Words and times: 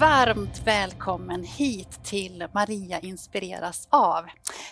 varmt 0.00 0.62
välkommen 0.64 1.44
hit 1.44 2.04
till 2.04 2.46
Maria 2.54 3.00
inspireras 3.00 3.88
av. 3.90 4.24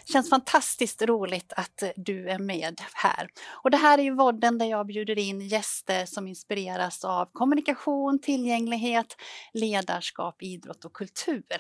Det 0.06 0.12
Känns 0.12 0.30
fantastiskt 0.30 1.02
roligt 1.02 1.52
att 1.56 1.82
du 1.96 2.28
är 2.28 2.38
med 2.38 2.80
här. 2.94 3.28
Och 3.62 3.70
det 3.70 3.76
här 3.76 3.98
är 3.98 4.02
ju 4.02 4.14
vodden 4.14 4.58
där 4.58 4.66
jag 4.66 4.86
bjuder 4.86 5.18
in 5.18 5.40
gäster 5.40 6.06
som 6.06 6.28
inspireras 6.28 7.04
av 7.04 7.28
kommunikation, 7.32 8.20
tillgänglighet, 8.20 9.16
ledarskap, 9.52 10.42
idrott 10.42 10.84
och 10.84 10.92
kultur. 10.92 11.56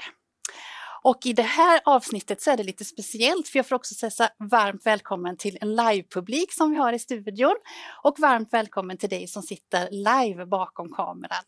Och 1.02 1.26
i 1.26 1.32
det 1.32 1.42
här 1.42 1.80
avsnittet 1.84 2.42
så 2.42 2.50
är 2.50 2.56
det 2.56 2.64
lite 2.64 2.84
speciellt 2.84 3.48
för 3.48 3.58
jag 3.58 3.68
får 3.68 3.76
också 3.76 3.94
säga 3.94 4.30
varmt 4.50 4.86
välkommen 4.86 5.36
till 5.36 5.58
en 5.60 5.76
livepublik 5.76 6.52
som 6.52 6.70
vi 6.70 6.76
har 6.76 6.92
i 6.92 6.98
studion 6.98 7.56
och 8.02 8.18
varmt 8.18 8.52
välkommen 8.52 8.98
till 8.98 9.08
dig 9.08 9.26
som 9.26 9.42
sitter 9.42 9.88
live 9.90 10.46
bakom 10.46 10.92
kameran. 10.92 11.44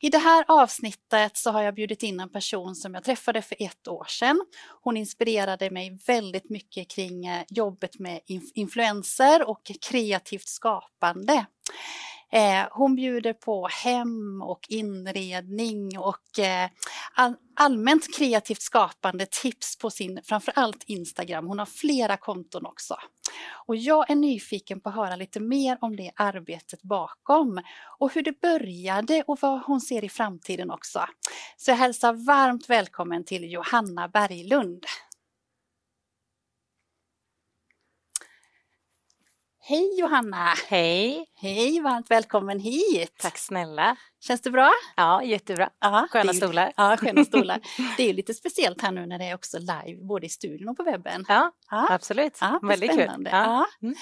I 0.00 0.10
det 0.10 0.18
här 0.18 0.44
avsnittet 0.48 1.36
så 1.36 1.50
har 1.50 1.62
jag 1.62 1.74
bjudit 1.74 2.02
in 2.02 2.20
en 2.20 2.32
person 2.32 2.74
som 2.74 2.94
jag 2.94 3.04
träffade 3.04 3.42
för 3.42 3.56
ett 3.58 3.88
år 3.88 4.04
sedan. 4.08 4.40
Hon 4.82 4.96
inspirerade 4.96 5.70
mig 5.70 5.98
väldigt 6.06 6.50
mycket 6.50 6.90
kring 6.90 7.26
eh, 7.26 7.42
jobbet 7.48 7.98
med 7.98 8.20
influenser 8.54 9.48
och 9.48 9.70
kreativt 9.90 10.48
skapande. 10.48 11.46
Eh, 12.34 12.66
hon 12.70 12.94
bjuder 12.96 13.32
på 13.32 13.68
hem 13.84 14.42
och 14.42 14.66
inredning 14.68 15.98
och 15.98 16.38
eh, 16.38 16.70
allmänt 17.56 18.16
kreativt 18.16 18.62
skapande 18.62 19.26
tips 19.30 19.78
på 19.78 19.90
sin 19.90 20.20
framförallt 20.24 20.84
Instagram. 20.86 21.46
Hon 21.46 21.58
har 21.58 21.66
flera 21.66 22.16
konton 22.16 22.66
också. 22.66 22.96
Och 23.66 23.76
jag 23.76 24.10
är 24.10 24.14
nyfiken 24.14 24.80
på 24.80 24.88
att 24.88 24.94
höra 24.94 25.16
lite 25.16 25.40
mer 25.40 25.78
om 25.80 25.96
det 25.96 26.10
arbetet 26.16 26.82
bakom 26.82 27.60
och 27.98 28.14
hur 28.14 28.22
det 28.22 28.40
började 28.40 29.22
och 29.26 29.38
vad 29.40 29.62
hon 29.62 29.80
ser 29.80 30.04
i 30.04 30.08
framtiden 30.08 30.70
också. 30.70 31.04
Så 31.56 31.70
jag 31.70 31.76
hälsar 31.76 32.12
varmt 32.26 32.70
välkommen 32.70 33.24
till 33.24 33.52
Johanna 33.52 34.08
Berglund. 34.08 34.84
Hej 39.66 40.00
Johanna! 40.00 40.54
Hej! 40.68 41.26
Hej, 41.40 41.80
varmt 41.80 42.10
välkommen 42.10 42.60
hit! 42.60 43.16
Tack 43.18 43.38
snälla! 43.38 43.96
Känns 44.20 44.40
det 44.40 44.50
bra? 44.50 44.70
Ja, 44.96 45.22
jättebra. 45.22 45.70
Aha, 45.84 46.08
sköna 46.10 46.32
ju, 46.32 46.38
stolar. 46.38 46.72
Ja, 46.76 46.96
sköna 46.96 47.24
stolar. 47.24 47.60
det 47.96 48.02
är 48.02 48.06
ju 48.06 48.12
lite 48.12 48.34
speciellt 48.34 48.82
här 48.82 48.90
nu 48.92 49.06
när 49.06 49.18
det 49.18 49.24
är 49.24 49.34
också 49.34 49.58
live 49.58 50.04
både 50.04 50.26
i 50.26 50.28
studion 50.28 50.68
och 50.68 50.76
på 50.76 50.82
webben. 50.82 51.24
Ja, 51.28 51.52
ja. 51.70 51.86
absolut. 51.90 52.38
Ja, 52.40 52.60
Väldigt 52.62 52.92
spännande. 52.92 53.30
kul. 53.30 53.38
Ja. 53.38 53.66
Mm. 53.82 53.94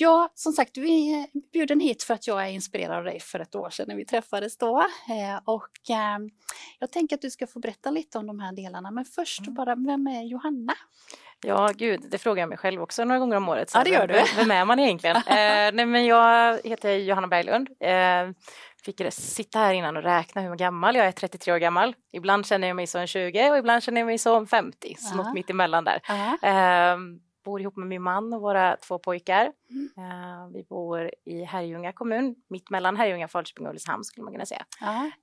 Ja, 0.00 0.28
som 0.34 0.52
sagt, 0.52 0.74
du 0.74 0.82
är 0.82 1.26
bjuden 1.52 1.80
hit 1.80 2.02
för 2.02 2.14
att 2.14 2.26
jag 2.26 2.42
är 2.42 2.48
inspirerad 2.48 2.96
av 2.96 3.04
dig 3.04 3.20
för 3.20 3.40
ett 3.40 3.54
år 3.54 3.70
sedan 3.70 3.84
när 3.88 3.96
vi 3.96 4.04
träffades 4.04 4.58
då. 4.58 4.80
Eh, 4.80 5.40
och 5.44 5.90
eh, 5.90 6.18
jag 6.78 6.92
tänker 6.92 7.16
att 7.16 7.22
du 7.22 7.30
ska 7.30 7.46
få 7.46 7.58
berätta 7.58 7.90
lite 7.90 8.18
om 8.18 8.26
de 8.26 8.40
här 8.40 8.52
delarna, 8.52 8.90
men 8.90 9.04
först 9.04 9.40
mm. 9.40 9.54
bara, 9.54 9.74
vem 9.74 10.06
är 10.06 10.22
Johanna? 10.22 10.74
Ja, 11.46 11.70
gud, 11.74 12.00
det 12.10 12.18
frågar 12.18 12.42
jag 12.42 12.48
mig 12.48 12.58
själv 12.58 12.82
också 12.82 13.04
några 13.04 13.18
gånger 13.18 13.36
om 13.36 13.48
året. 13.48 13.70
ja, 13.74 13.84
det 13.84 13.90
gör 13.90 14.06
du. 14.06 14.22
Vem 14.36 14.50
är 14.50 14.64
man 14.64 14.78
egentligen? 14.78 15.16
eh, 15.26 15.72
nej, 15.72 15.86
men 15.86 16.06
jag 16.06 16.60
heter 16.64 16.90
Johanna 16.90 17.28
Berglund. 17.28 17.68
Eh, 17.80 18.30
fick 18.84 19.00
sitta 19.12 19.58
här 19.58 19.74
innan 19.74 19.96
och 19.96 20.02
räkna 20.02 20.42
hur 20.42 20.56
gammal 20.56 20.96
jag 20.96 21.06
är, 21.06 21.12
33 21.12 21.52
år 21.52 21.58
gammal. 21.58 21.94
Ibland 22.12 22.46
känner 22.46 22.68
jag 22.68 22.76
mig 22.76 22.86
som 22.86 23.06
20 23.06 23.50
och 23.50 23.58
ibland 23.58 23.82
känner 23.82 24.00
jag 24.00 24.06
mig 24.06 24.18
som 24.18 24.46
50, 24.46 24.96
så 24.98 25.16
något 25.16 25.34
mitt 25.34 25.50
emellan 25.50 25.84
där. 25.84 26.02
Eh, 26.42 26.96
bor 27.44 27.60
ihop 27.60 27.76
med 27.76 27.88
min 27.88 28.02
man 28.02 28.32
och 28.32 28.40
våra 28.40 28.76
två 28.76 28.98
pojkar. 28.98 29.52
Mm. 29.70 30.10
Uh, 30.10 30.48
vi 30.52 30.62
bor 30.62 31.10
i 31.24 31.44
Herrljunga 31.44 31.92
kommun, 31.92 32.34
mitt 32.48 32.70
mellan 32.70 32.96
Herrljunga, 32.96 33.28
Falköping 33.28 33.66
och 33.66 33.70
Ulricehamn 33.70 34.04
skulle 34.04 34.24
man 34.24 34.32
kunna 34.32 34.46
säga. 34.46 34.64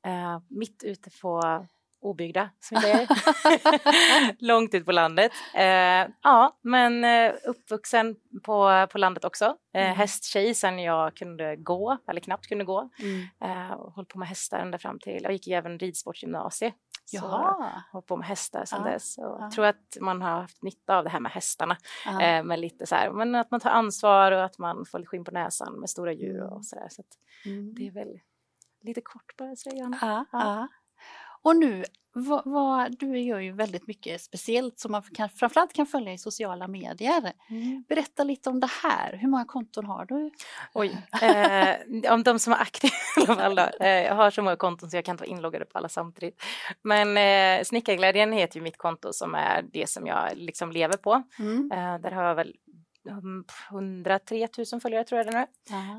Uh, 0.08 0.40
mitt 0.48 0.84
ute 0.84 1.10
på 1.22 1.66
obyggda, 2.02 2.50
som 2.60 2.76
vi 2.76 2.82
säger. 2.82 3.08
Långt 4.46 4.74
ut 4.74 4.86
på 4.86 4.92
landet. 4.92 5.32
Uh, 5.56 6.14
ja, 6.24 6.58
men 6.62 7.06
uppvuxen 7.46 8.16
på, 8.44 8.88
på 8.92 8.98
landet 8.98 9.26
också. 9.26 9.56
Mm. 9.74 9.96
Hästtjej 9.96 10.54
sen 10.54 10.80
jag 10.80 11.16
kunde 11.16 11.56
gå, 11.56 11.98
eller 12.08 12.22
knappt 12.22 12.48
kunde 12.48 12.66
gå. 12.66 12.90
Mm. 13.00 13.70
Håll 13.70 14.06
på 14.06 14.20
med 14.20 14.28
hästar 14.28 14.60
ända 14.60 14.78
fram 14.78 15.00
till, 15.00 15.20
jag 15.24 15.32
gick 15.32 15.48
ju 15.48 15.54
även 15.54 15.80
ridsportgymnasiet 15.80 16.76
Jaha. 17.12 17.54
Så 17.54 17.82
hållit 17.92 18.08
på 18.08 18.18
med 18.18 18.28
hästar 18.28 18.66
sedan 18.66 18.82
ja. 18.86 18.92
dess. 18.92 19.18
Och 19.18 19.24
ja. 19.24 19.52
tror 19.52 19.66
att 19.66 19.98
man 20.02 20.22
har 20.22 20.30
haft 20.30 20.64
nytta 20.64 20.98
av 20.98 21.04
det 21.04 21.10
här 21.10 21.20
med 21.20 21.32
hästarna. 21.32 21.78
Ja. 22.06 22.22
Eh, 22.22 22.44
med 22.44 22.60
lite 22.60 22.86
så 22.86 22.96
här, 22.96 23.12
men 23.12 23.36
att 23.36 23.52
man 23.52 23.60
tar 23.60 23.70
ansvar 23.70 24.32
och 24.32 24.44
att 24.44 24.58
man 24.58 24.86
får 24.86 25.06
skinn 25.06 25.24
på 25.24 25.32
näsan 25.32 25.80
med 25.80 25.90
stora 25.90 26.14
djur 26.14 26.42
och 26.44 26.52
mm. 26.52 26.64
så 26.64 26.76
där. 26.76 26.90
Så 26.90 27.04
mm. 27.46 27.74
det 27.74 27.88
är 27.88 27.92
väl 27.92 28.20
lite 28.82 29.02
kort 29.02 29.38
bara 29.38 29.56
säga. 29.56 29.92
Ja, 30.02 30.26
ja. 30.32 30.68
Och 31.42 31.56
nu, 31.56 31.84
vad, 32.20 32.42
vad, 32.46 33.00
du 33.00 33.20
gör 33.20 33.40
ju 33.40 33.52
väldigt 33.52 33.88
mycket 33.88 34.22
speciellt 34.22 34.80
som 34.80 34.92
man 34.92 35.02
kan, 35.02 35.30
framförallt 35.30 35.74
kan 35.74 35.86
följa 35.86 36.14
i 36.14 36.18
sociala 36.18 36.68
medier. 36.68 37.34
Mm. 37.50 37.84
Berätta 37.90 38.24
lite 38.24 38.50
om 38.50 38.60
det 38.60 38.70
här. 38.84 39.18
Hur 39.18 39.28
många 39.28 39.46
konton 39.46 39.86
har 39.86 40.06
du? 40.06 40.32
Oj, 40.74 40.98
eh, 41.22 42.14
om 42.14 42.24
de 42.24 42.40
som 42.40 42.54
är 42.54 42.58
aktiva 42.58 42.94
i 43.18 43.22
alla 43.28 43.36
fall 43.36 43.56
då. 43.56 43.86
Eh, 43.86 43.90
jag 43.90 44.16
har 44.16 44.32
så 44.32 44.42
många 44.42 44.56
konton 44.56 44.90
så 44.90 44.98
jag 44.98 45.06
kan 45.06 45.14
inte 45.14 45.24
vara 45.24 45.32
inloggad 45.38 45.70
på 45.70 45.78
alla 45.78 45.90
samtidigt. 45.90 46.42
Men 46.82 47.18
eh, 47.18 47.64
Snickarglädjen 47.64 48.32
heter 48.32 48.56
ju 48.58 48.62
mitt 48.62 48.78
konto 48.78 49.14
som 49.14 49.36
är 49.36 49.62
det 49.74 49.90
som 49.90 50.08
jag 50.08 50.30
liksom 50.36 50.72
lever 50.72 50.98
på. 50.98 51.24
Mm. 51.40 51.72
Eh, 51.72 52.02
där 52.02 52.12
har 52.12 52.24
jag 52.24 52.36
väl 52.36 52.56
103 53.70 54.48
000 54.72 54.82
följare 54.82 55.04
tror 55.04 55.18
jag 55.18 55.28
det 55.28 55.40
nu. 55.40 55.46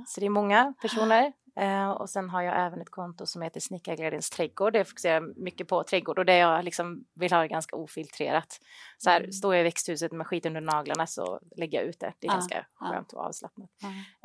Så 0.06 0.20
det 0.20 0.26
är 0.26 0.30
många 0.30 0.74
personer. 0.82 1.32
Uh, 1.60 1.90
och 1.90 2.10
sen 2.10 2.30
har 2.30 2.42
jag 2.42 2.66
även 2.66 2.80
ett 2.80 2.90
konto 2.90 3.26
som 3.26 3.42
heter 3.42 3.60
Snickarglädjens 3.60 4.30
trädgård. 4.30 4.72
Det 4.72 4.84
fokuserar 4.84 5.20
mycket 5.20 5.68
på 5.68 5.84
trädgård 5.84 6.18
och 6.18 6.24
det 6.24 6.36
jag 6.36 6.64
liksom 6.64 7.04
vill 7.14 7.32
ha 7.32 7.46
ganska 7.46 7.76
ofiltrerat. 7.76 8.60
Så 8.98 9.10
här, 9.10 9.20
mm. 9.20 9.32
står 9.32 9.54
jag 9.54 9.60
i 9.60 9.64
växthuset 9.64 10.12
med 10.12 10.26
skit 10.26 10.46
under 10.46 10.60
naglarna 10.60 11.06
så 11.06 11.40
lägger 11.56 11.78
jag 11.78 11.88
ut 11.88 12.00
det. 12.00 12.12
Det 12.18 12.26
är 12.26 12.30
uh, 12.30 12.34
ganska 12.34 12.58
uh. 12.58 12.64
skönt 12.74 13.12
och 13.12 13.20
avslappnat. 13.20 13.70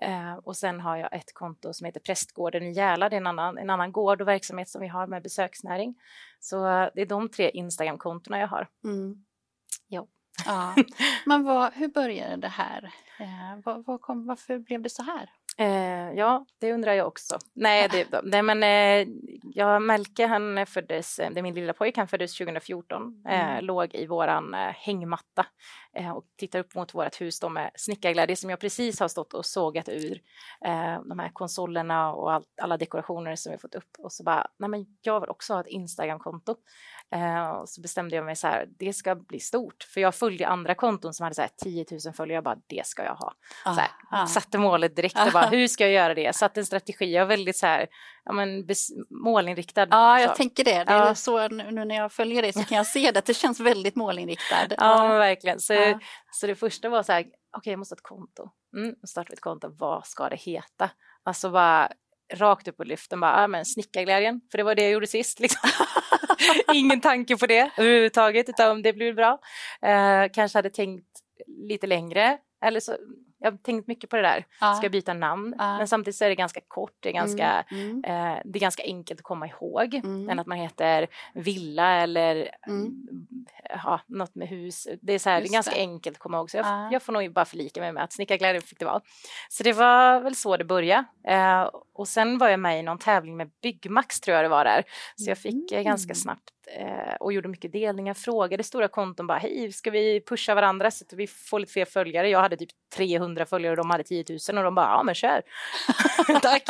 Uh, 0.07 0.35
och 0.35 0.57
sen 0.57 0.79
har 0.79 0.97
jag 0.97 1.15
ett 1.15 1.33
konto 1.33 1.73
som 1.73 1.85
heter 1.85 1.99
Prästgården 1.99 2.63
i 2.63 2.71
Järla. 2.71 3.09
Det 3.09 3.15
är 3.15 3.21
en 3.21 3.27
annan, 3.27 3.57
en 3.57 3.69
annan 3.69 3.91
gård 3.91 4.21
och 4.21 4.27
verksamhet 4.27 4.69
som 4.69 4.81
vi 4.81 4.87
har 4.87 5.07
med 5.07 5.23
besöksnäring. 5.23 5.95
Så 6.39 6.65
det 6.95 7.01
är 7.01 7.05
de 7.05 7.29
tre 7.29 7.49
Instagram-kontona 7.49 8.39
jag 8.39 8.47
har. 8.47 8.67
Mm. 8.83 9.25
Ja. 9.87 10.07
ja. 10.45 10.75
Men 11.25 11.43
vad, 11.43 11.73
hur 11.73 11.87
började 11.87 12.37
det 12.37 12.47
här? 12.47 12.91
Eh, 13.19 13.59
vad, 13.63 13.85
vad 13.85 14.01
kom, 14.01 14.25
varför 14.25 14.59
blev 14.59 14.81
det 14.81 14.89
så 14.89 15.03
här? 15.03 15.29
Eh, 15.57 16.13
ja, 16.13 16.45
det 16.59 16.73
undrar 16.73 16.93
jag 16.93 17.07
också. 17.07 17.37
Nej, 17.53 17.89
det, 17.91 18.21
nej 18.23 18.41
men 18.41 18.63
eh, 18.63 19.07
ja, 19.43 19.79
Melke 19.79 20.25
han 20.25 20.65
föddes, 20.65 21.19
eh, 21.19 21.31
det 21.31 21.39
är 21.39 21.41
min 21.41 21.55
lilla 21.55 21.73
pojke, 21.73 21.99
han 21.99 22.07
föddes 22.07 22.37
2014, 22.37 23.23
eh, 23.27 23.49
mm. 23.49 23.65
låg 23.65 23.95
i 23.95 24.05
våran 24.05 24.53
eh, 24.53 24.59
hängmatta 24.59 25.45
eh, 25.95 26.11
och 26.11 26.23
tittar 26.37 26.59
upp 26.59 26.75
mot 26.75 26.93
vårt 26.93 27.21
hus 27.21 27.39
då 27.39 27.49
med 27.49 27.71
snickarglädje 27.75 28.35
som 28.35 28.49
jag 28.49 28.59
precis 28.59 28.99
har 28.99 29.07
stått 29.07 29.33
och 29.33 29.45
sågat 29.45 29.89
ur 29.89 30.21
de 31.09 31.19
här 31.19 31.29
konsolerna 31.33 32.13
och 32.13 32.33
all, 32.33 32.43
alla 32.61 32.77
dekorationer 32.77 33.35
som 33.35 33.51
vi 33.51 33.57
fått 33.57 33.75
upp 33.75 33.89
och 33.97 34.11
så 34.11 34.23
bara, 34.23 34.47
nej 34.59 34.69
men 34.69 34.85
jag 35.01 35.19
vill 35.19 35.29
också 35.29 35.53
ha 35.53 35.61
ett 35.61 35.67
Instagramkonto. 35.67 36.55
Och 37.61 37.69
så 37.69 37.81
bestämde 37.81 38.15
jag 38.15 38.25
mig 38.25 38.35
så 38.35 38.47
här, 38.47 38.67
det 38.79 38.93
ska 38.93 39.15
bli 39.15 39.39
stort, 39.39 39.83
för 39.93 40.01
jag 40.01 40.15
följde 40.15 40.47
andra 40.47 40.75
konton 40.75 41.13
som 41.13 41.23
hade 41.23 41.35
så 41.35 41.41
här 41.41 41.49
10 41.57 41.85
000 42.05 42.13
följare, 42.13 42.35
jag 42.35 42.43
bara, 42.43 42.57
det 42.67 42.87
ska 42.87 43.03
jag 43.03 43.15
ha. 43.15 43.33
Ah, 43.65 43.73
så 43.73 43.81
här, 43.81 43.91
ah. 44.11 44.25
Satte 44.25 44.57
målet 44.57 44.95
direkt 44.95 45.19
och 45.19 45.31
bara, 45.33 45.45
hur 45.51 45.67
ska 45.67 45.83
jag 45.83 45.93
göra 45.93 46.13
det? 46.13 46.35
Satte 46.35 46.59
en 46.59 46.65
strategi, 46.65 47.13
jag 47.13 47.21
var 47.21 47.29
väldigt 47.29 47.57
så 47.57 47.65
här, 47.65 47.87
ja, 48.25 48.33
men 48.33 48.67
målinriktad. 49.09 49.87
Ja, 49.91 50.19
jag 50.19 50.29
så. 50.29 50.35
tänker 50.35 50.63
det. 50.63 50.83
det 50.83 50.93
är 50.93 51.13
så, 51.13 51.47
nu 51.47 51.85
när 51.85 51.95
jag 51.95 52.11
följer 52.11 52.41
dig 52.41 52.53
så 52.53 52.63
kan 52.63 52.77
jag 52.77 52.87
se 52.87 53.11
det, 53.11 53.19
att 53.19 53.25
det 53.25 53.33
känns 53.33 53.59
väldigt 53.59 53.95
målinriktad. 53.95 54.67
Ja, 54.77 55.07
men 55.07 55.17
verkligen. 55.17 55.59
Så, 55.59 55.73
ja. 55.73 55.99
så 56.31 56.47
det 56.47 56.55
första 56.55 56.89
var 56.89 57.03
så 57.03 57.11
här, 57.11 57.21
okej, 57.21 57.33
okay, 57.57 57.71
jag 57.73 57.79
måste 57.79 57.93
ha 57.93 57.97
ett 57.97 58.03
konto. 58.03 58.49
Mm, 58.77 58.95
starta 59.07 59.33
ett 59.33 59.41
konto, 59.41 59.75
vad 59.79 60.05
ska 60.05 60.29
det 60.29 60.35
heta? 60.35 60.89
Alltså 61.23 61.49
bara 61.49 61.89
rakt 62.33 62.67
upp 62.67 62.77
på 62.77 62.83
lyften, 62.83 63.19
bara, 63.19 63.41
ja 63.41 63.47
men 63.47 63.65
snickarglädjen, 63.65 64.41
för 64.51 64.57
det 64.57 64.63
var 64.63 64.75
det 64.75 64.81
jag 64.81 64.91
gjorde 64.91 65.07
sist. 65.07 65.39
Liksom. 65.39 65.69
Ingen 66.73 67.01
tanke 67.01 67.37
på 67.37 67.45
det 67.45 67.71
överhuvudtaget, 67.77 68.49
utan 68.49 68.71
om 68.71 68.81
det 68.81 68.93
blir 68.93 69.13
bra. 69.13 69.39
Eh, 69.81 70.31
kanske 70.33 70.57
hade 70.57 70.69
tänkt 70.69 71.07
lite 71.47 71.87
längre, 71.87 72.37
eller 72.65 72.79
så, 72.79 72.95
jag 73.43 73.51
har 73.51 73.57
tänkt 73.57 73.87
mycket 73.87 74.09
på 74.09 74.15
det 74.15 74.21
där, 74.21 74.45
ja. 74.61 74.73
ska 74.73 74.85
jag 74.85 74.91
byta 74.91 75.13
namn? 75.13 75.55
Ja. 75.57 75.77
Men 75.77 75.87
samtidigt 75.87 76.15
så 76.15 76.25
är 76.25 76.29
det 76.29 76.35
ganska 76.35 76.61
kort, 76.67 76.97
det 76.99 77.09
är 77.09 77.13
ganska, 77.13 77.65
mm. 77.71 77.89
Mm. 77.89 78.03
Eh, 78.03 78.41
det 78.45 78.59
är 78.59 78.61
ganska 78.61 78.83
enkelt 78.83 79.19
att 79.19 79.23
komma 79.23 79.47
ihåg 79.47 79.95
mm. 79.95 80.29
än 80.29 80.39
att 80.39 80.47
man 80.47 80.57
heter 80.57 81.07
villa 81.33 82.01
eller 82.01 82.49
mm. 82.67 82.91
ja, 83.69 83.99
något 84.07 84.35
med 84.35 84.47
hus. 84.47 84.87
Det 85.01 85.13
är, 85.13 85.19
så 85.19 85.29
här, 85.29 85.41
det 85.41 85.47
är 85.47 85.51
ganska 85.51 85.75
det. 85.75 85.81
enkelt 85.81 86.15
att 86.15 86.19
komma 86.19 86.37
ihåg 86.37 86.51
så 86.51 86.57
jag, 86.57 86.65
ja. 86.65 86.89
jag 86.91 87.01
får 87.01 87.13
nog 87.13 87.33
bara 87.33 87.45
förlika 87.45 87.81
mig 87.81 87.91
med 87.91 88.03
att 88.03 88.13
snickarglädje 88.13 88.61
fick 88.61 88.79
det 88.79 88.85
vara. 88.85 89.01
Så 89.49 89.63
det 89.63 89.73
var 89.73 90.19
väl 90.19 90.35
så 90.35 90.57
det 90.57 90.65
började. 90.65 91.05
Eh, 91.27 91.69
och 91.93 92.07
sen 92.07 92.37
var 92.37 92.49
jag 92.49 92.59
med 92.59 92.79
i 92.79 92.83
någon 92.83 92.97
tävling 92.97 93.37
med 93.37 93.51
Byggmax 93.61 94.19
tror 94.21 94.35
jag 94.35 94.45
det 94.45 94.49
var 94.49 94.65
där. 94.65 94.83
Så 95.15 95.29
jag 95.29 95.37
fick 95.37 95.71
eh, 95.71 95.83
ganska 95.83 96.13
Mm. 96.13 96.15
snabbt 96.15 96.49
eh, 96.67 97.13
och 97.19 97.33
gjorde 97.33 97.47
mycket 97.49 97.71
delningar, 97.71 98.13
frågade 98.13 98.63
stora 98.63 98.87
konton 98.87 99.27
bara 99.27 99.37
hej, 99.37 99.71
ska 99.71 99.91
vi 99.91 100.21
pusha 100.21 100.55
varandra 100.55 100.91
så 100.91 101.05
att 101.05 101.13
vi 101.13 101.27
får 101.27 101.59
lite 101.59 101.71
fler 101.73 101.85
följare? 101.85 102.29
Jag 102.29 102.39
hade 102.39 102.57
typ 102.57 102.69
300 102.95 103.45
följare 103.45 103.71
och 103.71 103.77
de 103.77 103.89
hade 103.89 104.03
10 104.03 104.25
000 104.49 104.57
och 104.57 104.63
de 104.63 104.75
bara 104.75 104.85
ja 104.85 105.03
men 105.03 105.15
kör. 105.15 105.41
Tack. 106.41 106.69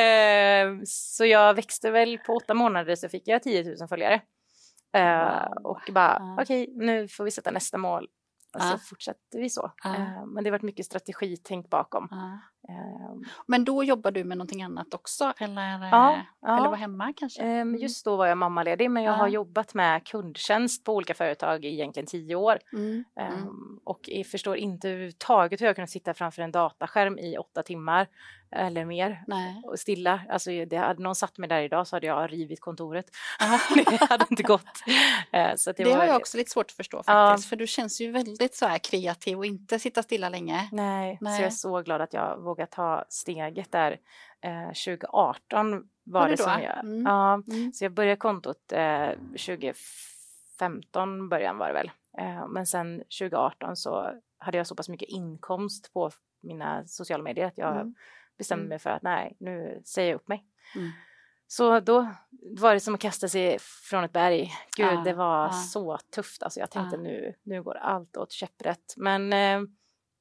Eh, 0.00 0.68
så 0.86 1.24
jag 1.26 1.54
växte 1.54 1.90
väl 1.90 2.18
på 2.18 2.34
åtta 2.34 2.54
månader 2.54 2.94
så 2.96 3.08
fick 3.08 3.28
jag 3.28 3.42
10 3.42 3.76
000 3.80 3.88
följare. 3.88 4.20
Eh, 4.94 5.48
Wow. 5.54 5.66
och 5.66 5.92
bara 5.92 6.16
Ja. 6.20 6.42
okej, 6.42 6.68
nu 6.76 7.08
får 7.08 7.24
vi 7.24 7.30
sätta 7.30 7.50
nästa 7.50 7.78
mål. 7.78 8.08
Och 8.54 8.62
så 8.62 8.68
Ja. 8.68 8.78
fortsätter 8.90 9.38
vi 9.38 9.50
så. 9.50 9.72
Ja. 9.84 9.94
Eh, 9.94 10.26
men 10.26 10.44
det 10.44 10.50
har 10.50 10.52
varit 10.52 10.62
mycket 10.62 10.86
strategitänk 10.86 11.70
bakom. 11.70 12.08
Ja. 12.68 12.74
Eh, 12.74 13.28
Men 13.46 13.64
då 13.64 13.84
jobbar 13.84 14.10
du 14.10 14.24
med 14.24 14.38
någonting 14.38 14.62
annat 14.62 14.94
också 14.94 15.32
eller, 15.38 15.88
Ja, 15.90 16.12
eh, 16.12 16.18
ja. 16.42 16.58
eller 16.58 16.68
var 16.68 16.76
hemma 16.76 17.12
kanske? 17.16 17.42
Ehm, 17.42 17.48
Mm. 17.68 17.80
Just 17.80 18.04
då 18.04 18.16
var 18.16 18.26
jag 18.26 18.38
mammaledig 18.38 18.90
men 18.90 19.02
jag 19.02 19.12
Ja. 19.12 19.16
har 19.16 19.28
jobbat 19.28 19.74
med 19.74 20.06
kundtjänst 20.06 20.84
på 20.84 20.94
olika 20.94 21.14
företag 21.14 21.64
i 21.64 21.68
egentligen 21.68 22.06
tio 22.06 22.34
år. 22.34 22.58
Mm. 22.72 23.04
Mm. 23.20 23.32
Ehm, 23.32 23.78
och 23.84 24.00
jag 24.02 24.26
förstår 24.26 24.56
inte 24.56 24.88
överhuvudtaget 24.88 25.60
hur 25.60 25.66
jag 25.66 25.74
kunnat 25.74 25.90
sitta 25.90 26.14
framför 26.14 26.42
en 26.42 26.52
dataskärm 26.52 27.18
i 27.18 27.38
åtta 27.38 27.62
timmar 27.62 28.06
eller 28.50 28.84
mer 28.84 29.24
Nej. 29.26 29.62
och 29.64 29.78
stilla. 29.78 30.20
Alltså, 30.28 30.50
det 30.64 30.76
hade 30.76 31.02
någon 31.02 31.14
satt 31.14 31.38
mig 31.38 31.48
där 31.48 31.62
idag 31.62 31.86
så 31.86 31.96
hade 31.96 32.06
jag 32.06 32.32
rivit 32.32 32.60
kontoret. 32.60 33.06
Det 33.90 34.06
hade 34.10 34.24
inte 34.30 34.42
gått. 34.42 34.64
Eh, 35.32 35.54
så 35.56 35.72
det 35.72 35.84
Det, 35.84 35.90
var, 35.90 35.96
har 35.96 36.04
jag 36.06 36.16
också 36.16 36.36
lite 36.36 36.50
svårt 36.50 36.66
att 36.66 36.72
förstå 36.76 37.02
Ja. 37.06 37.12
faktiskt. 37.30 37.48
För 37.48 37.56
du 37.56 37.66
känns 37.66 38.00
ju 38.00 38.10
väldigt 38.10 38.54
så 38.54 38.66
här 38.66 38.78
kreativ 38.78 39.38
och 39.38 39.46
inte 39.46 39.78
sitta 39.78 40.02
stilla 40.02 40.28
länge. 40.28 40.68
Nej, 40.72 41.16
så 41.18 41.24
Nej. 41.24 41.40
jag 41.40 41.46
är 41.46 41.50
så 41.50 41.80
glad 41.82 42.00
att 42.00 42.12
jag 42.12 42.40
vågade 42.48 42.70
ta 42.70 43.04
steget 43.08 43.72
där. 43.72 44.00
Eh, 44.40 44.66
2018 44.68 45.88
var, 46.04 46.24
det 46.28 46.32
det 46.32 46.36
som 46.42 46.62
jag... 46.62 46.78
Mm. 46.84 47.02
Ja, 47.06 47.34
Mm. 47.34 47.72
Så 47.72 47.84
jag 47.84 47.92
började 47.92 48.16
kontot 48.16 48.72
eh, 48.72 49.10
2015 50.58 51.28
början 51.28 51.58
var 51.58 51.66
det 51.68 51.72
väl. 51.74 51.90
Eh, 52.18 52.48
men 52.48 52.66
sen 52.66 52.98
2018 52.98 53.76
så 53.76 54.12
hade 54.38 54.58
jag 54.58 54.66
så 54.66 54.74
pass 54.74 54.88
mycket 54.88 55.08
inkomst 55.08 55.92
på 55.92 56.10
mina 56.42 56.86
sociala 56.86 57.22
medier 57.22 57.46
att 57.46 57.58
jag 57.58 57.76
Mm. 57.76 57.94
bestämde 58.38 58.60
Mm. 58.62 58.68
mig 58.68 58.78
för 58.78 58.90
att 58.90 59.02
nej, 59.02 59.36
nu 59.40 59.82
säger 59.84 60.08
jag 60.10 60.16
upp 60.16 60.28
mig. 60.28 60.44
Mm. 60.76 60.90
Så 61.46 61.80
då 61.80 62.08
var 62.58 62.74
det 62.74 62.80
som 62.80 62.94
att 62.94 63.00
kasta 63.00 63.28
sig 63.28 63.58
från 63.60 64.04
ett 64.04 64.12
berg. 64.12 64.52
Gud, 64.76 64.86
Ja, 64.86 65.02
det 65.04 65.12
var 65.12 65.44
ja. 65.46 65.52
så 65.52 65.98
tufft. 66.14 66.42
Alltså 66.42 66.60
jag 66.60 66.70
tänkte 66.70 66.96
Ja. 66.96 67.02
nu, 67.02 67.34
nu 67.42 67.62
går 67.62 67.74
allt 67.76 68.16
åt 68.16 68.32
käpprätt. 68.32 68.94
Men 68.96 69.32
eh, 69.32 69.60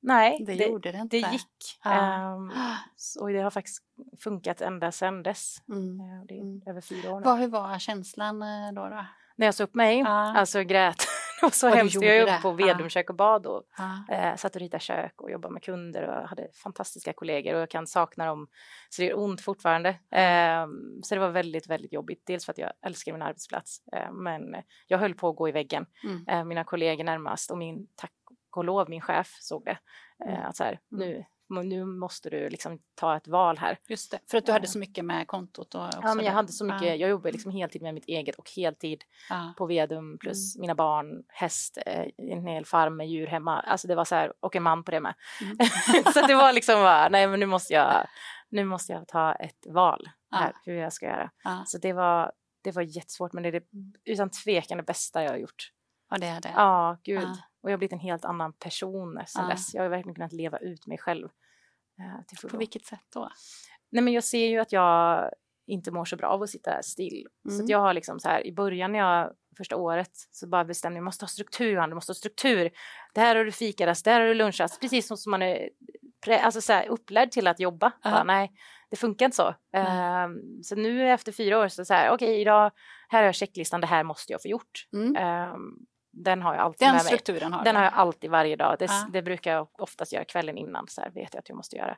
nej, 0.01 0.43
Det, 0.45 0.55
det, 0.55 0.65
gjorde 0.65 0.91
det 0.91 0.97
inte. 0.97 1.17
det 1.21 1.31
gick. 1.31 1.79
Ja. 1.83 1.91
Ehm, 1.91 2.51
s- 2.95 3.15
och 3.21 3.29
det 3.29 3.39
har 3.41 3.51
faktiskt 3.51 3.83
funkat 4.23 4.61
ända 4.61 4.91
sedan 4.91 5.23
dess. 5.23 5.57
Mm. 5.69 5.99
Eh, 5.99 6.25
Det 6.27 6.33
är 6.37 6.41
Mm. 6.41 6.61
över 6.67 6.81
fyra 6.81 7.11
år 7.13 7.19
nu. 7.19 7.25
Vad, 7.25 7.39
hur 7.39 7.47
var 7.47 7.79
känslan 7.79 8.41
eh, 8.41 8.73
då? 8.75 8.81
då? 8.89 9.05
När 9.35 9.47
jag 9.47 9.55
sa 9.55 9.63
upp 9.63 9.75
mig, 9.75 9.99
Ja. 9.99 10.37
alltså 10.37 10.63
grät. 10.63 10.97
det 11.39 11.45
var 11.45 11.49
så 11.49 11.69
du 11.69 11.75
hemskt. 11.75 12.01
Jag 12.01 12.17
jobbade 12.19 12.39
på 12.41 12.47
Ja. 12.59 12.65
Vedumkök 12.65 13.09
och 13.09 13.15
bad 13.15 13.45
och 13.45 13.63
Ja. 13.77 14.15
eh, 14.15 14.35
satt 14.35 14.55
och 14.55 14.61
ritade 14.61 14.81
kök 14.83 15.21
och 15.21 15.31
jobbade 15.31 15.53
med 15.53 15.63
kunder 15.63 16.03
och 16.03 16.29
hade 16.29 16.47
fantastiska 16.63 17.13
kollegor 17.13 17.53
och 17.55 17.61
jag 17.61 17.69
kan 17.69 17.87
sakna 17.87 18.25
dem 18.25 18.47
så 18.89 19.01
det 19.01 19.07
gör 19.07 19.19
ont 19.19 19.41
fortfarande. 19.41 19.89
Eh, 20.11 20.67
så 21.03 21.15
det 21.15 21.21
var 21.21 21.29
väldigt, 21.29 21.67
väldigt 21.69 21.93
jobbigt. 21.93 22.23
Dels 22.25 22.45
för 22.45 22.51
att 22.51 22.57
jag 22.57 22.71
älskar 22.85 23.11
min 23.13 23.21
arbetsplats 23.21 23.81
eh, 23.93 24.11
men 24.11 24.55
jag 24.87 24.97
höll 24.97 25.13
på 25.15 25.29
att 25.29 25.35
gå 25.35 25.49
i 25.49 25.51
väggen. 25.51 25.85
Mm. 26.03 26.25
Eh, 26.27 26.43
mina 26.45 26.63
kollegor 26.63 27.03
närmast 27.03 27.51
och 27.51 27.57
min, 27.57 27.87
tack 27.95 28.11
och 28.57 28.65
lov, 28.65 28.89
min 28.89 29.01
chef 29.01 29.37
såg 29.41 29.65
det. 29.65 29.77
Eh, 30.25 30.33
Mm. 30.33 30.45
att 30.49 30.55
så 30.55 30.63
här, 30.63 30.79
Mm. 30.91 31.09
nu, 31.09 31.25
nu 31.63 31.85
måste 31.85 32.29
du 32.29 32.49
liksom 32.49 32.79
ta 32.95 33.17
ett 33.17 33.27
val 33.27 33.57
här. 33.57 33.77
Just 33.87 34.11
det, 34.11 34.19
för 34.31 34.37
att 34.37 34.45
du 34.45 34.51
hade 34.51 34.67
så 34.67 34.79
mycket 34.79 35.05
med 35.05 35.27
kontot. 35.27 35.75
Och 35.75 35.81
Ja, 36.01 36.13
men 36.15 36.25
jag 36.25 36.31
hade 36.33 36.51
så 36.51 36.65
mycket, 36.65 36.81
Ja. 36.87 36.95
jag 36.95 37.09
jobbade 37.09 37.31
liksom 37.31 37.51
heltid 37.51 37.81
med 37.81 37.93
mitt 37.93 38.05
eget 38.07 38.35
och 38.35 38.49
heltid 38.55 39.03
Ja. 39.29 39.53
på 39.57 39.65
Vedum 39.65 40.17
plus 40.19 40.55
Mm. 40.55 40.61
mina 40.61 40.75
barn, 40.75 41.23
häst, 41.27 41.77
eh, 41.85 42.07
en 42.17 42.47
hel 42.47 42.65
farm 42.65 42.97
med 42.97 43.07
djur 43.07 43.27
hemma. 43.27 43.59
Alltså 43.59 43.87
det 43.87 43.95
var 43.95 44.05
så 44.05 44.15
här, 44.15 44.33
och 44.39 44.55
en 44.55 44.63
man 44.63 44.83
på 44.83 44.91
det 44.91 44.99
med. 44.99 45.13
Mm. 45.41 45.57
så 46.13 46.27
det 46.27 46.35
var 46.35 46.53
liksom 46.53 46.75
bara, 46.75 47.09
nej 47.09 47.27
men 47.27 47.39
nu 47.39 47.45
måste 47.45 47.73
jag, 47.73 48.07
nu 48.49 48.65
måste 48.65 48.93
jag 48.93 49.07
ta 49.07 49.33
ett 49.33 49.65
val 49.69 50.09
här, 50.31 50.51
Ja. 50.53 50.59
hur 50.65 50.75
jag 50.75 50.93
ska 50.93 51.05
göra. 51.05 51.31
Så 51.65 51.77
det 51.77 51.93
var, 51.93 52.31
det 52.63 52.71
var 52.71 52.81
jättesvårt 52.81 53.33
men 53.33 53.43
det 53.43 53.49
är 53.49 53.53
det 53.53 53.65
utan 54.05 54.29
tvekan 54.29 54.77
det 54.77 54.83
bästa 54.83 55.23
jag 55.23 55.29
har 55.31 55.37
gjort. 55.37 55.71
ja, 56.09 56.17
det 56.17 56.27
är 56.27 56.41
det. 56.41 56.51
Ja, 56.55 56.97
gud. 57.03 57.27
Och 57.63 57.69
jag 57.69 57.73
har 57.73 57.77
blivit 57.77 57.93
en 57.93 57.99
helt 57.99 58.25
annan 58.25 58.53
person 58.53 59.19
sedan 59.27 59.43
Ja. 59.43 59.49
dess. 59.53 59.73
Jag 59.73 59.81
har 59.83 59.89
verkligen 59.89 60.15
kunnat 60.15 60.33
leva 60.33 60.57
ut 60.57 60.87
mig 60.87 60.97
själv. 60.97 61.27
eh. 61.99 62.49
På 62.51 62.57
vilket 62.57 62.85
sätt 62.85 63.05
då? 63.13 63.29
Nej 63.91 64.03
men 64.03 64.13
jag 64.13 64.23
ser 64.23 64.47
ju 64.47 64.59
att 64.59 64.71
jag 64.71 65.29
inte 65.67 65.91
mår 65.91 66.05
så 66.05 66.15
bra 66.15 66.27
av 66.27 66.41
att 66.43 66.49
sitta 66.49 66.81
still. 66.83 67.27
Så 67.43 67.49
Mm. 67.53 67.63
att 67.63 67.69
jag 67.69 67.79
har 67.79 67.93
liksom 67.93 68.19
så 68.19 68.29
här 68.29 68.47
i 68.47 68.53
början 68.53 68.91
när 68.91 68.99
jag 68.99 69.33
första 69.57 69.75
året 69.75 70.11
så 70.31 70.47
bara 70.47 70.65
bestämde 70.65 70.97
jag 70.97 71.03
måste 71.03 71.23
ha 71.23 71.27
struktur 71.27 71.71
Johan, 71.71 71.89
du 71.89 71.95
måste 71.95 72.09
ha 72.09 72.15
struktur. 72.15 72.69
Det 73.13 73.21
här 73.21 73.35
har 73.35 73.45
du 73.45 73.51
fikarast, 73.51 74.05
det 74.05 74.11
här 74.11 74.19
har 74.21 74.27
du 74.27 74.33
lunchat, 74.33 74.77
precis 74.81 75.07
som 75.23 75.31
man 75.31 75.41
är 75.41 75.69
alltså 76.41 76.61
så 76.61 76.73
här, 76.73 76.87
upplärd 76.87 77.31
till 77.31 77.47
att 77.47 77.59
jobba. 77.59 77.91
Ja. 78.03 78.11
Bara, 78.11 78.23
nej, 78.23 78.51
det 78.89 78.95
funkar 78.95 79.25
inte 79.25 79.35
så. 79.35 79.55
Nej. 79.73 79.85
Ehm, 79.87 80.63
så 80.63 80.75
nu 80.75 81.09
efter 81.11 81.31
fyra 81.31 81.59
år 81.59 81.67
så 81.67 81.85
så 81.85 81.93
här, 81.93 82.11
okej 82.11 82.41
idag, 82.41 82.71
här 83.09 83.19
har 83.19 83.25
jag 83.25 83.35
checklistan, 83.35 83.81
det 83.81 83.87
här 83.87 84.03
måste 84.03 84.31
jag 84.33 84.41
få 84.41 84.47
gjort. 84.47 84.87
Mm. 84.93 85.15
Ehm, 85.15 85.77
den 86.23 86.41
har 86.41 86.53
jag 86.55 86.63
alltid 86.63 86.87
Den 86.87 86.95
mig. 86.95 87.03
strukturen 87.03 87.53
har 87.53 87.63
Den 87.63 87.75
har 87.75 87.83
jag 87.83 87.93
alltid 87.93 88.29
varje 88.31 88.55
dag. 88.55 88.75
Det, 88.79 88.85
Ja. 88.85 89.07
det 89.13 89.21
brukar 89.21 89.51
jag 89.51 89.67
oftast 89.81 90.13
göra 90.13 90.25
kvällen 90.25 90.57
innan. 90.57 90.87
Så 90.87 91.01
här 91.01 91.09
vet 91.09 91.33
jag 91.33 91.39
att 91.39 91.49
jag 91.49 91.55
måste 91.55 91.75
göra. 91.75 91.97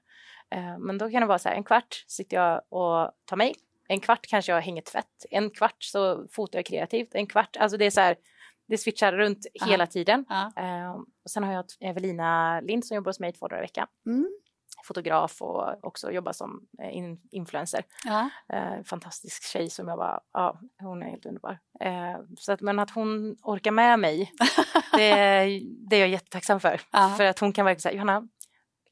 Eh, 0.56 0.77
men 0.80 0.98
då 0.98 1.10
kan 1.10 1.21
det 1.21 1.27
vara 1.27 1.39
så 1.39 1.50
här, 1.50 1.56
en 1.56 1.63
kvart 1.63 2.04
sitter 2.07 2.38
jag 2.38 2.57
och 2.69 3.12
tar 3.25 3.36
mejl. 3.38 3.56
En 3.88 4.00
kvart 4.00 4.27
kanske 4.27 4.51
jag 4.51 4.62
hänger 4.62 4.81
tvätt. 4.81 5.25
En 5.31 5.50
kvart 5.50 5.83
så 5.83 6.27
fotar 6.31 6.60
jag 6.60 6.66
kreativt. 6.66 7.16
En 7.16 7.27
kvart, 7.27 7.57
alltså 7.57 7.77
det 7.77 7.86
är 7.86 7.92
så 7.92 8.01
här, 8.01 8.16
det 8.68 8.77
switchar 8.77 9.13
runt 9.13 9.48
Ja. 9.54 9.66
hela 9.66 9.88
tiden. 9.88 10.25
Ja. 10.30 10.51
Eh, 10.57 10.92
och 11.24 11.31
sen 11.31 11.44
har 11.44 11.54
jag 11.54 11.66
Evelina 11.80 12.62
Lind 12.62 12.86
som 12.86 12.95
jobbar 12.95 13.10
hos 13.10 13.19
mig 13.19 13.33
två 13.33 13.48
dagar 13.48 13.62
i 13.62 13.66
veckan. 13.66 13.88
Mm. 14.06 14.30
Fotograf 14.84 15.42
och 15.42 15.86
också 15.86 16.12
jobbar 16.12 16.31
som 16.31 16.68
eh, 16.81 16.98
in, 16.98 17.22
influencer. 17.31 17.84
Ja. 18.06 18.30
Eh, 18.54 18.84
fantastisk 18.86 19.44
tjej 19.44 19.70
som 19.70 19.88
jag 19.88 19.98
bara, 19.98 20.20
ja, 20.34 20.60
hon 20.80 21.04
är 21.04 21.10
helt 21.10 21.26
underbar. 21.26 21.60
Eh, 21.80 22.18
så 22.38 22.52
att, 22.52 22.62
men 22.62 22.80
att 22.80 22.92
hon 22.92 23.38
orkar 23.42 23.72
med 23.72 24.00
mig, 24.00 24.34
det, 24.92 25.14
det 25.64 25.96
är 25.96 26.00
jag 26.00 26.10
jättetacksam 26.10 26.60
för. 26.60 26.81
Ja. 26.92 27.14
För 27.18 27.24
att 27.24 27.40
hon 27.40 27.54
kan 27.54 27.66
verkligen 27.66 27.81
säga, 27.81 27.94
Johanna, 27.94 28.28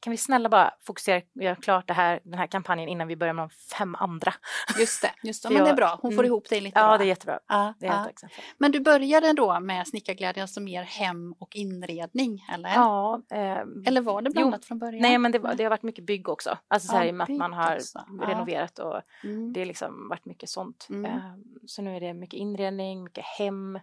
kan 0.00 0.10
vi 0.10 0.16
snälla 0.16 0.48
bara 0.48 0.74
fokusera 0.80 1.16
och 1.16 1.42
göra 1.42 1.56
klart 1.56 1.86
det 1.86 1.92
här, 1.92 2.20
den 2.24 2.38
här 2.38 2.46
kampanjen 2.46 2.88
innan 2.88 3.08
vi 3.08 3.16
börjar 3.16 3.34
med 3.34 3.42
de 3.42 3.50
fem 3.78 3.94
andra? 3.94 4.34
Just 4.78 5.02
det, 5.02 5.10
just 5.22 5.42
det. 5.42 5.50
Men 5.50 5.64
det 5.64 5.70
är 5.70 5.74
bra. 5.74 5.98
Hon 6.02 6.12
får 6.12 6.18
mm. 6.22 6.24
ihop 6.24 6.48
dig 6.48 6.60
lite 6.60 6.78
Ja, 6.78 6.88
bra. 6.88 6.98
det 6.98 7.04
är 7.04 7.08
jättebra. 7.08 7.38
Ja, 7.48 7.74
Det 7.78 7.86
är 7.86 8.02
för. 8.02 8.30
Men 8.58 8.72
du 8.72 8.80
började 8.80 9.32
då 9.32 9.60
med 9.60 9.88
snickarglädje, 9.88 10.42
alltså 10.42 10.60
mer 10.60 10.82
hem 10.82 11.32
och 11.32 11.56
inredning, 11.56 12.44
eller? 12.54 12.68
Ja, 12.74 13.22
ehm, 13.30 13.84
Eller 13.86 14.00
var 14.00 14.22
det 14.22 14.30
jo, 14.34 14.40
blandat 14.40 14.64
från 14.64 14.78
början? 14.78 15.02
Nej, 15.02 15.18
men 15.18 15.32
det, 15.32 15.38
var, 15.38 15.54
det 15.54 15.62
har 15.62 15.70
varit 15.70 15.82
mycket 15.82 16.06
bygg 16.06 16.28
också. 16.28 16.58
Alltså 16.68 16.88
så 16.88 16.96
här, 16.96 17.06
i 17.06 17.10
och 17.10 17.14
med 17.14 17.24
att 17.24 17.36
man 17.38 17.52
har 17.52 17.74
också. 17.74 18.04
Renoverat 18.20 18.78
och 18.78 19.00
Mm. 19.24 19.52
det 19.52 19.60
har 19.60 19.66
liksom 19.66 20.08
varit 20.08 20.24
mycket 20.24 20.48
sånt. 20.48 20.86
Mm. 20.90 21.04
Ehm, 21.04 21.44
så 21.66 21.82
nu 21.82 21.96
är 21.96 22.00
det 22.00 22.14
mycket 22.14 22.38
inredning, 22.38 23.04
mycket 23.04 23.24
hem, 23.24 23.76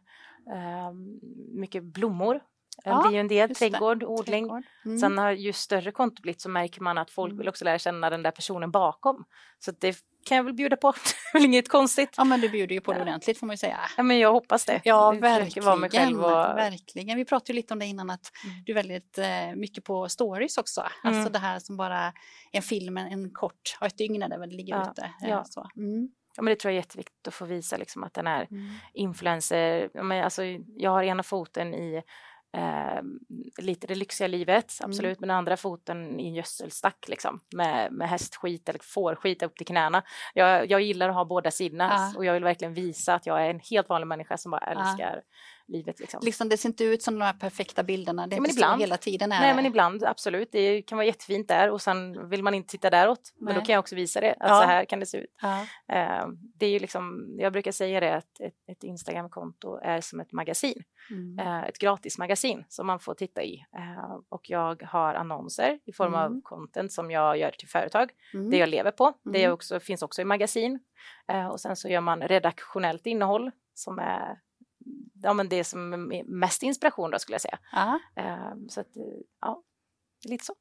ehm, 0.54 1.20
mycket 1.54 1.84
blommor. 1.84 2.42
Det 2.84 2.90
Ja, 2.90 3.02
blir 3.02 3.12
ju 3.14 3.20
en 3.20 3.28
del, 3.28 3.50
just 3.50 3.62
det. 3.62 3.70
trädgård, 3.70 4.04
odling. 4.04 4.44
Trädgård. 4.44 4.64
Mm. 4.86 4.98
Sen 5.00 5.18
har 5.18 5.32
ju 5.32 5.54
större 5.54 5.92
konto 5.92 6.22
blivit 6.22 6.42
så 6.42 6.50
märker 6.50 6.82
man 6.82 6.98
att 6.98 7.12
folk 7.12 7.30
Mm. 7.32 7.38
vill 7.38 7.50
också 7.50 7.66
lära 7.66 7.80
känna 7.80 8.10
den 8.10 8.24
där 8.24 8.32
personen 8.32 8.72
bakom. 8.72 9.26
Så 9.60 9.72
det 9.72 9.98
kan 10.28 10.38
jag 10.38 10.44
väl 10.44 10.54
bjuda 10.54 10.76
på. 10.78 10.92
det 11.04 11.10
är 11.30 11.34
väl 11.40 11.46
inget 11.46 11.70
konstigt. 11.70 12.10
Ja, 12.18 12.24
men 12.24 12.42
du 12.42 12.50
bjuder 12.50 12.76
ju 12.76 12.82
på 12.82 12.92
det 12.94 12.98
Ja. 13.00 13.04
ordentligt 13.04 13.40
får 13.40 13.48
man 13.48 13.54
ju 13.54 13.58
säga. 13.58 13.80
Ja, 13.98 14.04
men 14.04 14.20
jag 14.20 14.32
hoppas 14.32 14.66
det. 14.66 14.82
Ja, 14.84 15.14
Jag 15.14 15.22
verkligen. 15.22 15.66
vara 15.66 15.76
mig 15.76 15.90
själv 15.90 16.20
och... 16.24 16.32
verkligen. 16.32 17.18
Vi 17.18 17.26
pratade 17.26 17.52
ju 17.52 17.56
lite 17.56 17.74
om 17.74 17.80
det 17.80 17.86
innan 17.86 18.10
att 18.10 18.32
Mm. 18.46 18.64
du 18.66 18.72
är 18.72 18.76
väldigt 18.76 19.18
eh, 19.18 19.56
mycket 19.56 19.84
på 19.84 20.10
stories 20.10 20.58
också. 20.58 20.82
Alltså 21.04 21.20
Mm. 21.22 21.32
det 21.32 21.40
här 21.40 21.60
som 21.60 21.78
bara 21.78 22.14
en 22.52 22.62
film, 22.62 22.98
en, 22.98 23.32
kort, 23.34 23.78
har 23.80 23.88
ett 23.88 23.98
dygn 23.98 24.20
där 24.20 24.40
det 24.48 24.56
ligger 24.56 24.76
Ja, 24.76 24.92
ute. 24.92 25.02
eh, 25.24 25.30
ja. 25.30 25.44
Så. 25.46 25.70
Mm. 25.78 26.10
Ja, 26.38 26.42
men 26.44 26.52
det 26.52 26.60
tror 26.60 26.72
jag 26.72 26.76
är 26.78 26.82
jätteviktigt 26.82 27.28
att 27.28 27.34
få 27.34 27.46
visa 27.46 27.78
liksom, 27.78 28.04
att 28.04 28.14
den 28.14 28.28
är 28.28 28.48
Mm. 28.52 28.70
influencer. 28.94 29.90
Men 30.04 30.24
alltså, 30.24 30.44
jag 30.78 30.92
har 30.92 31.04
ena 31.04 31.24
foten 31.24 31.74
i 31.74 32.04
eh, 32.56 33.02
lite 33.58 33.88
det 33.88 33.96
lyxiga 33.96 34.28
livet, 34.28 34.78
Mm. 34.82 34.90
absolut, 34.92 35.20
men 35.20 35.28
den 35.28 35.38
andra 35.38 35.58
foten 35.58 36.20
i 36.20 36.28
en 36.28 36.34
gödselstack 36.34 37.06
liksom, 37.08 37.40
med, 37.56 37.92
med 37.92 38.10
hästskit 38.10 38.70
eller 38.70 38.80
fårskit 38.84 39.44
upp 39.44 39.56
till 39.56 39.66
knäna. 39.68 40.04
Jag, 40.34 40.72
jag 40.72 40.82
gillar 40.82 41.10
att 41.10 41.16
ha 41.16 41.26
båda 41.26 41.52
sidorna 41.52 41.90
Ja. 41.92 42.18
och 42.18 42.26
jag 42.26 42.34
vill 42.34 42.44
verkligen 42.44 42.74
visa 42.74 43.14
att 43.14 43.26
jag 43.26 43.46
är 43.46 43.50
en 43.50 43.60
helt 43.72 43.90
vanlig 43.90 44.08
människa 44.08 44.38
som 44.38 44.52
bara 44.52 44.66
älskar 44.66 45.22
livet. 45.68 46.00
Liksom. 46.00 46.20
Liksom, 46.24 46.50
det 46.50 46.58
ser 46.58 46.70
inte 46.70 46.84
ut 46.84 47.04
som 47.04 47.20
de 47.20 47.26
här 47.26 47.34
perfekta 47.34 47.84
bilderna, 47.84 48.28
det 48.28 48.34
är 48.34 48.38
Ja, 48.38 48.42
men 48.42 48.50
inte 48.52 48.60
ibland. 48.60 48.82
hela 48.82 48.98
tiden. 48.98 49.32
Är 49.32 49.40
Nej 49.40 49.50
det. 49.50 49.56
men 49.56 49.66
ibland 49.66 50.04
absolut, 50.04 50.50
det 50.52 50.82
kan 50.82 50.98
vara 50.98 51.06
jättefint 51.06 51.48
där 51.48 51.70
och 51.72 51.82
sen 51.82 52.30
vill 52.30 52.44
man 52.44 52.54
inte 52.54 52.72
titta 52.72 52.90
däråt. 52.90 53.34
Men 53.40 53.54
då 53.54 53.58
Nej. 53.60 53.66
kan 53.66 53.74
jag 53.74 53.80
också 53.80 53.96
visa 53.96 54.22
det, 54.22 54.32
att 54.32 54.50
Ja. 54.50 54.62
så 54.62 54.68
här 54.68 54.86
kan 54.86 55.00
det 55.00 55.06
se 55.06 55.18
ut. 55.18 55.30
ja. 55.42 55.62
Eh, 55.88 56.28
det 56.60 56.66
är 56.66 56.70
ju 56.70 56.80
liksom, 56.80 57.36
jag 57.40 57.54
brukar 57.54 57.72
säga 57.72 58.00
det 58.00 58.16
att 58.16 58.40
ett, 58.40 58.54
ett 58.72 58.84
Instagramkonto 58.84 59.76
är 59.84 60.02
som 60.02 60.20
ett 60.20 60.32
magasin, 60.32 60.84
Mm. 61.12 61.40
eh, 61.40 61.64
ett 61.64 61.80
gratis 61.80 62.18
magasin 62.18 62.66
som 62.70 62.88
man 62.88 63.00
får 63.00 63.14
titta 63.14 63.44
i. 63.44 63.66
Eh, 63.78 64.16
och 64.30 64.50
jag 64.50 64.84
har 64.84 65.14
annonser 65.14 65.80
i 65.86 65.94
form 65.94 66.14
av 66.14 66.26
Mm. 66.26 66.42
content 66.42 66.92
som 66.92 67.12
jag 67.12 67.38
gör 67.38 67.52
till 67.52 67.68
företag, 67.70 68.12
Mm. 68.34 68.50
det 68.50 68.58
jag 68.58 68.70
lever 68.70 68.92
på. 68.92 69.14
Det 69.24 69.40
Mm. 69.44 69.54
också, 69.54 69.80
finns 69.80 70.02
också 70.02 70.22
i 70.22 70.26
magasin. 70.26 70.80
Och 71.52 71.60
sen 71.62 71.76
så 71.76 71.90
gör 71.90 72.02
man 72.02 72.22
redaktionellt 72.22 73.06
innehåll 73.06 73.52
som 73.74 74.00
är 74.00 74.40
ja, 75.24 75.34
men 75.34 75.50
det 75.50 75.64
som 75.64 75.94
är 76.12 76.24
mest 76.24 76.64
inspiration 76.64 77.12
då 77.12 77.20
skulle 77.20 77.34
jag 77.34 77.42
säga. 77.42 77.60
Eh, 78.16 78.54
så 78.70 78.82
att, 78.82 78.88
ja, 79.42 79.62
lite 80.26 80.46
så. 80.46 80.56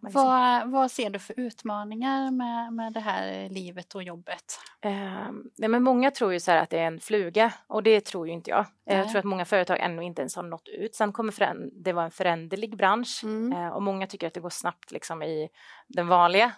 Vad, 0.00 0.70
vad 0.70 0.90
ser 0.90 1.10
du 1.10 1.18
för 1.18 1.34
utmaningar 1.40 2.30
med, 2.30 2.72
med 2.72 2.92
det 2.92 3.00
här 3.00 3.48
livet 3.48 3.94
och 3.94 4.02
jobbet? 4.02 4.58
Eh, 4.80 5.30
nej, 5.58 5.68
men 5.68 5.82
många 5.82 6.10
tror 6.10 6.32
ju 6.32 6.40
så 6.40 6.52
att 6.52 6.70
det 6.70 6.78
är 6.78 6.86
en 6.86 7.00
fluga 7.00 7.52
och 7.66 7.82
det 7.82 8.00
tror 8.04 8.26
ju 8.26 8.32
inte 8.32 8.50
jag. 8.50 8.60
Eh, 8.60 8.66
Jag 8.84 8.98
Nej. 8.98 9.08
tror 9.08 9.18
att 9.18 9.24
många 9.24 9.44
företag 9.44 9.78
ännu 9.80 10.02
inte 10.02 10.22
ens 10.22 10.36
har 10.36 10.42
nått 10.42 10.68
ut. 10.68 10.94
Sen 10.94 11.12
kommer 11.12 11.54
det 11.84 11.92
vara 11.92 12.04
en 12.04 12.10
föränderlig 12.10 12.76
bransch 12.76 13.20
Mm. 13.24 13.52
eh, 13.52 13.68
och 13.68 13.82
många 13.82 14.06
tycker 14.06 14.26
att 14.26 14.34
det 14.34 14.40
går 14.40 14.50
snabbt 14.50 14.92
liksom 14.92 15.22
i 15.22 15.48
den 15.88 16.08
vanliga, 16.08 16.52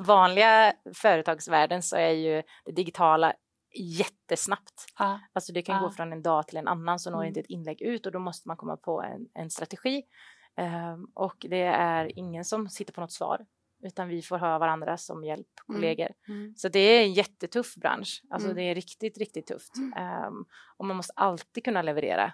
vanliga 0.00 0.72
företagsvärlden 0.94 1.82
så 1.82 1.96
är 1.96 2.10
ju 2.10 2.42
det 2.64 2.72
digitala 2.72 3.32
jättesnabbt. 3.76 4.84
Ja. 4.98 5.20
Alltså 5.32 5.52
det 5.52 5.62
kan 5.62 5.76
Ja. 5.76 5.82
gå 5.82 5.90
från 5.90 6.12
en 6.12 6.22
dag 6.22 6.46
till 6.48 6.56
en 6.58 6.68
annan 6.68 6.98
så 6.98 7.10
når 7.10 7.18
Mm. 7.18 7.28
inte 7.28 7.40
ett 7.40 7.46
inlägg 7.46 7.82
ut 7.82 8.06
och 8.06 8.12
då 8.12 8.18
måste 8.18 8.48
man 8.48 8.56
komma 8.56 8.76
på 8.76 9.02
en, 9.02 9.28
en 9.34 9.50
strategi. 9.50 10.02
Ehm, 10.56 11.04
och 11.14 11.46
det 11.50 11.62
är 11.62 12.18
ingen 12.18 12.44
som 12.44 12.68
sitter 12.68 12.92
på 12.92 13.00
något 13.00 13.12
svar 13.12 13.46
utan 13.82 14.08
vi 14.08 14.22
får 14.22 14.38
ha 14.38 14.58
varandra 14.58 14.96
som 14.96 15.24
hjälp, 15.24 15.46
Mm. 15.68 15.80
kollegor. 15.80 16.08
Mm. 16.28 16.54
Så 16.56 16.68
det 16.68 16.78
är 16.78 17.02
en 17.04 17.12
jättetuff 17.12 17.74
bransch. 17.74 18.22
Alltså 18.30 18.48
Mm. 18.48 18.56
det 18.56 18.62
är 18.62 18.74
riktigt, 18.74 19.18
riktigt 19.18 19.46
tufft. 19.46 19.72
Ehm, 19.96 20.44
och 20.76 20.84
man 20.84 20.96
måste 20.96 21.12
alltid 21.16 21.64
kunna 21.64 21.82
leverera 21.82 22.32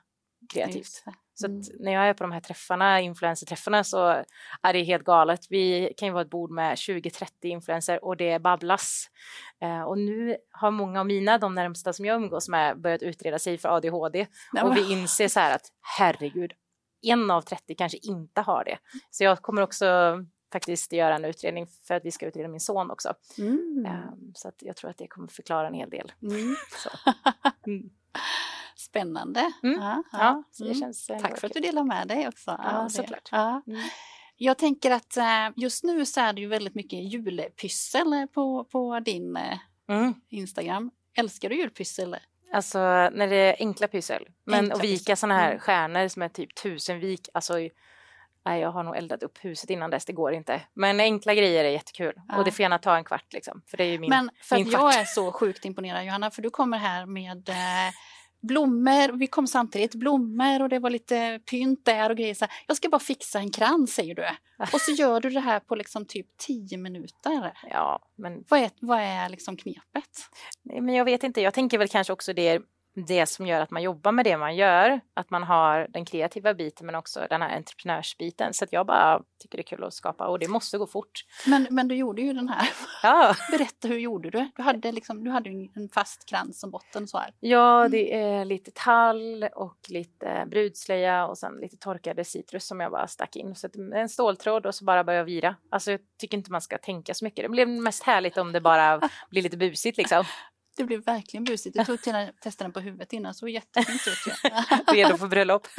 kreativt. 0.49 1.05
Så 1.35 1.47
Mm. 1.47 1.63
när 1.81 1.93
jag 1.93 2.09
är 2.09 2.15
på 2.15 2.25
de 2.25 2.33
här 2.33 2.41
träffarna, 2.41 3.01
influencerträffarna, 3.01 3.85
så 3.85 4.25
är 4.63 4.73
det 4.73 4.83
helt 4.83 5.05
galet. 5.05 5.41
Vi 5.51 5.95
kan 5.97 6.07
ju 6.09 6.13
vara 6.13 6.23
ett 6.23 6.31
bord 6.31 6.51
med 6.51 6.75
20-30 6.79 7.27
influencer 7.43 8.05
och 8.05 8.17
det 8.17 8.39
babblas. 8.39 9.11
Eh, 9.61 9.83
och 9.83 9.99
nu 9.99 10.37
har 10.51 10.71
många 10.71 11.01
av 11.01 11.07
mina, 11.07 11.39
de 11.39 11.55
närmsta 11.55 11.93
som 11.93 12.05
jag 12.05 12.17
umgås 12.17 12.49
med, 12.49 12.81
börjat 12.81 13.03
utreda 13.03 13.39
sig 13.39 13.59
för 13.59 13.69
ADHD. 13.77 14.27
Nej, 14.53 14.63
Och 14.65 14.77
vi 14.77 14.93
inser 14.93 15.29
så 15.29 15.41
här 15.41 15.55
att 15.55 15.67
herregud, 15.99 16.53
en 17.03 17.31
av 17.31 17.43
30 17.43 17.75
kanske 17.75 17.99
inte 18.03 18.41
har 18.41 18.65
det. 18.65 18.79
Så 19.11 19.25
jag 19.25 19.43
kommer 19.43 19.63
också 19.63 19.87
faktiskt 20.53 20.93
göra 20.93 21.15
en 21.17 21.25
utredning 21.25 21.67
för 21.67 21.95
att 21.95 22.05
vi 22.05 22.11
ska 22.11 22.27
utreda 22.27 22.49
min 22.49 22.61
son 22.61 22.91
också. 22.91 23.15
Mm. 23.39 23.87
Ehm, 23.87 24.33
så 24.35 24.49
att 24.49 24.55
jag 24.63 24.77
tror 24.77 24.91
att 24.91 24.99
det 24.99 25.07
kommer 25.07 25.29
förklara 25.29 25.67
en 25.69 25.75
hel 25.75 25.91
del. 25.91 26.13
Mm. 26.23 26.57
Mm. 28.87 29.05
Spännande. 29.07 29.53
Mm. 29.63 29.81
Ja, 29.83 30.03
Ja, 30.13 30.43
så 30.53 30.65
det 30.65 30.71
Mm. 30.71 30.81
känns 30.81 31.11
ändå 31.11 31.23
Tack 31.23 31.39
för 31.41 31.47
att 31.47 31.53
du 31.55 31.61
delar 31.61 31.85
med 31.85 32.09
dig 32.09 32.29
också. 32.29 32.61
Ja, 32.65 32.89
såklart. 32.89 33.33
Mm. 33.33 33.81
Jag 34.37 34.59
tänker 34.59 34.91
att 34.91 35.17
eh, 35.17 35.49
just 35.57 35.85
nu 35.85 36.07
så 36.07 36.21
är 36.21 36.33
det 36.33 36.41
ju 36.41 36.47
väldigt 36.49 36.75
mycket 36.75 37.13
julpyssel 37.13 38.27
på, 38.35 38.65
på 38.65 39.01
din 39.01 39.37
eh, 39.37 39.59
Mm. 39.89 40.15
Instagram. 40.29 40.91
Älskar 41.17 41.49
du 41.49 41.57
julpyssel? 41.57 42.17
Alltså 42.53 42.79
när 42.79 43.29
det 43.29 43.37
är 43.37 43.57
enkla 43.59 43.89
pyssel. 43.89 44.27
Men 44.45 44.59
Enkla 44.59 44.75
att 44.75 44.85
vika 44.85 45.17
sådana 45.17 45.41
här 45.41 45.49
Mm. 45.49 45.61
stjärnor 45.61 46.09
som 46.09 46.23
är 46.23 46.29
typ 46.29 46.55
tusen 46.55 47.01
vik, 47.01 47.29
alltså 47.35 47.55
nej, 48.45 48.61
jag 48.61 48.73
har 48.73 48.83
nog 48.83 48.97
eldat 48.97 49.23
upp 49.23 49.39
huset 49.45 49.71
innan 49.71 49.91
dess, 49.91 50.05
det 50.05 50.13
går 50.13 50.33
inte. 50.33 50.61
Men 50.75 51.01
enkla 51.01 51.35
grejer 51.35 51.65
är 51.65 51.69
jättekul 51.71 52.15
Ja. 52.29 52.37
och 52.39 52.45
det 52.45 52.51
får 52.53 52.63
gärna 52.63 52.79
ta 52.79 52.97
en 52.97 53.05
kvart 53.05 53.33
liksom, 53.33 53.63
för 53.67 53.77
det 53.77 53.85
är 53.85 53.91
ju 53.91 53.99
min, 53.99 54.11
Men 54.11 54.31
för 54.43 54.57
min 54.57 54.67
att 54.67 54.73
jag 54.73 54.81
kvart. 54.81 54.97
är 54.97 55.05
så 55.05 55.33
sjukt 55.33 55.65
imponerad 55.65 56.05
Johanna, 56.05 56.31
för 56.31 56.43
du 56.43 56.51
kommer 56.51 56.79
här 56.79 57.07
med 57.07 57.49
eh, 57.49 57.55
blommor, 58.43 59.13
vi 59.19 59.27
kom 59.27 59.47
samtidigt, 59.47 59.95
blommor 59.95 60.63
och 60.63 60.69
det 60.69 60.79
var 60.79 60.91
lite 60.91 61.41
pynt 61.51 61.85
där 61.85 62.11
och 62.11 62.17
grejer. 62.17 62.35
Så 62.35 62.45
här. 62.45 62.55
Jag 62.67 62.77
ska 62.77 62.89
bara 62.89 63.01
fixa 63.01 63.39
en 63.39 63.51
krans 63.51 63.95
säger 63.95 64.15
du. 64.15 64.25
Och 64.73 64.81
så 64.81 64.93
gör 64.93 65.21
du 65.21 65.31
det 65.31 65.41
här 65.41 65.61
på 65.61 65.75
liksom 65.75 66.07
typ 66.07 66.27
10 66.37 66.79
minuter. 66.79 67.53
Ja, 67.71 68.01
men, 68.17 68.45
Vad 68.49 68.61
är, 68.61 68.71
vad 68.81 69.01
är 69.01 69.29
liksom 69.29 69.57
knepet? 69.57 70.19
nej, 70.63 70.81
men 70.81 70.95
jag 70.95 71.05
vet 71.05 71.25
inte, 71.25 71.41
jag 71.41 71.55
tänker 71.55 71.79
väl 71.79 71.89
kanske 71.89 72.13
också 72.13 72.33
det 72.33 72.63
det 72.95 73.27
som 73.27 73.47
gör 73.47 73.61
att 73.61 73.71
man 73.71 73.83
jobbar 73.83 74.13
med 74.13 74.25
det 74.25 74.37
man 74.37 74.57
gör, 74.57 75.01
att 75.15 75.31
man 75.31 75.43
har 75.43 75.87
den 75.91 76.05
kreativa 76.05 76.55
biten 76.55 76.87
men 76.87 76.95
också 76.95 77.27
den 77.31 77.43
här 77.43 77.57
entreprenörsbiten. 77.57 78.55
Så 78.55 78.65
att 78.65 78.73
jag 78.73 78.87
bara 78.87 79.23
tycker 79.41 79.59
det 79.59 79.63
är 79.63 79.77
kul 79.77 79.85
att 79.85 79.95
skapa 79.95 80.27
och 80.27 80.39
det 80.39 80.49
måste 80.49 80.79
gå 80.79 80.87
fort. 80.87 81.25
Men, 81.47 81.67
men 81.71 81.89
du 81.89 81.95
gjorde 81.95 82.23
ju 82.23 82.33
den 82.33 82.49
här. 82.49 82.69
Ja, 83.03 83.35
Berätta 83.51 83.89
hur 83.89 83.99
gjorde 83.99 84.31
du? 84.31 84.51
Du 84.57 84.63
hade, 84.63 84.93
liksom, 84.93 85.25
du 85.25 85.31
hade 85.31 85.51
en 85.51 85.89
fast 85.95 86.29
krans 86.29 86.61
som 86.61 86.71
botten 86.71 87.09
så 87.09 87.19
här. 87.19 87.35
Ja, 87.41 87.89
det 87.89 88.15
är 88.15 88.45
lite 88.45 88.71
tall 88.75 89.49
och 89.55 89.79
lite 89.89 90.47
brudslöja 90.51 91.27
och 91.27 91.39
sen 91.39 91.55
lite 91.61 91.77
torkade 91.77 92.25
citrus 92.25 92.67
som 92.67 92.81
jag 92.81 92.91
bara 92.91 93.07
stack 93.07 93.37
in. 93.37 93.55
Så 93.55 93.69
en 93.95 94.09
ståltråd 94.09 94.67
och 94.67 94.75
så 94.75 94.85
bara 94.85 95.05
börja 95.05 95.25
vira. 95.25 95.57
Alltså 95.71 95.91
jag 95.91 96.01
tycker 96.19 96.37
inte 96.37 96.53
man 96.53 96.61
ska 96.61 96.79
tänka 96.79 97.15
så 97.15 97.25
mycket. 97.25 97.45
Det 97.45 97.49
blev 97.49 97.69
mest 97.69 98.03
härligt 98.03 98.39
om 98.39 98.53
det 98.53 98.61
bara 98.61 99.01
blir 99.31 99.43
lite 99.43 99.57
busigt 99.57 99.99
liksom. 99.99 100.25
Det 100.77 100.85
blev 100.85 101.05
verkligen 101.05 101.45
busigt. 101.45 101.79
Du 101.79 101.85
tog 101.85 102.03
till 102.03 102.13
den, 102.13 102.33
testade 102.41 102.65
den 102.65 102.73
på 102.73 102.81
huvudet 102.81 103.13
innan, 103.13 103.35
så 103.35 103.49
jättefint 103.49 104.03
ut. 104.07 104.53
Redo 104.95 105.17
för 105.17 105.29
bröllop. 105.29 105.67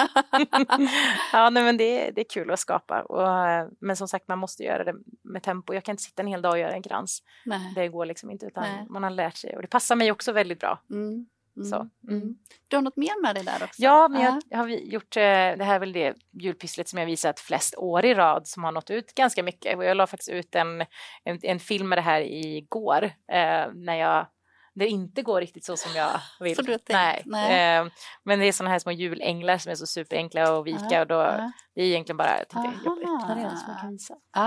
ja, 1.34 1.50
nej, 1.50 1.64
men 1.64 1.78
det, 1.78 2.12
det 2.12 2.22
är 2.22 2.30
kul 2.30 2.52
att 2.52 2.60
skapa. 2.60 3.02
Och, 3.02 3.38
eh, 3.38 3.68
men 3.80 3.96
som 3.96 4.08
sagt, 4.08 4.28
man 4.28 4.40
måste 4.40 4.64
göra 4.64 4.84
det 4.84 4.96
med 5.24 5.44
tempo. 5.44 5.74
Jag 5.74 5.84
kan 5.84 5.94
inte 5.94 6.04
sitta 6.04 6.22
en 6.22 6.28
hel 6.28 6.42
dag 6.42 6.52
och 6.52 6.60
göra 6.60 6.74
en 6.74 6.84
krans. 6.84 7.24
Nej. 7.46 7.74
Det 7.76 7.88
går 7.88 8.06
liksom 8.06 8.32
inte, 8.32 8.46
utan 8.46 8.64
Nej. 8.64 8.86
man 8.90 9.04
har 9.04 9.10
lärt 9.10 9.38
sig. 9.38 9.56
Och 9.56 9.62
det 9.62 9.68
passar 9.68 9.96
mig 9.96 10.12
också 10.12 10.32
väldigt 10.32 10.60
bra. 10.60 10.80
Mm. 10.90 11.26
Mm. 11.58 11.70
Så, 11.70 11.76
mm. 11.76 12.22
Mm. 12.22 12.36
Du 12.68 12.76
har 12.76 12.84
något 12.84 12.98
mer 12.98 13.22
med 13.22 13.36
dig 13.36 13.44
där 13.44 13.64
också? 13.64 13.82
Ja, 13.82 14.08
men 14.08 14.22
jag, 14.22 14.42
jag 14.50 14.58
har 14.58 14.68
gjort, 14.68 15.18
eh, 15.18 15.22
det 15.22 15.64
här 15.64 15.76
är 15.76 15.80
väl 15.80 15.94
det 15.94 16.16
julpysslet 16.32 16.90
som 16.90 17.00
jag 17.00 17.06
visat 17.06 17.40
flest 17.40 17.76
år 17.78 18.06
i 18.06 18.14
rad 18.14 18.48
som 18.48 18.64
har 18.64 18.72
nått 18.72 18.90
ut 18.90 19.16
ganska 19.16 19.44
mycket. 19.44 19.78
Och 19.78 19.86
jag 19.86 19.98
la 19.98 20.08
faktiskt 20.08 20.30
ut 20.30 20.56
en, 20.56 20.82
en, 21.24 21.40
en 21.42 21.60
film 21.60 21.90
med 21.90 21.98
det 21.98 22.02
här 22.02 22.22
igår 22.22 23.04
eh, 23.04 23.68
när 23.74 23.96
jag 23.96 24.28
det 24.76 24.88
inte 24.88 25.22
går 25.22 25.42
riktigt 25.42 25.66
så 25.66 25.78
som 25.78 25.92
jag 25.96 26.20
vill. 26.40 26.56
Som 26.56 26.66
du 26.66 26.72
har 26.72 26.78
tänkt, 26.78 26.90
nej. 26.96 27.24
nej. 27.26 27.78
Eh, 27.80 27.88
men 28.24 28.40
det 28.40 28.46
är 28.46 28.52
sådana 28.52 28.72
här 28.72 28.80
små 28.80 28.92
julänglar 28.92 29.58
som 29.58 29.72
är 29.72 29.76
så 29.76 29.86
superenkla 29.88 30.60
att 30.60 30.66
vika 30.66 30.88
Ja, 30.92 31.02
och 31.02 31.08
då, 31.08 31.16
ja. 31.16 31.52
det 31.76 31.82
är 31.82 31.86
egentligen 31.86 32.18
bara, 32.18 32.38
jag 32.38 32.50
tänkte 32.50 32.80
jag 32.86 32.98
öppnar 32.98 33.36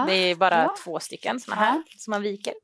det. 0.06 0.12
Det 0.12 0.14
är 0.30 0.34
bara 0.36 0.62
ja. 0.62 0.74
två 0.84 1.00
stycken 1.00 1.40
sådana 1.40 1.62
här 1.62 1.74
Ja. 1.76 1.82
som 1.98 2.10
man 2.10 2.22
viker. 2.22 2.54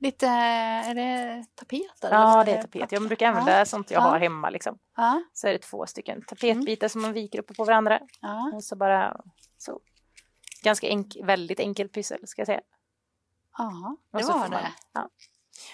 Lite, 0.00 0.26
är 0.26 0.94
det 0.94 1.44
tapeter? 1.54 2.08
Ja, 2.10 2.44
det 2.44 2.52
är 2.52 2.62
tapet. 2.62 2.92
Jag 2.92 3.02
brukar 3.02 3.26
använda 3.28 3.64
sånt 3.64 3.90
jag 3.90 4.00
Ja. 4.02 4.08
har 4.08 4.18
hemma 4.18 4.50
liksom. 4.50 4.78
Ja, 4.96 5.22
Så 5.32 5.46
är 5.48 5.52
det 5.52 5.58
två 5.58 5.86
stycken 5.86 6.22
tapetbitar 6.22 6.88
som 6.88 7.02
man 7.02 7.12
viker 7.12 7.38
upp 7.38 7.56
på 7.56 7.64
varandra. 7.64 8.00
ja. 8.20 8.50
Och 8.54 8.64
så 8.64 8.76
bara 8.76 9.16
så. 9.58 9.80
Ganska 10.62 10.88
enk, 10.88 11.16
väldigt 11.24 11.60
enkelt 11.60 11.92
pyssel 11.92 12.18
ska 12.26 12.40
jag 12.40 12.46
säga. 12.46 12.60
ja 13.58 13.96
det 14.12 14.16
var 14.24 14.32
får 14.32 14.38
man- 14.38 14.50
det. 14.50 14.72
ja. 14.94 15.08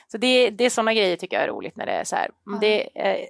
Så 0.09 0.19
det, 0.19 0.50
det 0.50 0.64
är 0.64 0.71
sådana 0.71 0.95
grejer 0.95 1.17
tycker 1.17 1.37
jag 1.37 1.45
är 1.45 1.49
roligt 1.49 1.76
när 1.76 1.87
det 1.87 1.93
är 1.93 2.05
så 2.05 2.17
här. 2.17 2.31
Men 2.45 2.55
Ja. 2.55 2.61
Det, 2.61 3.00
är, 3.00 3.29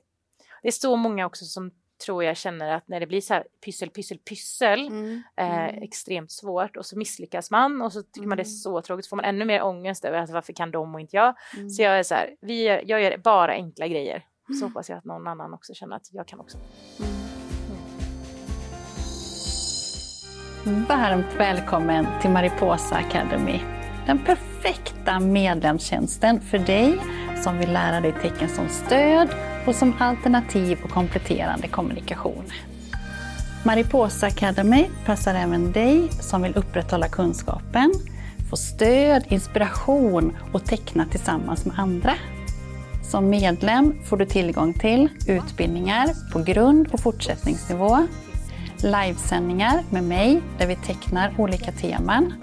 det 0.62 0.68
är 0.68 0.72
så 0.72 0.96
många 0.96 1.26
också 1.26 1.44
som 1.44 1.70
tror 2.06 2.24
jag 2.24 2.36
känner 2.36 2.72
att 2.74 2.88
när 2.88 3.00
det 3.00 3.06
blir 3.06 3.20
så 3.20 3.34
här 3.34 3.44
pyssel, 3.64 3.90
pyssel, 3.90 4.18
pyssel 4.18 4.86
Mm. 4.88 5.22
eh, 5.36 5.64
Mm. 5.68 5.82
extremt 5.82 6.32
svårt 6.32 6.76
och 6.76 6.86
så 6.86 6.98
misslyckas 6.98 7.50
man 7.50 7.82
och 7.82 7.92
så 7.92 8.02
tycker 8.02 8.26
man 8.28 8.36
det 8.36 8.42
är 8.42 8.44
Mm. 8.44 8.56
så 8.56 8.80
tråkigt 8.82 9.04
så 9.04 9.08
får 9.08 9.16
man 9.16 9.24
ännu 9.24 9.44
mer 9.44 9.62
ångest 9.62 10.04
över 10.04 10.18
att 10.18 10.30
varför 10.30 10.52
kan 10.52 10.70
de 10.70 10.94
och 10.94 11.00
inte 11.00 11.16
jag. 11.16 11.34
Mm. 11.56 11.70
Så 11.70 11.82
jag 11.82 11.98
är 11.98 12.02
så 12.02 12.14
här, 12.14 12.36
vi 12.40 12.62
gör, 12.62 12.82
jag 12.86 13.02
gör 13.02 13.16
bara 13.16 13.52
enkla 13.52 13.88
grejer. 13.88 14.26
Så 14.46 14.52
Mm. 14.52 14.62
hoppas 14.68 14.88
jag 14.90 14.98
att 14.98 15.04
någon 15.04 15.26
annan 15.26 15.54
också 15.54 15.74
känner 15.74 15.96
att 15.96 16.08
jag 16.12 16.26
kan 16.28 16.40
också. 16.40 16.58
Varmt 20.88 21.34
välkommen 21.38 22.06
till 22.20 22.30
Mariposa 22.30 22.94
Academy. 22.94 23.60
Den 24.06 24.18
perfekta 24.18 25.20
medlemstjänsten 25.20 26.40
för 26.40 26.58
dig 26.58 26.98
som 27.42 27.58
vill 27.58 27.72
lära 27.72 28.00
dig 28.00 28.14
tecken 28.22 28.48
som 28.48 28.68
stöd 28.68 29.28
och 29.66 29.74
som 29.74 29.94
alternativ 29.98 30.78
och 30.84 30.90
kompletterande 30.90 31.68
kommunikation. 31.68 32.44
Mariposa 33.64 34.26
Academy 34.26 34.86
passar 35.06 35.34
även 35.34 35.72
dig 35.72 36.08
som 36.10 36.42
vill 36.42 36.56
upprätthålla 36.56 37.08
kunskapen, 37.08 37.94
få 38.50 38.56
stöd, 38.56 39.24
inspiration 39.28 40.36
och 40.52 40.64
teckna 40.64 41.06
tillsammans 41.06 41.64
med 41.64 41.78
andra. 41.78 42.14
Som 43.02 43.30
medlem 43.30 43.94
får 44.04 44.16
du 44.16 44.26
tillgång 44.26 44.72
till 44.74 45.08
utbildningar 45.28 46.32
på 46.32 46.38
grund 46.38 46.88
och 46.92 47.00
fortsättningsnivå, 47.00 48.06
livesändningar 48.76 49.82
med 49.90 50.04
mig 50.04 50.42
där 50.58 50.66
vi 50.66 50.76
tecknar 50.76 51.34
olika 51.38 51.72
teman, 51.72 52.34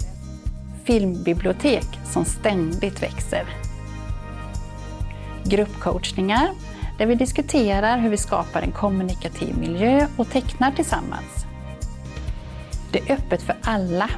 filmbibliotek 0.86 1.86
som 2.06 2.26
ständigt 2.26 3.04
växer, 3.04 3.46
gruppcoachningar 5.44 6.50
där 6.98 7.06
vi 7.06 7.16
diskuterar 7.16 7.98
hur 7.98 8.10
vi 8.10 8.18
skapar 8.18 8.62
en 8.62 8.72
kommunikativ 8.72 9.58
miljö 9.58 10.08
och 10.18 10.30
tecknar 10.30 10.72
tillsammans. 10.72 11.46
Det 12.92 13.00
är 13.00 13.14
öppet 13.14 13.42
för 13.42 13.56
alla, 13.62 14.10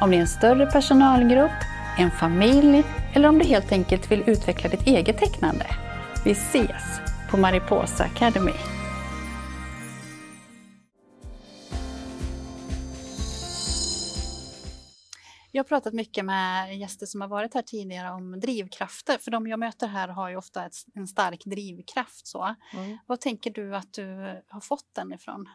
om 0.00 0.10
det 0.10 0.16
är 0.16 0.20
en 0.20 0.28
större 0.28 0.66
personalgrupp, 0.66 1.50
en 1.98 2.10
familj 2.10 2.84
eller 3.12 3.28
om 3.28 3.38
du 3.38 3.44
helt 3.44 3.72
enkelt 3.72 4.10
vill 4.10 4.22
utveckla 4.26 4.70
ditt 4.70 4.86
eget 4.86 5.18
tecknande. 5.18 5.66
Vi 6.24 6.30
ses 6.30 7.00
på 7.30 7.36
Mariposa 7.36 8.04
Academy. 8.04 8.75
Jag 15.56 15.64
har 15.64 15.68
pratat 15.68 15.94
mycket 15.94 16.24
med 16.24 16.78
gäster 16.78 17.06
som 17.06 17.20
har 17.20 17.28
varit 17.28 17.54
här 17.54 17.62
tidigare 17.62 18.10
om 18.10 18.40
drivkrafter, 18.40 19.18
för 19.18 19.30
de 19.30 19.46
jag 19.46 19.58
möter 19.58 19.86
här 19.86 20.08
har 20.08 20.30
ju 20.30 20.36
ofta 20.36 20.66
ett, 20.66 20.74
en 20.94 21.06
stark 21.06 21.44
drivkraft. 21.44 22.26
Så. 22.26 22.54
Mm. 22.72 22.98
Vad 23.06 23.20
tänker 23.20 23.50
du 23.50 23.76
att 23.76 23.92
du 23.92 24.04
har 24.48 24.60
fått 24.60 24.94
den 24.94 25.12
ifrån? 25.12 25.48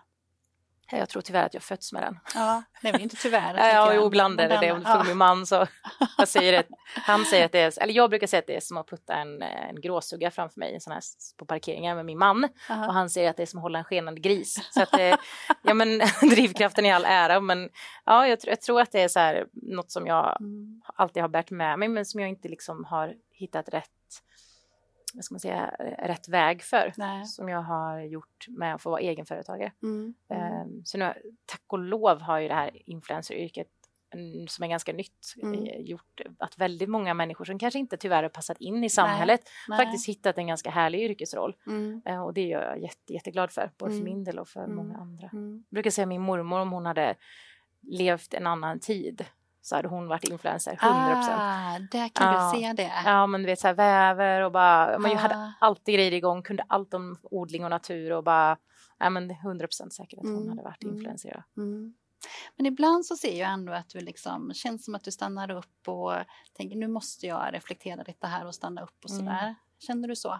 Jag 0.92 1.10
tror 1.10 1.22
tyvärr 1.22 1.46
att 1.46 1.54
jag 1.54 1.64
fötts 1.64 1.94
med 1.94 2.04
den. 2.04 2.20
Ja, 2.36 2.64
är 2.82 2.92
väl 2.92 3.02
inte 3.02 3.16
tyvärr. 3.16 3.74
ja, 3.74 3.94
jo, 3.94 4.08
ibland 4.08 4.42
är 4.42 4.50
det 4.50 4.58
det. 4.62 4.72
Om 4.72 4.80
du 4.80 4.86
frågar 4.86 5.04
min 5.04 5.18
man 5.18 5.46
så 5.46 5.68
jag 6.18 6.28
säger 6.28 6.52
det, 6.52 6.64
han 6.96 7.26
säger 7.26 7.46
att 7.46 7.52
det 7.52 7.60
är, 7.60 7.82
eller 7.84 7.94
jag 7.94 8.10
brukar 8.10 8.28
säga 8.28 8.40
att 8.40 8.48
det 8.48 8.56
är 8.56 8.60
som 8.60 8.78
att 8.78 8.90
putta 8.90 9.14
en, 9.14 9.42
en 9.42 9.82
gråsugga 9.82 10.32
framför 10.32 10.60
mig 10.60 10.74
en 10.74 10.82
sån 10.82 10.94
här, 10.94 11.02
på 11.38 11.46
parkeringen 11.46 11.96
med 11.96 12.06
min 12.06 12.18
man 12.18 12.48
Aha. 12.70 12.88
och 12.88 12.94
han 12.94 13.10
säger 13.10 13.30
att 13.30 13.38
det 13.38 13.44
är 13.44 13.48
som 13.48 13.60
att 13.60 13.64
hålla 13.64 13.80
en 13.80 13.86
skenande 13.86 14.22
gris. 14.22 14.70
Så 14.74 14.82
att, 14.82 14.94
eh, 14.94 15.16
ja 15.62 15.74
men 15.74 16.02
drivkraften 16.22 16.86
i 16.86 16.92
all 16.92 17.06
ära 17.06 17.40
men 17.40 17.70
ja, 18.06 18.28
jag, 18.28 18.40
jag 18.44 18.62
tror 18.62 18.82
att 18.82 18.92
det 18.92 19.02
är 19.02 19.08
så 19.08 19.20
här, 19.20 19.46
något 19.54 19.92
som 19.92 20.08
jag 20.08 20.42
mm. 20.42 20.82
alltid 20.96 21.22
har 21.22 21.30
bärt 21.30 21.52
med 21.52 21.80
mig 21.80 21.88
men 21.88 22.06
som 22.06 22.20
jag 22.20 22.30
inte 22.30 22.50
liksom 22.50 22.86
har 22.86 23.14
hittat 23.32 23.70
rätt 23.70 24.00
vad 25.13 25.24
ska 25.24 25.34
man 25.34 25.39
säga, 25.39 25.75
rätt 26.00 26.30
väg 26.30 26.62
för 26.62 26.94
Nej. 26.98 27.25
som 27.25 27.50
jag 27.50 27.62
har 27.62 28.00
gjort 28.00 28.46
med 28.48 28.75
att 28.75 28.82
få 28.82 28.89
vara 28.89 29.01
egenföretagare. 29.01 29.72
Mm. 29.84 30.13
Um, 30.27 30.86
så 30.86 30.98
nu, 30.98 31.13
tack 31.46 31.63
och 31.68 31.80
lov 31.80 32.22
har 32.22 32.39
ju 32.39 32.48
det 32.48 32.53
här 32.53 32.89
influenceryrket 32.89 33.68
som 34.48 34.63
är 34.63 34.68
ganska 34.68 34.94
nytt, 34.94 35.34
mm. 35.41 35.65
Eh, 35.65 35.82
gjort 35.82 36.22
att 36.39 36.58
väldigt 36.58 36.89
många 36.89 37.13
människor 37.13 37.46
som 37.46 37.60
kanske 37.60 37.80
inte 37.80 37.98
tyvärr 37.98 38.24
har 38.24 38.30
passat 38.30 38.62
in 38.62 38.84
i 38.84 38.89
samhället 38.89 39.41
Nej. 39.68 39.77
faktiskt 39.77 40.10
hittat 40.10 40.38
en 40.38 40.48
ganska 40.48 40.70
härlig 40.70 41.01
yrkesroll. 41.01 41.56
Mm. 41.68 42.01
Uh, 42.10 42.24
och 42.24 42.34
det 42.34 42.41
är 42.41 42.60
jag 42.60 42.82
jätte, 42.82 43.13
jätteglad 43.13 43.51
för, 43.51 43.72
både 43.77 43.91
mm. 43.91 44.03
för 44.03 44.12
min 44.12 44.24
del 44.24 44.39
och 44.39 44.48
för 44.48 44.68
många 44.68 44.94
mm. 44.94 45.01
andra. 45.01 45.30
Mm. 45.34 45.63
Jag 45.70 45.75
brukar 45.75 45.89
säga 45.89 46.06
min 46.06 46.22
mormor 46.22 46.60
om 46.60 46.72
hon 46.72 46.86
hade 46.86 47.15
levt 47.82 48.34
en 48.34 48.48
annan 48.48 48.80
tid 48.80 49.25
så 49.62 49.75
hade 49.75 49.88
hon 49.88 50.08
varit 50.08 50.24
influencer, 50.24 50.80
100 50.82 51.15
procent. 51.15 51.41
Ah, 51.41 51.80
där 51.91 52.10
kan 52.10 52.34
ja. 52.34 52.51
du 52.53 52.60
se 52.60 52.74
det. 52.74 52.91
Ja, 53.06 53.27
men 53.27 53.41
du 53.41 53.46
vet 53.48 53.60
så 53.60 53.68
här 53.68 53.74
väver 53.74 54.41
och 54.41 54.51
bara, 54.51 55.00
man 55.00 55.12
ah. 55.12 55.15
hade 55.15 55.53
alltid 55.60 55.96
grejer 55.96 56.13
igång, 56.13 56.44
kunde 56.44 56.63
allt 56.68 56.94
om 56.94 57.18
odling 57.24 57.63
och 57.63 57.70
natur 57.70 58.12
och 58.12 58.24
bara, 58.24 58.58
ja 59.00 59.10
men 59.10 59.32
100 59.32 59.68
procent 59.68 59.94
säkert 59.94 60.20
att 60.20 60.25
hon 60.25 60.38
mm. 60.38 60.50
hade 60.50 60.62
varit 60.62 60.84
mm. 60.84 60.96
influencer. 60.96 61.44
Mm. 61.58 61.94
Men 62.58 62.65
ibland 62.65 63.06
så 63.06 63.15
ser 63.15 63.39
jag 63.39 63.51
ändå 63.51 63.74
att 63.74 63.89
du 63.89 64.00
liksom, 64.00 64.53
känns 64.53 64.86
som 64.86 64.96
att 64.96 65.03
du 65.03 65.12
stannar 65.12 65.51
upp 65.51 65.88
och 65.88 66.13
tänker 66.53 66.75
nu 66.75 66.88
måste 66.88 67.27
jag 67.27 67.53
reflektera 67.53 68.03
lite 68.03 68.27
här 68.27 68.46
och 68.46 68.56
stanna 68.56 68.82
upp 68.84 69.03
och 69.03 69.10
mm. 69.10 69.25
sådär. 69.25 69.44
Mm. 69.44 69.56
Känner 69.80 70.08
du 70.08 70.15
så? 70.15 70.39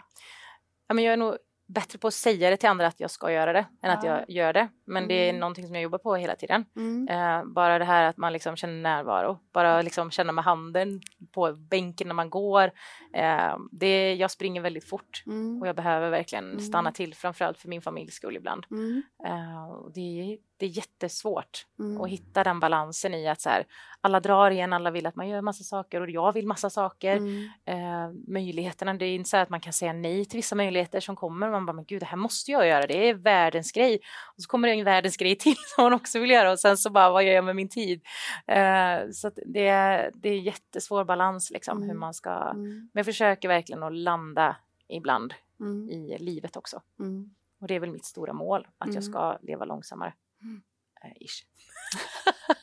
Ja, 0.86 0.94
men 0.94 1.04
jag 1.04 1.12
är 1.12 1.16
nog 1.16 1.36
bättre 1.72 1.98
på 1.98 2.08
att 2.08 2.14
säga 2.14 2.50
det 2.50 2.56
till 2.56 2.68
andra 2.68 2.86
att 2.86 3.00
jag 3.00 3.10
ska 3.10 3.32
göra 3.32 3.52
det 3.52 3.66
än 3.82 3.90
att 3.90 4.04
jag 4.04 4.30
gör 4.30 4.52
det. 4.52 4.68
Men 4.84 5.08
det 5.08 5.14
är 5.14 5.28
mm. 5.28 5.40
någonting 5.40 5.66
som 5.66 5.74
jag 5.74 5.82
jobbar 5.82 5.98
på 5.98 6.14
hela 6.16 6.36
tiden. 6.36 6.64
Mm. 6.76 7.08
Eh, 7.08 7.44
bara 7.44 7.78
det 7.78 7.84
här 7.84 8.04
att 8.04 8.16
man 8.16 8.32
liksom 8.32 8.56
känner 8.56 8.82
närvaro, 8.82 9.38
bara 9.52 9.82
liksom 9.82 10.10
känna 10.10 10.32
med 10.32 10.44
handen 10.44 11.00
på 11.32 11.52
bänken 11.52 12.08
när 12.08 12.14
man 12.14 12.30
går. 12.30 12.70
Eh, 13.14 13.56
det, 13.70 14.14
jag 14.14 14.30
springer 14.30 14.60
väldigt 14.60 14.88
fort 14.88 15.22
mm. 15.26 15.60
och 15.60 15.68
jag 15.68 15.76
behöver 15.76 16.10
verkligen 16.10 16.60
stanna 16.60 16.92
till, 16.92 17.14
framförallt 17.14 17.58
för 17.58 17.68
min 17.68 17.82
familjs 17.82 18.14
skull 18.14 18.36
ibland. 18.36 18.66
Eh, 19.26 19.90
det, 19.94 20.38
det 20.62 20.66
är 20.66 20.76
jättesvårt 20.76 21.66
mm. 21.78 22.00
att 22.00 22.08
hitta 22.08 22.44
den 22.44 22.60
balansen 22.60 23.14
i 23.14 23.28
att 23.28 23.40
så 23.40 23.48
här, 23.48 23.66
alla 24.00 24.20
drar 24.20 24.50
igen, 24.50 24.72
alla 24.72 24.90
vill 24.90 25.06
att 25.06 25.16
man 25.16 25.28
gör 25.28 25.40
massa 25.40 25.64
saker 25.64 26.00
och 26.00 26.10
jag 26.10 26.32
vill 26.32 26.46
massa 26.46 26.70
saker. 26.70 27.16
Mm. 27.16 27.48
Eh, 27.64 28.12
möjligheterna, 28.28 28.94
det 28.94 29.04
är 29.04 29.14
inte 29.14 29.30
så 29.30 29.36
att 29.36 29.48
man 29.48 29.60
kan 29.60 29.72
säga 29.72 29.92
nej 29.92 30.24
till 30.24 30.38
vissa 30.38 30.54
möjligheter 30.54 31.00
som 31.00 31.16
kommer 31.16 31.50
man 31.50 31.66
bara, 31.66 31.72
men 31.72 31.84
gud, 31.84 32.02
det 32.02 32.06
här 32.06 32.16
måste 32.16 32.50
jag 32.50 32.66
göra, 32.66 32.86
det 32.86 33.08
är 33.08 33.14
världens 33.14 33.72
grej. 33.72 34.00
Och 34.36 34.42
så 34.42 34.48
kommer 34.48 34.68
det 34.68 34.74
en 34.74 34.84
världens 34.84 35.16
grej 35.16 35.36
till 35.36 35.56
som 35.74 35.84
man 35.84 35.92
också 35.92 36.18
vill 36.18 36.30
göra 36.30 36.52
och 36.52 36.60
sen 36.60 36.78
så 36.78 36.90
bara, 36.90 37.10
vad 37.10 37.24
gör 37.24 37.32
jag 37.32 37.44
med 37.44 37.56
min 37.56 37.68
tid? 37.68 38.02
Eh, 38.46 39.10
så 39.12 39.30
det, 39.46 39.66
är, 39.66 40.10
det 40.14 40.28
är 40.28 40.40
jättesvår 40.40 41.04
balans 41.04 41.50
liksom 41.50 41.76
mm. 41.76 41.88
hur 41.88 41.96
man 41.96 42.14
ska, 42.14 42.30
mm. 42.30 42.68
men 42.68 42.90
jag 42.92 43.06
försöker 43.06 43.48
verkligen 43.48 43.82
att 43.82 43.94
landa 43.94 44.56
ibland 44.88 45.34
mm. 45.60 45.88
i 45.90 46.18
livet 46.18 46.56
också. 46.56 46.82
Mm. 47.00 47.34
Och 47.60 47.68
det 47.68 47.74
är 47.74 47.80
väl 47.80 47.92
mitt 47.92 48.04
stora 48.04 48.32
mål, 48.32 48.66
att 48.78 48.94
jag 48.94 49.04
ska 49.04 49.38
leva 49.42 49.64
långsammare. 49.64 50.12
Mm. 50.42 50.62
Ish. 51.20 51.44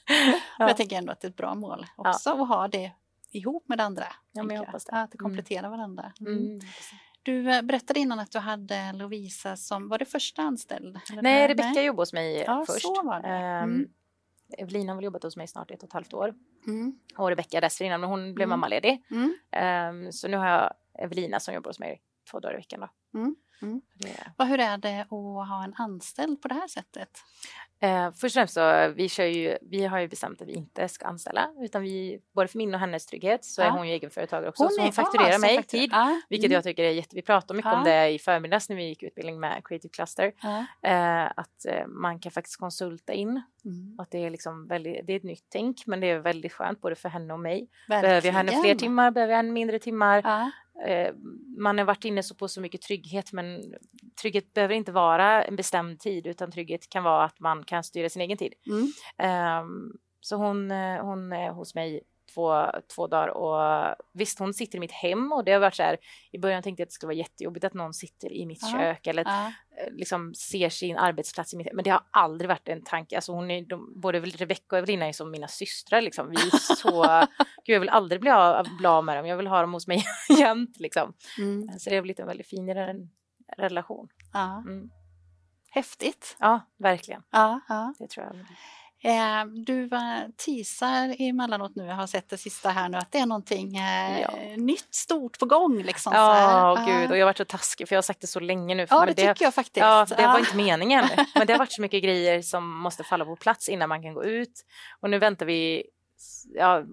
ja. 0.60 0.68
Jag 0.68 0.78
tänker 0.78 0.98
ändå 0.98 1.12
att 1.12 1.22
det 1.22 1.28
är 1.28 1.30
ett 1.30 1.38
bra 1.38 1.56
mål 1.56 1.86
också 1.96 2.30
ja. 2.30 2.44
att 2.44 2.48
ha 2.48 2.68
det 2.68 2.92
ihop 3.32 3.68
med 3.68 3.78
det 3.78 3.84
andra. 3.84 4.06
Ja, 4.32 4.44
men 4.44 4.56
jag 4.56 4.66
hoppas 4.66 4.86
det. 4.86 4.92
Att 4.92 5.12
det 5.12 5.20
mm. 5.20 5.30
kompletterar 5.30 5.68
mm. 5.68 5.72
varandra. 5.72 6.14
Mm. 6.20 6.60
Du 7.24 7.52
eh, 7.52 7.62
berättade 7.62 8.00
innan 8.00 8.20
att 8.20 8.32
du 8.32 8.40
hade 8.40 8.94
Lovisa 8.94 9.56
som, 9.58 9.90
var 9.90 9.98
det 9.98 10.06
första 10.06 10.42
anställd? 10.42 11.00
Nej, 11.22 11.48
Rebecka 11.48 11.82
jobbade 11.82 12.02
hos 12.02 12.14
mig 12.14 12.44
ja, 12.48 12.64
först. 12.68 12.82
Så 12.82 13.04
var 13.04 13.22
det. 13.22 13.28
Ehm, 13.28 13.70
mm. 13.70 13.90
Evelina 14.58 14.92
har 14.92 14.96
väl 14.96 15.06
jobbat 15.06 15.24
hos 15.24 15.38
mig 15.38 15.48
snart 15.48 15.72
ett 15.72 15.84
och 15.84 15.88
ett 15.88 15.94
halvt 15.94 16.14
år. 16.14 16.34
Mm. 16.68 17.00
Och 17.18 17.30
Rebecka 17.30 17.62
dessförinnan, 17.62 18.02
men 18.02 18.10
hon 18.10 18.34
blev 18.34 18.46
mm. 18.46 18.50
mammaledig. 18.50 19.04
Mm. 19.12 20.06
Um, 20.06 20.12
så 20.12 20.28
nu 20.28 20.38
har 20.38 20.48
jag 20.48 20.74
Evelina 20.94 21.40
som 21.40 21.54
jobbar 21.54 21.70
hos 21.70 21.80
mig 21.80 22.02
två 22.32 22.40
dagar 22.40 22.54
i 22.54 22.58
veckan. 22.58 22.80
Då. 22.80 23.20
Mm. 23.20 23.36
Mm. 23.62 23.82
Och 24.38 24.48
hur 24.48 24.60
är 24.60 24.78
det 24.78 25.02
att 25.02 25.10
ha 25.50 25.64
en 25.64 25.74
anställd 25.78 26.42
på 26.42 26.48
det 26.48 26.54
här 26.54 26.68
sättet? 26.68 27.10
Eh, 27.82 28.12
först 28.12 28.24
och 28.24 28.32
främst 28.32 28.54
så 28.54 28.94
vi, 28.96 29.10
kör 29.10 29.26
ju, 29.26 29.58
vi 29.62 29.86
har 29.86 30.00
ju 30.00 30.08
bestämt 30.08 30.42
att 30.42 30.48
vi 30.48 30.54
inte 30.54 30.88
ska 30.88 31.06
anställa 31.06 31.50
utan 31.60 31.82
vi, 31.82 32.20
både 32.32 32.48
för 32.48 32.58
min 32.58 32.74
och 32.74 32.80
hennes 32.80 33.06
trygghet 33.06 33.46
så 33.46 33.62
ja. 33.62 33.66
är 33.66 33.72
hon 33.72 33.88
ju 33.88 33.94
egenföretagare 33.94 34.50
också 34.50 34.64
hon 34.64 34.72
så 34.72 34.82
hon 34.82 34.92
fakturerar 34.92 35.36
ah, 35.36 35.40
mig 35.40 35.56
faktur 35.56 35.78
tid 35.78 35.90
ah, 35.94 36.22
vilket 36.30 36.46
mm. 36.46 36.54
jag 36.56 36.64
tycker 36.64 36.84
är 36.84 36.92
jätte, 36.92 37.16
vi 37.16 37.22
pratade 37.22 37.54
mycket 37.58 37.74
ah. 37.74 37.78
om 37.78 37.84
det 37.84 38.10
i 38.10 38.20
förmiddags 38.20 38.70
när 38.70 38.76
vi 38.76 38.84
gick 38.84 39.04
utbildning 39.04 39.40
med 39.40 39.62
Creative 39.66 39.92
Cluster 39.92 40.34
eh, 40.82 41.26
att 41.36 41.66
eh, 41.66 41.88
man 41.88 42.20
kan 42.20 42.32
faktiskt 42.32 42.58
konsulta 42.58 43.14
in 43.14 43.42
mm. 43.66 43.96
att 43.98 44.12
det 44.12 44.26
är 44.26 44.30
liksom 44.30 44.68
väldigt, 44.68 45.08
det 45.08 45.14
är 45.14 45.18
ett 45.18 45.24
nytt 45.24 45.46
tänk 45.50 45.84
men 45.86 46.00
det 46.00 46.08
är 46.08 46.20
väldigt 46.20 46.54
skönt 46.54 46.82
både 46.82 46.96
för 46.96 47.10
henne 47.10 47.34
och 47.34 47.40
mig. 47.40 47.68
Verkligen. 47.88 48.02
Behöver 48.02 48.28
jag 48.28 48.34
henne 48.34 48.62
fler 48.64 48.76
timmar, 48.76 49.12
behöver 49.12 49.32
jag 49.32 49.38
henne 49.38 49.52
mindre 49.52 49.80
timmar 49.80 50.52
man 51.58 51.78
har 51.78 51.86
varit 51.86 52.06
inne 52.06 52.24
så 52.24 52.36
på 52.36 52.48
så 52.48 52.62
mycket 52.62 52.82
trygghet 52.82 53.34
men 53.34 53.74
trygghet 54.22 54.54
behöver 54.54 54.76
inte 54.76 54.92
vara 54.92 55.44
en 55.44 55.56
bestämd 55.56 56.00
tid 56.00 56.28
utan 56.28 56.52
trygghet 56.52 56.90
kan 56.90 57.04
vara 57.04 57.24
att 57.24 57.40
man 57.40 57.64
kan 57.64 57.84
styra 57.84 58.10
sin 58.10 58.22
egen 58.22 58.38
tid. 58.38 58.54
Mm. 58.68 59.64
Um, 59.64 59.98
så 60.22 60.36
hon, 60.36 60.72
eh, 60.72 61.06
hon 61.06 61.34
är 61.34 61.50
hos 61.50 61.76
mig 61.76 62.02
två, 62.34 62.72
två 62.96 63.08
dagar 63.08 63.28
och 63.28 63.96
visst 64.14 64.40
hon 64.40 64.54
sitter 64.54 64.78
i 64.78 64.80
mitt 64.80 64.92
hem 64.92 65.32
och 65.32 65.46
det 65.46 65.52
har 65.52 65.60
varit 65.60 65.76
så 65.76 65.84
här 65.84 65.98
i 66.32 66.40
början 66.40 66.64
tänkte 66.64 66.82
jag 66.82 66.86
att 66.86 66.90
det 66.90 66.94
skulle 66.94 67.08
vara 67.08 67.18
jättejobbigt 67.18 67.66
att 67.66 67.74
någon 67.74 67.94
sitter 67.94 68.34
i 68.34 68.46
mitt 68.46 68.64
Aha. 68.64 68.80
kök 68.80 69.08
eller 69.08 69.28
Aha. 69.28 69.48
Eh, 69.48 69.92
liksom 69.92 70.34
ser 70.34 70.70
sin 70.70 70.98
arbetsplats 70.98 71.54
i 71.54 71.58
mitt 71.58 71.68
hem 71.68 71.76
men 71.76 71.84
det 71.84 71.90
har 71.90 72.04
aldrig 72.12 72.48
varit 72.48 72.70
en 72.70 72.84
tanke 72.84 73.16
alltså 73.16 73.32
hon 73.32 73.52
är 73.52 73.62
de, 73.62 74.02
både 74.02 74.20
Rebecca 74.20 74.76
och 74.76 74.78
Evelina 74.78 75.08
är 75.08 75.14
som 75.14 75.32
mina 75.32 75.48
systrar 75.48 76.02
liksom 76.02 76.30
vi 76.30 76.36
är 76.36 76.76
så 76.76 77.04
gud 77.66 77.76
jag 77.76 77.80
vill 77.80 77.90
aldrig 77.90 78.22
bli 78.22 78.30
av, 78.30 78.66
bli 78.78 78.88
av 78.88 79.06
med 79.06 79.18
dem 79.18 79.26
jag 79.26 79.38
vill 79.38 79.48
ha 79.48 79.62
dem 79.62 79.74
hos 79.74 79.88
mig 79.88 80.06
jämt 80.40 80.80
liksom 80.80 81.14
mm. 81.38 81.80
så 81.80 81.90
det 81.90 81.96
har 81.96 82.04
blivit 82.04 82.20
en 82.20 82.28
väldigt 82.28 82.48
fin 82.48 82.70
relation. 83.58 84.08
Ja. 84.34 84.64
Mm. 84.68 84.90
Häftigt. 85.72 86.38
Ja, 86.40 86.62
verkligen. 86.78 87.24
Ja, 87.30 87.60
ja. 87.68 87.94
Det 88.00 88.08
tror 88.08 88.26
jag. 88.26 88.36
Eh, 89.04 89.46
du 89.46 89.90
teasar 90.46 91.16
emellanåt 91.20 91.76
nu, 91.76 91.86
jag 91.86 91.96
har 91.96 92.08
sett 92.08 92.30
det 92.30 92.38
sista 92.38 92.70
här 92.70 92.90
nu, 92.90 92.98
att 92.98 93.12
det 93.12 93.20
är 93.20 93.26
någonting 93.26 93.78
eh, 93.78 94.22
ja. 94.22 94.30
nytt 94.58 94.96
stort 94.96 95.40
på 95.40 95.46
gång. 95.46 95.84
Liksom, 95.84 96.14
ja, 96.14 96.74
oh, 96.74 96.86
gud, 96.86 97.12
och 97.12 97.18
jag 97.18 97.22
har 97.22 97.30
varit 97.30 97.38
så 97.38 97.46
taskig 97.46 97.88
för 97.88 97.96
jag 97.96 97.98
har 97.98 98.04
sagt 98.04 98.22
det 98.22 98.28
så 98.28 98.40
länge 98.40 98.76
nu. 98.76 98.88
Ja, 98.90 99.06
det, 99.06 99.14
det 99.14 99.28
tycker 99.28 99.46
jag 99.46 99.54
faktiskt. 99.54 99.78
Ja, 99.78 100.06
det 100.18 100.24
var 100.24 100.40
inte 100.40 100.56
meningen. 100.56 101.06
Men 101.36 101.48
det 101.48 101.54
har 101.54 101.58
varit 101.58 101.72
så 101.72 101.82
mycket 101.82 102.04
grejer 102.04 102.42
som 102.42 102.78
måste 102.78 103.04
falla 103.04 103.26
på 103.26 103.36
plats 103.36 103.70
innan 103.70 103.90
man 103.90 104.04
kan 104.04 104.14
gå 104.14 104.24
ut. 104.24 104.66
Och 105.00 105.10
nu 105.10 105.20
väntar 105.20 105.46
vi 105.46 105.86
ja, 106.54 106.84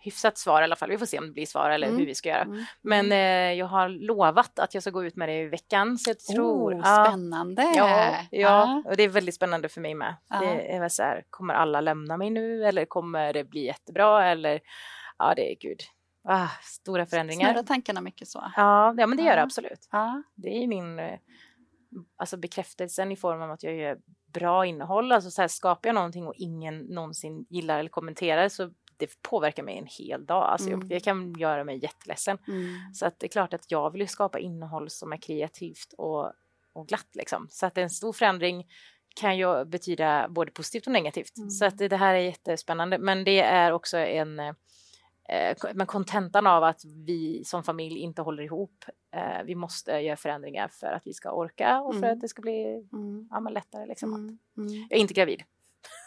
hyfsat 0.00 0.38
svar 0.38 0.60
i 0.60 0.64
alla 0.64 0.76
fall. 0.76 0.90
Vi 0.90 0.98
får 0.98 1.06
se 1.06 1.18
om 1.18 1.26
det 1.26 1.32
blir 1.32 1.46
svar 1.46 1.70
eller 1.70 1.86
mm. 1.86 1.98
hur 1.98 2.06
vi 2.06 2.14
ska 2.14 2.28
göra. 2.28 2.42
Mm. 2.42 2.64
Men 2.82 3.12
eh, 3.12 3.58
jag 3.58 3.66
har 3.66 3.88
lovat 3.88 4.58
att 4.58 4.74
jag 4.74 4.82
ska 4.82 4.90
gå 4.90 5.04
ut 5.04 5.16
med 5.16 5.28
det 5.28 5.40
i 5.40 5.48
veckan. 5.48 5.98
Så 5.98 6.10
jag 6.10 6.18
tror, 6.18 6.74
oh, 6.74 7.06
spännande! 7.06 7.62
Ja, 7.76 8.16
ja, 8.30 8.82
och 8.86 8.96
det 8.96 9.02
är 9.02 9.08
väldigt 9.08 9.34
spännande 9.34 9.68
för 9.68 9.80
mig 9.80 9.94
med. 9.94 10.16
Ah. 10.28 10.40
Det 10.40 10.74
är 10.74 10.80
väl 10.80 10.90
så 10.90 11.02
här, 11.02 11.24
kommer 11.30 11.54
alla 11.54 11.80
lämna 11.80 12.16
mig 12.16 12.30
nu 12.30 12.64
eller 12.64 12.84
kommer 12.84 13.32
det 13.32 13.44
bli 13.44 13.64
jättebra 13.64 14.26
eller 14.26 14.60
ja, 15.18 15.34
det 15.36 15.52
är 15.52 15.56
gud. 15.56 15.80
Ah, 16.24 16.48
stora 16.62 17.06
förändringar. 17.06 17.52
Snurrar 17.52 17.62
tankarna 17.62 18.00
mycket 18.00 18.28
så? 18.28 18.52
Ja, 18.56 18.94
ja 18.96 19.06
men 19.06 19.16
det 19.16 19.22
gör 19.22 19.36
det 19.36 19.42
absolut. 19.42 19.88
Det 20.34 20.48
är 20.48 20.66
min 20.66 20.98
eh, 20.98 21.18
alltså 22.16 22.36
bekräftelsen 22.36 23.12
i 23.12 23.16
form 23.16 23.42
av 23.42 23.50
att 23.50 23.62
jag 23.62 23.74
gör 23.74 23.98
bra 24.32 24.66
innehåll. 24.66 25.12
Alltså 25.12 25.30
så 25.30 25.40
här, 25.40 25.48
skapar 25.48 25.88
jag 25.88 25.94
någonting 25.94 26.26
och 26.26 26.34
ingen 26.36 26.78
någonsin 26.78 27.46
gillar 27.48 27.78
eller 27.78 27.90
kommenterar 27.90 28.48
så 28.48 28.70
det 28.96 29.22
påverkar 29.22 29.62
mig 29.62 29.78
en 29.78 29.86
hel 29.86 30.26
dag. 30.26 30.44
Alltså 30.44 30.68
Mm. 30.68 30.88
Det 30.88 31.00
kan 31.00 31.32
göra 31.32 31.64
mig 31.64 31.78
jätteledsen. 31.82 32.38
Mm. 32.48 32.94
Så 32.94 33.06
att 33.06 33.20
det 33.20 33.26
är 33.26 33.28
klart 33.28 33.54
att 33.54 33.70
jag 33.70 33.90
vill 33.90 34.08
skapa 34.08 34.38
innehåll 34.38 34.90
som 34.90 35.12
är 35.12 35.16
kreativt 35.16 35.94
och, 35.98 36.32
och 36.72 36.88
glatt. 36.88 37.08
Liksom. 37.14 37.48
Så 37.50 37.66
att 37.66 37.78
en 37.78 37.90
stor 37.90 38.12
förändring 38.12 38.66
kan 39.14 39.38
ju 39.38 39.64
betyda 39.64 40.28
både 40.28 40.50
positivt 40.50 40.86
och 40.86 40.92
negativt. 40.92 41.36
Mm. 41.36 41.50
Så 41.50 41.64
att 41.64 41.78
det, 41.78 41.88
det 41.88 41.96
här 41.96 42.14
är 42.14 42.18
jättespännande. 42.18 42.98
Men 42.98 43.24
det 43.24 43.40
är 43.40 43.72
också 43.72 43.98
en 43.98 44.38
eh, 44.38 44.54
men 45.74 45.86
kontentan 45.86 46.46
av 46.46 46.64
att 46.64 46.84
vi 46.84 47.44
som 47.44 47.64
familj 47.64 47.98
inte 47.98 48.22
håller 48.22 48.42
ihop. 48.42 48.84
Eh, 49.16 49.42
vi 49.44 49.54
måste 49.54 49.92
göra 49.92 50.16
förändringar 50.16 50.68
för 50.68 50.86
att 50.86 51.06
vi 51.06 51.12
ska 51.14 51.30
orka 51.32 51.80
och 51.80 51.94
för 51.94 51.98
Mm. 51.98 52.12
att 52.12 52.20
det 52.20 52.28
ska 52.28 52.42
bli 52.42 52.86
Mm. 52.92 53.28
ja, 53.30 53.40
lättare. 53.40 53.86
Liksom. 53.86 54.14
Mm. 54.58 54.86
Jag 54.90 54.96
är 54.96 55.00
inte 55.00 55.14
gravid, 55.14 55.42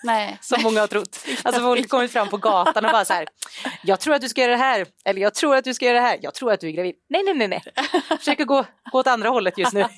Nej. 0.03 0.37
som 0.41 0.63
många 0.63 0.79
har 0.79 0.87
trott. 0.87 1.25
Alltså 1.43 1.61
folk 1.61 1.81
har 1.81 1.87
kommit 1.87 2.11
fram 2.11 2.29
på 2.29 2.37
gatan 2.37 2.85
och 2.85 2.91
bara 2.91 3.05
så 3.05 3.13
här. 3.13 3.27
Jag 3.83 3.99
tror 3.99 4.13
att 4.15 4.21
du 4.21 4.29
ska 4.29 4.41
göra 4.41 4.51
det 4.51 4.57
här. 4.57 4.85
Eller 5.05 5.21
jag 5.21 5.33
tror 5.33 5.55
att 5.55 5.63
du 5.63 5.73
ska 5.73 5.85
göra 5.85 5.95
det 5.97 6.07
här. 6.07 6.19
Jag 6.21 6.33
tror 6.33 6.51
att 6.51 6.59
du 6.59 6.67
är 6.67 6.71
gravid. 6.71 6.95
Nej, 7.09 7.23
nej, 7.23 7.33
nej, 7.33 7.47
nej. 7.47 7.61
Försöker 8.19 8.45
gå, 8.45 8.65
gå 8.91 8.99
åt 8.99 9.07
andra 9.07 9.29
hållet 9.29 9.57
just 9.57 9.73
nu. 9.73 9.79
ja, 9.79 9.97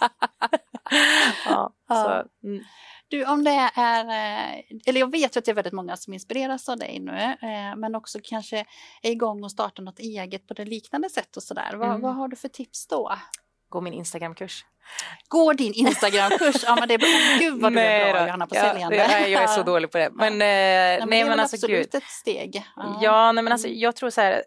Ja. 1.89 2.24
så, 2.41 2.48
mm. 2.48 2.63
Du, 3.10 3.26
om 3.26 3.43
det 3.43 3.52
är, 3.76 4.04
eh, 4.06 4.63
eller 4.86 5.00
jag 5.00 5.12
vet 5.12 5.36
ju 5.36 5.39
att 5.39 5.46
det 5.46 5.52
är 5.52 5.56
väldigt 5.56 5.74
många 5.74 5.98
som 5.98 6.13
inspireras 6.13 6.70
av 6.70 6.78
dig 6.78 7.00
nu, 7.00 7.12
eh, 7.41 7.76
men 7.78 7.96
också 7.96 8.20
kanske 8.24 8.65
är 9.02 9.12
igång 9.12 9.43
och 9.43 9.52
startar 9.52 9.84
något 9.84 10.00
eget 10.00 10.48
på 10.48 10.54
det 10.54 10.65
liknande 10.65 11.10
sätt 11.10 11.38
och 11.38 11.43
sådär. 11.43 11.74
Vad, 11.76 11.89
Mm. 11.89 12.02
vad 12.02 12.15
har 12.15 12.28
du 12.28 12.36
för 12.36 12.48
tips 12.48 12.88
då? 12.88 13.12
Gå 13.70 13.82
min 13.82 13.93
Instagramkurs. 13.93 14.65
Går 15.28 15.54
din 15.54 15.74
Instagramkurs? 15.74 16.63
ja, 16.63 16.76
men 16.80 16.88
det 16.88 16.93
är. 16.93 17.39
Gud 17.39 17.62
vad 17.62 17.74
du 17.74 17.80
är 17.80 18.13
bra. 18.13 18.26
Johanna 18.26 18.48
på 18.48 18.56
ja, 18.56 18.62
säljande. 18.62 18.98
det- 18.98 19.28
jag 19.28 19.43
är 19.43 19.48
så 19.48 19.63
dålig 19.63 19.91
på 19.91 19.98
det. 19.98 20.10
Men, 20.13 20.34
eh, 20.34 20.38
nej, 20.39 21.00
men, 21.00 21.10
men 21.10 21.10
det 21.10 21.22
är 21.26 21.30
väl 21.30 21.39
alltså 21.39 21.56
absolut 21.56 21.91
gud. 21.91 21.96
ett 22.04 22.10
steg. 22.10 22.63
Ja, 23.02 23.32
nej, 23.32 23.43
men 23.43 23.54
alltså, 23.54 23.67
Mm. 23.67 23.80
jag 23.80 23.96
tror 23.96 24.10
så 24.10 24.22
här, 24.22 24.43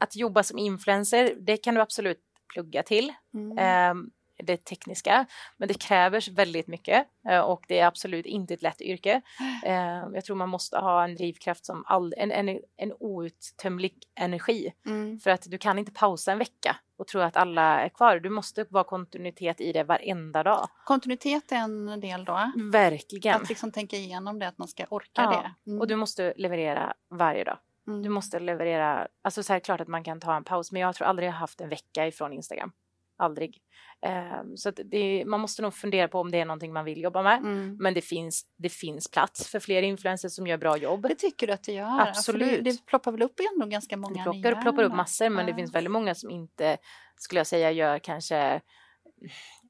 att 0.00 0.16
jobba 0.16 0.42
som 0.42 0.58
influencer, 0.58 1.34
det 1.46 1.56
kan 1.56 1.74
du 1.74 1.80
absolut 1.80 2.18
plugga 2.52 2.82
till. 2.82 3.12
Mm. 3.34 4.10
Det 4.38 4.64
tekniska, 4.64 5.26
men 5.56 5.68
det 5.68 5.74
kräver 5.74 6.34
väldigt 6.34 6.66
mycket 6.66 7.06
eh, 7.28 7.40
och 7.40 7.64
det 7.68 7.78
är 7.78 7.86
absolut 7.86 8.26
inte 8.26 8.54
ett 8.54 8.62
lätt 8.62 8.80
yrke. 8.80 9.22
Eh, 9.64 10.04
jag 10.14 10.24
tror 10.24 10.36
man 10.36 10.48
måste 10.48 10.78
ha 10.78 11.04
en 11.04 11.14
drivkraft 11.14 11.66
som 11.66 11.84
all, 11.86 12.14
en, 12.16 12.32
en, 12.32 12.48
en 12.76 12.92
outtömlig 13.00 13.94
energi 14.14 14.72
Mm. 14.86 15.18
för 15.20 15.30
att 15.30 15.42
du 15.50 15.58
kan 15.58 15.78
inte 15.78 15.92
pausa 15.92 16.32
en 16.32 16.38
vecka 16.38 16.76
och 16.98 17.06
tro 17.06 17.20
att 17.20 17.36
alla 17.36 17.80
är 17.80 17.88
kvar. 17.88 18.20
Du 18.20 18.30
måste 18.30 18.66
vara 18.70 18.84
kontinuitet 18.84 19.60
i 19.60 19.72
det 19.72 19.84
varenda 19.84 20.42
dag. 20.42 20.68
Kontinuitet 20.84 21.52
är 21.52 21.56
en 21.56 22.00
del 22.00 22.24
då. 22.24 22.52
Verkligen. 22.72 23.36
Att 23.42 23.48
liksom 23.48 23.72
tänka 23.72 23.96
igenom 23.96 24.38
det, 24.38 24.48
att 24.48 24.58
man 24.58 24.68
ska 24.68 24.84
orka 24.90 25.08
Ja, 25.22 25.30
det. 25.64 25.70
Mm. 25.70 25.80
Och 25.80 25.88
du 25.88 25.96
måste 25.96 26.34
leverera 26.36 26.94
varje 27.10 27.44
dag. 27.44 27.58
Mm. 27.88 28.02
Du 28.02 28.08
måste 28.08 28.40
leverera, 28.40 29.08
alltså 29.22 29.42
så 29.42 29.52
här 29.52 29.60
klart 29.60 29.80
att 29.80 29.88
man 29.88 30.04
kan 30.04 30.20
ta 30.20 30.36
en 30.36 30.44
paus, 30.44 30.72
men 30.72 30.82
jag 30.82 30.94
tror 30.94 31.06
aldrig 31.08 31.28
jag 31.28 31.32
haft 31.32 31.60
en 31.60 31.68
vecka 31.68 32.06
ifrån 32.06 32.32
Instagram. 32.32 32.72
Aldrig. 33.18 33.58
Eh, 34.06 34.42
så 34.56 34.70
det, 34.70 35.24
man 35.26 35.40
måste 35.40 35.62
nog 35.62 35.74
fundera 35.74 36.08
på 36.08 36.20
om 36.20 36.30
det 36.30 36.40
är 36.40 36.44
någonting 36.44 36.72
man 36.72 36.84
vill 36.84 37.02
jobba 37.02 37.22
med. 37.22 37.38
Mm. 37.38 37.76
Men 37.80 37.94
det 37.94 38.00
finns, 38.00 38.42
det 38.58 38.68
finns 38.68 39.10
plats 39.10 39.48
för 39.48 39.60
fler 39.60 39.82
influencers 39.82 40.32
som 40.32 40.46
gör 40.46 40.56
bra 40.58 40.76
jobb. 40.76 41.02
Det 41.08 41.14
tycker 41.14 41.46
du 41.46 41.52
att 41.52 41.62
det 41.64 41.72
gör? 41.72 42.00
Absolut. 42.00 42.48
För 42.48 42.56
det, 42.62 42.70
det 42.70 42.86
ploppar 42.86 43.12
väl 43.12 43.22
upp 43.22 43.40
ändå 43.54 43.66
ganska 43.66 43.96
Det 43.96 44.00
många 44.00 44.22
plockar 44.22 44.52
och 44.52 44.56
nya 44.56 44.62
ploppar 44.62 44.82
upp 44.82 44.94
massor, 44.94 45.28
men 45.30 45.46
det 45.46 45.50
Ja. 45.52 45.56
finns 45.56 45.74
väldigt 45.74 45.90
många 45.90 46.14
som 46.14 46.30
inte, 46.30 46.76
skulle 47.16 47.38
jag 47.40 47.46
säga, 47.46 47.70
gör 47.70 47.98
kanske 47.98 48.60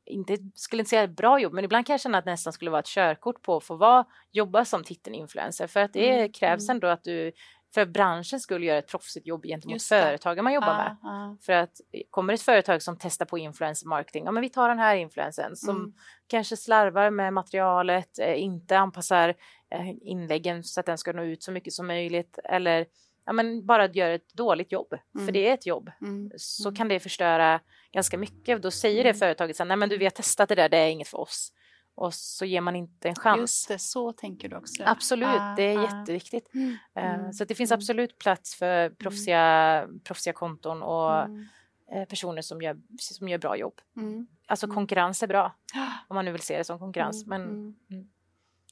inte, 0.07 0.37
skulle 0.55 0.81
inte 0.81 0.91
säga 0.91 1.03
ett 1.03 1.17
bra 1.17 1.41
jobb, 1.41 1.53
men 1.53 1.65
ibland 1.65 1.87
kan 1.87 1.95
jag 1.95 2.01
känna 2.01 2.19
att 2.19 2.25
det 2.25 2.31
nästan 2.31 2.53
skulle 2.53 2.71
vara 2.71 2.81
ett 2.81 2.87
körkort 2.87 3.43
på 3.43 3.57
att 3.57 3.65
få 3.65 3.77
vara, 3.77 4.05
jobba 4.33 4.65
som 4.65 4.85
titelinfluencer. 4.85 5.67
För 5.67 5.81
att 5.81 5.93
det 5.93 6.11
Mm, 6.11 6.33
krävs 6.33 6.69
mm. 6.69 6.77
ändå 6.77 6.87
att 6.89 7.05
du 7.05 7.33
för 7.75 7.87
branschen 7.87 8.41
skulle 8.41 8.67
göra 8.67 8.79
ett 8.79 8.89
proffsigt 8.89 9.27
jobb 9.27 9.45
gentemot 9.45 9.83
företagen 9.83 10.45
man 10.45 10.53
jobbar 10.53 10.69
Ja, 10.69 10.77
med. 10.77 10.97
ja. 11.03 11.37
För 11.41 11.53
att 11.53 11.81
kommer 12.11 12.33
ett 12.35 12.43
företag 12.43 12.83
som 12.83 12.97
testar 13.01 13.27
på 13.27 13.39
influencer 13.39 13.87
marketing, 13.89 14.25
ja 14.25 14.31
men 14.31 14.41
vi 14.41 14.49
tar 14.51 14.69
den 14.69 14.79
här 14.79 14.97
influencern 14.97 15.57
som 15.57 15.77
Mm. 15.77 15.93
kanske 16.27 16.57
slarvar 16.57 17.11
med 17.11 17.33
materialet, 17.33 18.19
eh, 18.19 18.43
inte 18.43 18.79
anpassar 18.79 19.35
eh, 19.71 19.89
inläggen 20.03 20.65
så 20.65 20.81
att 20.81 20.87
den 20.87 20.99
ska 20.99 21.13
nå 21.13 21.23
ut 21.25 21.43
så 21.43 21.53
mycket 21.53 21.73
som 21.73 21.87
möjligt 21.87 22.39
eller 22.45 22.87
ja, 23.27 23.33
men 23.33 23.67
bara 23.67 23.87
gör 23.87 24.11
ett 24.11 24.35
dåligt 24.35 24.73
jobb, 24.73 24.95
Mm. 25.15 25.27
för 25.27 25.33
det 25.33 25.49
är 25.49 25.55
ett 25.55 25.67
jobb, 25.67 25.91
Mm. 26.01 26.31
så 26.37 26.69
Mm. 26.69 26.77
kan 26.77 26.89
det 26.89 27.01
förstöra 27.01 27.61
ganska 27.93 28.19
mycket. 28.19 28.63
Då 28.63 28.71
säger 28.71 29.05
det 29.05 29.11
Mm. 29.11 29.19
företaget 29.19 29.57
sen, 29.57 29.69
nej 29.69 29.77
men 29.77 29.89
du 29.89 29.99
vi 29.99 30.05
har 30.05 30.11
testat 30.11 30.49
det 30.49 30.55
där, 30.55 30.69
det 30.69 30.77
är 30.77 30.89
inget 30.91 31.09
för 31.09 31.21
oss. 31.21 31.53
Och 31.99 32.15
så 32.15 32.45
ger 32.45 32.61
man 32.61 32.77
inte 32.77 33.09
en 33.09 33.15
chans. 33.15 33.41
Just 33.41 33.69
det, 33.69 33.79
så 33.79 34.13
tänker 34.13 34.49
du 34.49 34.57
också. 34.57 34.83
Absolut, 34.87 35.29
Ah, 35.29 35.55
det 35.57 35.63
är 35.63 35.79
ah. 35.79 35.83
jätteviktigt. 35.83 36.55
Mm. 36.55 36.77
Eh, 36.95 37.15
Mm. 37.15 37.33
Så 37.33 37.45
det 37.45 37.55
finns 37.55 37.71
Mm. 37.71 37.79
absolut 37.79 38.19
plats 38.19 38.55
för 38.55 38.91
proffsiga, 38.91 39.87
proffsiga 40.05 40.33
konton 40.33 40.83
och 40.83 41.23
Mm. 41.23 41.47
eh, 41.93 42.05
personer 42.05 42.43
som 42.43 42.63
gör, 42.63 42.77
som 42.99 43.29
gör 43.29 43.39
bra 43.39 43.57
jobb. 43.57 43.81
Mm. 43.97 44.27
Alltså 44.47 44.67
Mm. 44.67 44.75
konkurrens 44.75 45.23
är 45.23 45.27
bra, 45.27 45.55
Ah, 45.75 45.93
om 46.09 46.15
man 46.15 46.25
nu 46.25 46.33
vill 46.33 46.43
se 46.43 46.59
det 46.59 46.65
som 46.65 46.79
konkurrens. 46.79 47.25
mm, 47.27 47.43
Men 47.43 47.51
mm, 47.91 48.09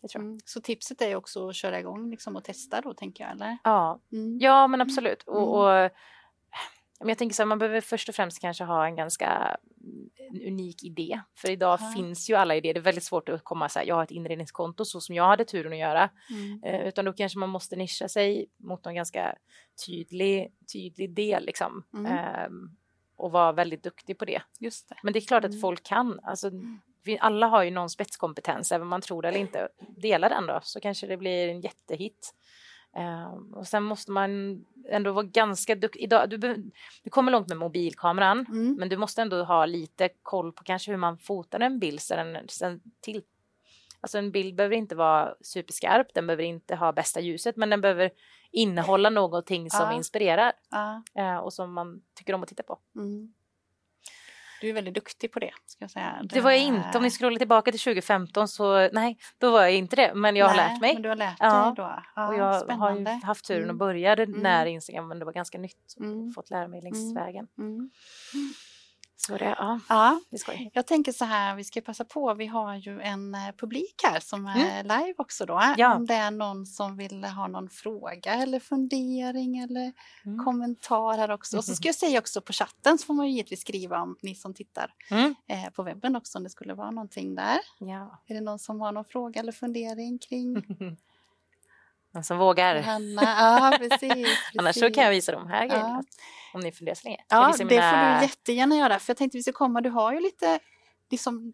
det 0.03 0.09
tror 0.09 0.23
jag. 0.25 0.29
mm. 0.29 0.41
Så 0.45 0.61
tipset 0.61 1.03
är 1.03 1.17
också 1.17 1.49
att 1.49 1.55
köra 1.57 1.79
igång 1.81 2.11
liksom 2.11 2.37
och 2.37 2.45
testa 2.45 2.81
då, 2.81 2.95
tänker 2.95 3.25
jag, 3.25 3.31
eller? 3.33 3.59
Ja, 3.65 4.01
Mm. 4.13 4.39
ja, 4.41 4.67
men 4.67 4.81
absolut. 4.81 5.27
Mm. 5.29 5.39
Och, 5.43 5.65
och, 5.85 5.91
jag 6.99 7.19
tänker 7.19 7.35
så 7.35 7.43
här, 7.43 7.47
man 7.47 7.59
behöver 7.59 7.81
först 7.81 8.09
och 8.09 8.15
främst 8.15 8.41
kanske 8.41 8.65
ha 8.65 8.87
en 8.87 8.97
ganska 8.97 9.57
en 10.31 10.43
unik 10.47 10.85
idé. 10.85 11.21
För 11.39 11.51
idag 11.51 11.79
Ja. 11.83 11.93
finns 11.97 12.31
ju 12.31 12.35
alla 12.35 12.57
idéer. 12.57 12.75
Det 12.75 12.81
är 12.81 12.83
väldigt 12.83 13.05
svårt 13.05 13.29
att 13.29 13.45
komma 13.45 13.69
så 13.69 13.79
här, 13.79 13.87
jag 13.87 13.95
har 13.95 14.03
ett 14.03 14.11
inredningskonto 14.11 14.85
så 14.85 15.01
som 15.01 15.15
jag 15.15 15.27
hade 15.27 15.45
turen 15.45 15.73
att 15.73 15.79
göra. 15.79 16.11
Mm. 16.31 16.63
Eh, 16.65 16.89
utan 16.89 17.05
då 17.05 17.13
kanske 17.13 17.39
man 17.39 17.49
måste 17.49 17.77
nischa 17.77 18.09
sig 18.09 18.47
mot 18.57 18.85
någon 18.85 18.95
ganska 18.95 19.35
tydlig, 19.87 20.53
tydlig 20.73 21.15
del 21.15 21.45
liksom. 21.47 21.85
Mm. 21.95 22.07
Ehm, 22.13 22.71
och 23.17 23.33
vara 23.33 23.53
väldigt 23.53 23.83
duktig 23.83 24.19
på 24.19 24.25
det. 24.25 24.43
Just 24.61 24.89
det. 24.89 24.95
Men 25.03 25.13
det 25.13 25.19
är 25.19 25.27
klart 25.27 25.45
att 25.45 25.51
Mm. 25.51 25.61
folk 25.61 25.83
kan. 25.83 26.21
Alltså, 26.23 26.51
vi 27.05 27.19
alla 27.19 27.47
har 27.47 27.63
ju 27.63 27.71
någon 27.71 27.91
spetskompetens, 27.91 28.73
även 28.73 28.83
om 28.83 28.89
man 28.89 29.01
tror 29.01 29.23
det 29.23 29.29
eller 29.29 29.39
inte. 29.39 29.69
Dela 29.97 30.29
den 30.29 30.47
då, 30.47 30.61
så 30.63 30.81
kanske 30.81 31.07
det 31.07 31.17
blir 31.17 31.49
en 31.49 31.61
jättehit. 31.61 32.35
Ehm, 32.97 33.55
och 33.55 33.67
sen 33.67 33.83
måste 33.83 34.11
man 34.11 34.65
ändå 34.89 35.13
vara 35.13 35.25
ganska 35.25 35.75
duktig. 35.75 36.01
Idag, 36.03 36.31
du, 36.31 36.37
du 37.03 37.11
kommer 37.11 37.33
långt 37.33 37.49
med 37.49 37.57
mobilkameran, 37.59 38.47
Mm. 38.49 38.75
men 38.75 38.89
du 38.89 38.97
måste 38.97 39.23
ändå 39.23 39.43
ha 39.45 39.67
lite 39.67 40.09
koll 40.23 40.53
på 40.53 40.65
kanske 40.65 40.91
hur 40.91 40.99
man 40.99 41.19
fotar 41.19 41.61
en 41.61 41.79
bild 41.79 42.01
sen, 42.01 42.37
sen 42.49 42.81
till. 43.01 43.23
Alltså 44.01 44.19
en 44.19 44.31
bild 44.31 44.55
behöver 44.55 44.77
inte 44.77 44.95
vara 44.95 45.35
superskarp, 45.41 46.15
den 46.15 46.27
behöver 46.27 46.43
inte 46.45 46.77
ha 46.77 46.93
bästa 46.93 47.21
ljuset, 47.21 47.57
men 47.57 47.71
den 47.71 47.81
behöver 47.81 48.11
innehålla 48.51 49.11
någonting 49.11 49.71
som 49.71 49.81
Ja. 49.91 49.93
inspirerar 49.97 50.53
Ja. 50.71 51.03
eh, 51.15 51.37
och 51.37 51.53
som 51.53 51.73
man 51.73 52.03
tycker 52.15 52.33
om 52.35 52.43
att 52.43 52.49
titta 52.49 52.63
på. 52.63 52.79
Mm. 52.97 53.33
Du 54.61 54.69
är 54.69 54.73
väldigt 54.73 54.95
duktig 54.95 55.33
på 55.33 55.39
det, 55.39 55.51
ska 55.67 55.85
jag 55.85 55.91
säga. 55.91 56.23
Det 56.23 56.41
var 56.41 56.51
jag 56.51 56.61
inte. 56.61 56.91
Om 56.99 57.03
ni 57.03 57.11
scrollar 57.11 57.39
tillbaka 57.39 57.71
till 57.71 57.81
2015 57.81 58.49
så 58.49 58.89
nej, 58.93 59.19
då 59.39 59.51
var 59.51 59.63
jag 59.63 59.75
inte 59.75 59.97
det. 59.97 60.15
Men 60.15 60.37
jag 60.37 60.47
har 60.49 60.57
Nej, 60.57 60.71
lärt 60.73 60.81
mig. 60.81 60.95
Men 60.95 61.03
du 61.03 61.09
har 61.09 61.17
lärt 61.17 61.37
Ja. 61.41 61.65
dig 61.65 61.73
då. 61.77 62.03
Ja, 62.17 62.29
och 62.29 62.35
jag 62.35 62.45
har 62.45 62.61
spännande. 62.61 63.11
ju 63.13 63.27
haft 63.27 63.45
turen 63.45 63.63
Mm. 63.63 63.75
att 63.75 63.79
börja 63.79 64.17
det 64.17 64.23
Mm. 64.23 64.41
när 64.41 64.67
Instagram, 64.67 65.09
men 65.09 65.19
det 65.19 65.25
var 65.25 65.33
ganska 65.33 65.59
nytt. 65.59 65.95
Mm. 66.01 66.33
Fått 66.33 66.51
lära 66.51 66.69
mig 66.69 66.81
längs 66.83 66.99
Mm. 67.13 67.15
vägen. 67.25 67.47
Mm. 69.29 69.39
Så 69.39 69.45
det, 69.45 69.51
ja, 69.59 69.81
Ja, 69.89 70.21
det 70.31 70.39
skoj. 70.39 70.71
jag 70.75 70.87
tänker 70.87 71.13
så 71.13 71.25
här, 71.25 71.57
vi 71.57 71.65
ska 71.65 71.81
passa 71.81 72.05
på, 72.05 72.35
vi 72.35 72.47
har 72.47 72.75
ju 72.77 73.01
en 73.01 73.35
eh, 73.35 73.41
publik 73.57 73.95
här 74.05 74.21
som 74.21 74.47
är 74.47 74.83
live 74.83 75.15
också 75.19 75.47
då. 75.47 75.59
Mm. 75.59 75.75
Ja. 75.79 75.95
Om 75.95 76.07
det 76.07 76.15
är 76.15 76.31
någon 76.31 76.67
som 76.67 76.97
vill 76.97 77.25
ha 77.25 77.47
någon 77.49 77.69
fråga 77.71 78.35
eller 78.35 78.61
fundering 78.61 79.59
eller 79.59 79.93
Mm. 80.25 80.45
kommentar 80.45 81.19
här 81.19 81.31
också. 81.31 81.57
Och 81.59 81.65
så 81.65 81.75
ska 81.75 81.89
jag 81.89 81.95
säga 81.95 82.19
också 82.19 82.41
på 82.41 82.53
chatten 82.53 82.99
så 82.99 83.07
får 83.07 83.15
man 83.15 83.27
ju 83.27 83.33
givetvis 83.33 83.61
skriva 83.61 84.03
om 84.03 84.17
ni 84.23 84.35
som 84.35 84.55
tittar 84.55 84.95
Mm. 85.11 85.35
eh, 85.49 85.71
på 85.71 85.83
webben 85.83 86.17
också 86.17 86.39
om 86.39 86.45
det 86.45 86.51
skulle 86.51 86.75
vara 86.75 86.91
någonting 86.91 87.35
där. 87.35 87.59
Ja. 87.79 88.23
Är 88.27 88.35
det 88.35 88.41
någon 88.41 88.59
som 88.59 88.81
har 88.81 88.93
någon 88.93 89.05
fråga 89.05 89.41
eller 89.41 89.53
fundering 89.53 90.19
kring 90.19 90.55
Den 92.17 92.25
som 92.25 92.39
vågar. 92.39 92.83
Hanna? 92.83 93.23
Ja, 93.23 93.79
precis. 93.79 94.29
Annars 94.59 94.75
så 94.75 94.81
precis. 94.81 94.95
kan 94.95 95.05
jag 95.05 95.11
visa 95.11 95.33
de 95.33 95.47
här 95.49 95.63
Ja. 95.63 95.69
grejerna. 95.69 96.03
Om 96.55 96.61
ni 96.61 96.73
funderar 96.73 96.95
så 96.95 97.05
länge. 97.05 97.25
Ja, 97.29 97.47
det 97.47 97.59
får 97.59 97.65
du 97.65 98.27
jättegärna 98.27 98.77
göra. 98.77 98.99
För 98.99 99.11
jag 99.11 99.17
tänkte 99.17 99.39
vi 99.39 99.43
ska 99.43 99.53
komma, 99.53 99.81
du 99.81 99.91
har 99.91 100.13
ju 100.13 100.21
lite, 100.21 100.59
liksom, 101.11 101.53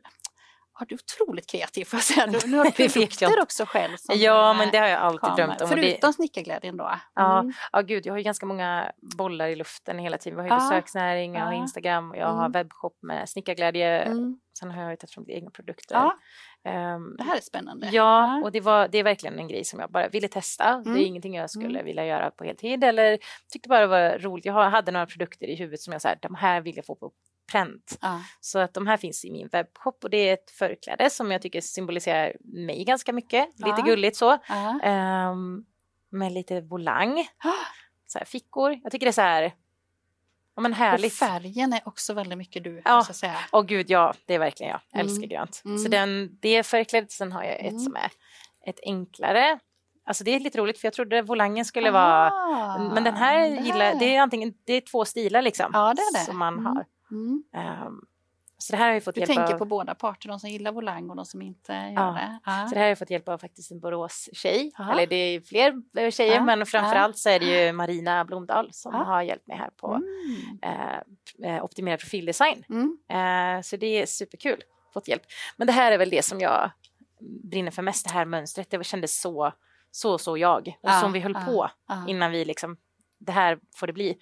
ja, 0.83 0.87
du 0.89 0.95
otroligt 0.95 1.51
kreativ 1.51 1.85
får 1.85 1.97
jag 1.97 2.05
säga. 2.05 2.27
Du, 2.27 2.39
nu 2.51 2.57
har 2.57 2.65
Det 2.77 2.93
produkter 2.93 3.43
också 3.43 3.65
själv. 3.67 3.97
Ja, 4.09 4.53
men 4.53 4.69
det 4.73 4.79
har 4.79 4.87
jag 4.87 5.01
alltid 5.01 5.21
kommer. 5.21 5.37
drömt 5.37 5.61
om. 5.61 5.71
och 5.71 5.77
det- 5.77 5.83
Förutom 5.83 6.13
snickarglädjen 6.13 6.77
då. 6.77 6.91
Ja. 7.15 7.39
Mm. 7.41 7.53
Ja, 7.73 7.81
gud, 7.81 8.07
jag 8.07 8.13
har 8.13 8.19
ju 8.19 8.25
ganska 8.25 8.47
många 8.47 8.93
bollar 9.19 9.47
i 9.49 9.57
luften 9.57 9.99
hela 9.99 10.19
tiden. 10.19 10.43
Vi 10.43 10.49
har 10.49 10.59
ju 10.59 10.65
Ja. 10.65 10.71
besöksnäring, 10.71 11.35
jag 11.35 11.45
har 11.45 11.53
Ja. 11.53 11.59
Instagram, 11.59 12.11
och 12.11 12.17
jag 12.17 12.27
har 12.27 12.39
Mm. 12.47 12.53
webbshop 12.53 12.99
med 13.03 13.29
snickarglädje. 13.29 14.01
Mm. 14.03 14.39
Sen 14.59 14.71
har 14.71 14.83
jag 14.83 14.91
ju 14.91 14.97
tagit 14.97 15.11
fram 15.15 15.25
egna 15.29 15.51
produkter. 15.51 15.95
Ja, 15.95 16.19
Ehm, 16.65 17.17
det 17.17 17.25
här 17.25 17.37
är 17.37 17.41
spännande. 17.41 17.89
Ja, 17.93 18.41
och 18.45 18.53
det, 18.53 18.61
var, 18.61 18.89
det 18.89 18.99
är 18.99 19.05
verkligen 19.05 19.39
en 19.39 19.49
grej 19.49 19.65
som 19.65 19.81
jag 19.81 19.91
bara 19.91 20.09
ville 20.09 20.29
testa. 20.29 20.65
Det 20.77 20.91
Mm. 20.91 20.97
är 21.03 21.05
ingenting 21.07 21.35
jag 21.35 21.51
skulle 21.51 21.69
Mm. 21.69 21.85
vilja 21.85 22.07
göra 22.07 22.31
på 22.31 22.45
heltid 22.45 22.85
eller 22.85 23.19
tyckte 23.53 23.69
bara 23.69 23.81
det 23.81 23.87
var 23.87 24.19
roligt. 24.19 24.45
Jag 24.45 24.53
har- 24.53 24.71
hade 24.71 24.93
några 24.93 25.07
produkter 25.07 25.47
i 25.47 25.55
huvudet 25.57 25.81
som 25.81 25.93
jag 25.93 26.03
sa, 26.03 26.15
de 26.15 26.35
här 26.35 26.61
vill 26.61 26.77
jag 26.77 26.87
få 26.87 26.95
på 26.95 27.11
pränt. 27.53 27.99
Ja. 28.01 28.21
Så 28.41 28.59
att 28.59 28.75
de 28.75 28.87
här 28.87 28.97
finns 28.97 29.25
i 29.25 29.31
min 29.31 29.49
webbshop 29.53 30.05
och 30.05 30.11
det 30.11 30.29
är 30.29 30.35
ett 30.35 30.51
förkläde 30.51 31.11
som 31.11 31.31
jag 31.31 31.43
tycker 31.43 31.61
symboliserar 31.61 32.37
mig 32.45 32.85
ganska 32.85 33.13
mycket. 33.13 33.47
Lite 33.59 33.75
Ja. 33.79 33.85
gulligt 33.85 34.17
så. 34.17 34.39
Ehm, 34.83 35.65
med 36.11 36.33
lite 36.33 36.61
volang, 36.61 37.27
så 38.07 38.19
här 38.19 38.25
fickor. 38.27 38.81
Jag 38.83 38.93
tycker 38.93 39.07
det 39.07 39.11
är 39.11 39.13
så 39.13 39.21
här, 39.21 39.43
ja 40.57 40.63
men 40.63 40.73
Och 40.73 40.79
härligt. 40.79 41.15
färgen 41.15 41.73
är 41.73 41.81
också 41.85 42.15
väldigt 42.15 42.39
mycket 42.39 42.65
du, 42.65 42.83
Ja. 42.85 43.05
jag 43.07 43.17
säga. 43.17 43.37
Åh 43.53 43.63
gud, 43.63 43.91
ja, 43.91 44.15
det 44.27 44.35
är 44.35 44.39
verkligen 44.39 44.71
jag. 44.71 44.81
Jag 44.91 45.01
älskar 45.01 45.17
Mm. 45.25 45.29
grönt. 45.29 45.63
Mm. 45.65 45.79
Så 45.79 45.89
den, 45.89 46.39
det 46.43 46.49
är 46.57 46.63
förklädd. 46.63 47.11
Sen 47.11 47.33
har 47.33 47.43
jag 47.45 47.55
ett 47.61 47.71
Mm. 47.71 47.79
som 47.79 47.97
är 47.97 48.11
ett 48.67 48.81
enklare. 48.83 49.59
Alltså 50.07 50.25
det 50.25 50.31
är 50.35 50.41
lite 50.41 50.59
roligt 50.59 50.79
för 50.79 50.87
jag 50.87 50.93
trodde 50.93 51.23
volangen 51.23 51.65
skulle 51.65 51.91
vara... 51.91 52.31
Ah, 52.31 52.79
Men 52.95 53.05
den 53.05 53.15
här 53.17 53.47
gillar, 53.47 53.95
det 53.99 54.17
är 54.17 54.21
antingen, 54.21 54.55
det 54.65 54.73
är 54.73 54.81
två 54.81 55.05
stilar 55.05 55.43
liksom. 55.43 55.71
Ja, 55.75 55.95
det 55.95 56.03
är 56.03 56.13
det. 56.19 56.25
Som 56.25 56.39
man 56.39 56.55
Mm. 56.55 56.67
har. 56.67 56.85
Mm. 57.13 57.43
Ehm, 57.55 58.01
så 58.59 58.73
det 58.73 58.77
här 58.77 58.87
har 58.87 58.93
jag 58.95 59.05
fått 59.05 59.15
Du 59.15 59.21
hjälp 59.21 59.29
tänker 59.35 59.55
av. 59.55 59.59
på 59.59 59.65
båda 59.65 59.95
parter, 59.95 60.29
de 60.29 60.41
som 60.41 60.51
gillar 60.51 60.73
volang 60.73 61.11
och 61.11 61.17
de 61.17 61.25
som 61.27 61.43
inte 61.43 61.73
gör 61.73 61.93
Ja. 61.93 62.13
det. 62.13 62.39
Ja. 62.45 62.67
Så 62.69 62.75
det 62.75 62.79
här 62.79 62.85
har 62.85 62.89
jag 62.89 62.99
fått 62.99 63.11
hjälp 63.11 63.29
av 63.29 63.39
faktiskt 63.39 63.71
en 63.71 63.81
Borås-tjej. 63.81 64.73
Eller 64.93 65.07
det 65.07 65.17
är 65.17 65.41
fler 65.41 65.83
eh, 65.99 66.11
tjejer 66.11 66.35
Ja. 66.35 66.43
men 66.45 66.67
framförallt 66.67 67.19
så 67.19 67.29
är 67.29 67.41
det 67.41 67.67
ju 67.67 67.73
Marina 67.73 68.25
Blomdahl 68.25 68.69
som 68.73 68.95
har 68.95 69.23
hjälpt 69.23 69.47
mig 69.47 69.57
här 69.57 69.71
på 69.77 69.95
Mm. 69.95 70.59
eh, 71.43 71.55
eh, 71.57 71.65
optimerad 71.65 72.01
profildesign. 72.01 72.65
Mm. 72.69 72.99
Eh, 73.09 73.63
så 73.63 73.77
det 73.77 73.87
är 74.03 74.07
superkul. 74.07 74.63
Fått 74.95 75.09
hjälp. 75.09 75.23
Men 75.57 75.67
det 75.67 75.73
här 75.73 75.93
är 75.93 75.99
väl 75.99 76.11
det 76.11 76.23
som 76.25 76.41
jag 76.41 76.71
brinner 77.43 77.71
för 77.71 77.83
mest, 77.83 78.07
det 78.07 78.13
här 78.13 78.25
mönstret. 78.25 78.71
Det 78.71 78.85
kändes 78.85 79.21
så, 79.21 79.53
så, 79.91 80.19
så 80.19 80.37
jag. 80.39 80.79
Och 80.83 80.91
som 80.91 81.13
vi 81.13 81.21
höll 81.21 81.35
på 81.35 81.71
innan 82.09 82.31
vi 82.31 82.45
liksom, 82.45 82.77
det 83.19 83.33
här 83.33 83.59
får 83.77 83.87
det 83.87 83.93
bli. 83.93 84.19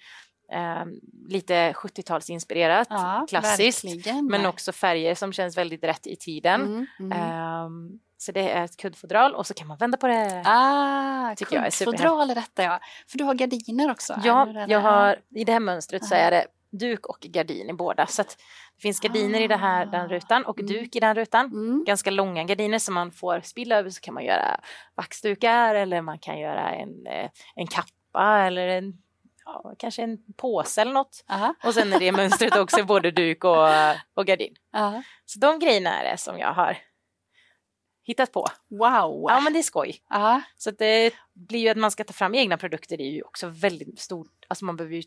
Eh, 0.51 0.85
lite 1.27 1.73
70-talsinspirerat, 1.73 2.85
Ja, 2.89 3.25
klassiskt. 3.29 3.85
verkligen. 3.85 4.25
Men 4.25 4.45
också 4.45 4.71
färger 4.71 5.15
som 5.15 5.33
känns 5.33 5.57
väldigt 5.57 5.83
rätt 5.83 6.07
i 6.07 6.15
tiden. 6.15 6.61
Mm, 6.61 6.85
mm. 6.99 7.11
Ehm, 7.21 7.99
så 8.17 8.31
det 8.31 8.49
är 8.51 8.63
ett 8.65 8.77
kuddfodral 8.77 9.35
och 9.35 9.47
så 9.47 9.53
kan 9.53 9.67
man 9.67 9.77
vända 9.77 9.97
på 9.97 10.07
det. 10.07 10.43
Ah, 10.45 11.35
tycker 11.35 11.55
jag 11.55 11.65
är 11.65 11.71
kuddfodral 11.85 12.29
är 12.29 12.35
detta 12.35 12.63
ja. 12.63 12.79
För 13.07 13.17
du 13.17 13.23
har 13.23 13.33
gardiner 13.33 13.91
också. 13.91 14.15
ja, 14.23 14.47
jag 14.67 14.79
har, 14.79 15.15
i 15.35 15.43
det 15.43 15.51
här 15.51 15.59
mönstret 15.59 16.05
så 16.05 16.15
är 16.15 16.31
det 16.31 16.45
duk 16.71 17.05
och 17.05 17.17
gardin 17.19 17.69
i 17.69 17.73
båda. 17.73 18.07
Så 18.07 18.23
det 18.23 18.81
finns 18.81 18.99
gardiner 18.99 19.41
i 19.41 19.47
det 19.47 19.55
här, 19.57 19.85
den 19.85 20.05
Ah. 20.05 20.07
rutan 20.07 20.45
och 20.45 20.59
Mm. 20.59 20.71
duk 20.73 20.95
i 20.95 20.99
den 20.99 21.15
rutan. 21.15 21.45
Mm. 21.45 21.83
Ganska 21.87 22.11
långa 22.11 22.43
gardiner 22.43 22.79
som 22.79 22.93
man 22.93 23.11
får 23.11 23.41
spilla 23.43 23.75
över 23.77 23.89
så 23.89 24.01
kan 24.01 24.13
man 24.13 24.25
göra 24.25 24.59
vaxdukar 24.95 25.75
eller 25.75 26.01
man 26.01 26.19
kan 26.19 26.39
göra 26.39 26.71
en, 26.71 27.07
eh, 27.07 27.29
en 27.55 27.67
kappa 27.67 28.37
eller 28.45 28.67
en, 28.67 28.93
ja, 29.45 29.75
kanske 29.79 30.03
en 30.03 30.17
påse 30.37 30.81
eller 30.81 30.93
något. 30.93 31.23
Aha, 31.29 31.53
Och 31.63 31.73
sen 31.73 31.93
är 31.93 31.99
det 31.99 32.11
mönstret 32.11 32.55
också 32.55 32.83
både 32.83 33.11
duk 33.11 33.43
och, 33.43 33.67
och 34.13 34.25
gardin. 34.25 34.55
aha. 34.75 35.03
Så 35.25 35.39
de 35.39 35.59
grejerna 35.59 36.01
är 36.01 36.11
det 36.11 36.17
som 36.17 36.39
jag 36.39 36.53
har 36.53 36.77
hittat 38.03 38.31
på. 38.31 38.47
Wow! 38.69 39.25
Ja 39.29 39.39
men 39.39 39.53
det 39.53 39.59
är 39.59 39.63
skoj. 39.63 39.95
Ja, 40.09 40.41
Så 40.57 40.71
det 40.71 41.13
blir 41.33 41.59
ju 41.59 41.69
att 41.69 41.77
man 41.77 41.91
ska 41.91 42.03
ta 42.03 42.13
fram 42.13 42.35
egna 42.35 42.57
produkter 42.57 42.97
det 42.97 43.03
är 43.03 43.11
ju 43.11 43.21
också 43.21 43.47
väldigt 43.47 43.99
stort, 43.99 44.45
alltså 44.47 44.65
man 44.65 44.75
behöver 44.77 44.95
ju, 44.95 45.03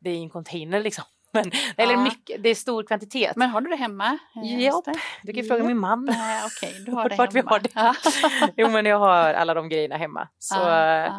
det 0.00 0.10
är 0.10 0.16
en 0.16 0.30
container 0.30 0.80
liksom. 0.80 1.04
Men, 1.32 1.50
eller 1.76 1.92
Ja. 1.92 2.00
mycket, 2.02 2.42
det 2.42 2.48
är 2.48 2.54
stor 2.54 2.82
kvantitet. 2.82 3.36
men 3.36 3.50
har 3.50 3.60
du 3.60 3.70
det 3.70 3.76
hemma? 3.76 4.18
Eh, 4.44 4.62
Ja, 4.64 4.82
du 5.22 5.32
kan 5.32 5.42
ju 5.42 5.48
fråga 5.48 5.64
min 5.64 5.78
man. 5.78 6.08
Okej, 6.46 6.84
du 6.86 6.92
har 6.92 7.08
det 7.08 7.16
Vart 7.16 7.34
vi 7.34 7.38
hemma. 7.38 7.50
har 7.50 7.58
det. 7.60 7.94
Jo 8.56 8.68
men 8.70 8.86
jag 8.86 8.98
har 8.98 9.34
alla 9.34 9.54
de 9.54 9.68
grejerna 9.68 9.96
hemma. 9.96 10.28
Så, 10.38 10.70
eh, 10.70 11.12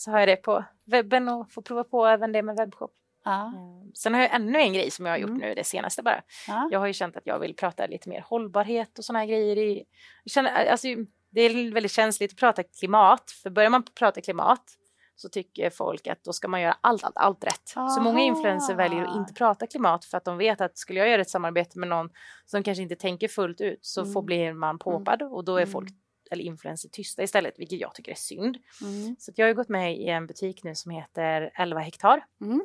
så 0.00 0.10
har 0.10 0.18
jag 0.18 0.28
det 0.28 0.36
på 0.36 0.64
webben 0.86 1.28
och 1.28 1.52
får 1.52 1.62
prova 1.62 1.84
på 1.84 2.06
även 2.06 2.32
det 2.32 2.42
med 2.42 2.56
webbshop. 2.56 2.92
ja, 3.24 3.46
Eh, 3.46 3.90
Sen 3.94 4.14
har 4.14 4.20
jag 4.20 4.34
ännu 4.34 4.58
en 4.58 4.72
grej 4.72 4.90
som 4.90 5.06
jag 5.06 5.12
har 5.12 5.18
gjort 5.18 5.28
Mm. 5.30 5.40
nu 5.40 5.54
det 5.54 5.64
senaste 5.64 6.02
bara. 6.02 6.22
ja. 6.48 6.68
Jag 6.72 6.78
har 6.78 6.86
ju 6.86 6.92
känt 6.92 7.16
att 7.16 7.26
jag 7.26 7.38
vill 7.38 7.54
prata 7.56 7.86
lite 7.86 8.08
mer 8.08 8.24
hållbarhet 8.28 8.98
och 8.98 9.04
såna 9.04 9.18
här 9.18 9.26
grejer. 9.26 9.58
I, 9.58 9.84
känner, 10.26 10.66
alltså, 10.66 10.88
det 11.30 11.40
är 11.40 11.72
väldigt 11.72 11.92
känsligt 11.92 12.32
att 12.32 12.38
prata 12.38 12.62
klimat, 12.62 13.30
för 13.42 13.50
börjar 13.50 13.70
man 13.70 13.82
prata 13.98 14.20
klimat 14.20 14.62
så 15.16 15.28
tycker 15.28 15.70
folk 15.70 16.06
att 16.06 16.24
då 16.24 16.32
ska 16.32 16.48
man 16.48 16.60
göra 16.60 16.76
allt, 16.80 17.04
allt, 17.04 17.16
allt 17.16 17.44
rätt. 17.44 17.68
Så 17.68 18.00
många 18.00 18.18
Aha. 18.18 18.26
influencer 18.26 18.74
väljer 18.74 19.04
att 19.04 19.16
inte 19.16 19.34
prata 19.34 19.66
klimat 19.66 20.04
för 20.04 20.16
att 20.16 20.24
de 20.24 20.38
vet 20.38 20.60
att 20.60 20.78
skulle 20.78 20.98
jag 21.00 21.08
göra 21.08 21.22
ett 21.22 21.30
samarbete 21.30 21.78
med 21.78 21.88
någon 21.88 22.10
som 22.46 22.62
kanske 22.62 22.82
inte 22.82 22.96
tänker 22.96 23.28
fullt 23.28 23.60
ut 23.60 23.78
så 23.86 24.04
får 24.04 24.10
Mm. 24.20 24.26
blir 24.26 24.52
man 24.52 24.78
påpad 24.78 25.22
och 25.22 25.44
då 25.44 25.56
är 25.56 25.62
Mm. 25.62 25.72
folk 25.72 25.88
eller 26.30 26.44
influencer 26.44 26.88
tysta 26.88 27.22
istället, 27.22 27.54
vilket 27.58 27.80
jag 27.80 27.94
tycker 27.94 28.12
är 28.12 28.16
synd. 28.16 28.58
Mm. 28.82 29.16
Så 29.18 29.32
jag 29.36 29.46
har 29.46 29.52
gått 29.52 29.68
med 29.68 29.96
i 29.96 30.08
en 30.08 30.26
butik 30.26 30.64
nu 30.64 30.74
som 30.74 30.90
heter 30.90 31.50
11 31.54 31.80
hektar 31.80 32.24
Mm. 32.40 32.60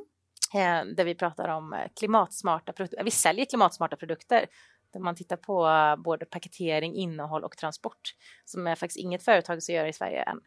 eh, 0.53 0.93
där 0.95 1.03
vi 1.05 1.15
pratar 1.15 1.47
om 1.49 1.73
eh, 1.73 1.79
klimatsmarta 1.99 2.73
produkter. 2.73 3.03
Vi 3.03 3.11
säljer 3.11 3.45
klimatsmarta 3.45 3.95
produkter 3.95 4.45
där 4.93 4.99
man 4.99 5.15
tittar 5.15 5.37
på 5.37 5.67
eh, 5.67 5.95
både 6.03 6.25
paketering, 6.25 6.95
innehåll 6.95 7.43
och 7.43 7.57
transport 7.57 8.15
som 8.45 8.67
är 8.67 8.75
faktiskt 8.75 8.97
inget 8.99 9.23
företag 9.23 9.63
som 9.63 9.75
gör 9.75 9.85
i 9.85 9.93
Sverige 9.93 10.23
än. 10.23 10.41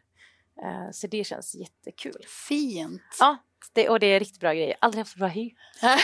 Eh, 0.63 0.91
Så 0.91 1.07
det 1.07 1.23
känns 1.23 1.55
jättekul. 1.55 2.25
Fint. 2.47 3.01
Ja, 3.19 3.37
det, 3.73 3.89
och 3.89 3.99
det 3.99 4.07
är 4.07 4.19
riktigt 4.19 4.39
bra 4.39 4.53
grejer. 4.53 4.75
Aldrig 4.81 5.01
haft 5.01 5.15
bra 5.17 5.27
hy. 5.27 5.51
Jag 5.81 5.99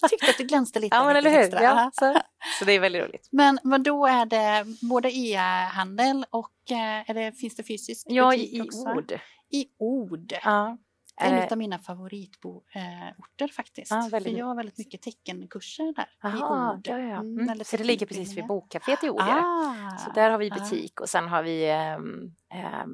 tyckte 0.10 0.30
att 0.30 0.38
du 0.38 0.44
glänste 0.44 0.80
lite. 0.80 0.96
Ja, 0.96 1.04
men 1.04 1.16
eller 1.16 1.30
hur? 1.30 1.62
Ja, 1.62 1.90
så, 1.94 2.20
så 2.58 2.64
det 2.64 2.72
är 2.72 2.80
väldigt 2.80 3.02
roligt. 3.02 3.28
Men 3.32 3.58
vad 3.62 3.82
då 3.82 4.06
är 4.06 4.26
det 4.26 4.64
både 4.82 5.10
e-handel 5.16 6.24
och 6.30 6.70
eh, 6.70 7.14
det, 7.14 7.32
finns 7.32 7.56
det 7.56 7.62
fysisk 7.62 8.06
Ja, 8.10 8.34
i, 8.34 8.56
i 8.56 8.60
också? 8.62 8.78
ord. 8.92 9.12
I 9.50 9.66
ord. 9.78 10.32
Ja. 10.44 10.78
En 11.22 11.34
Eh, 11.34 11.52
av 11.52 11.58
mina 11.58 11.78
favoritorter 11.78 13.48
faktiskt. 13.48 13.90
Ja, 13.90 14.08
väldigt 14.10 14.32
För 14.32 14.38
jag 14.38 14.46
har 14.46 14.54
väldigt 14.54 14.78
mycket 14.78 15.02
teckenkurser 15.02 15.94
där. 15.96 16.08
I 16.38 16.42
Aha, 16.42 16.72
ord. 16.74 16.86
ja, 16.88 16.98
ja. 16.98 17.16
Mm, 17.16 17.38
Mm. 17.38 17.64
Så 17.64 17.76
det 17.76 17.84
ligger 17.84 18.06
precis 18.06 18.36
vid 18.36 18.46
bokcaféet 18.46 19.04
i 19.04 19.10
ord. 19.10 19.20
Ah, 19.20 19.96
Så 20.04 20.10
där 20.14 20.30
har 20.30 20.38
vi 20.38 20.50
butik 20.50 21.00
och 21.00 21.08
sen 21.08 21.28
har 21.28 21.42
vi 21.42 21.70
ehm, 21.70 22.34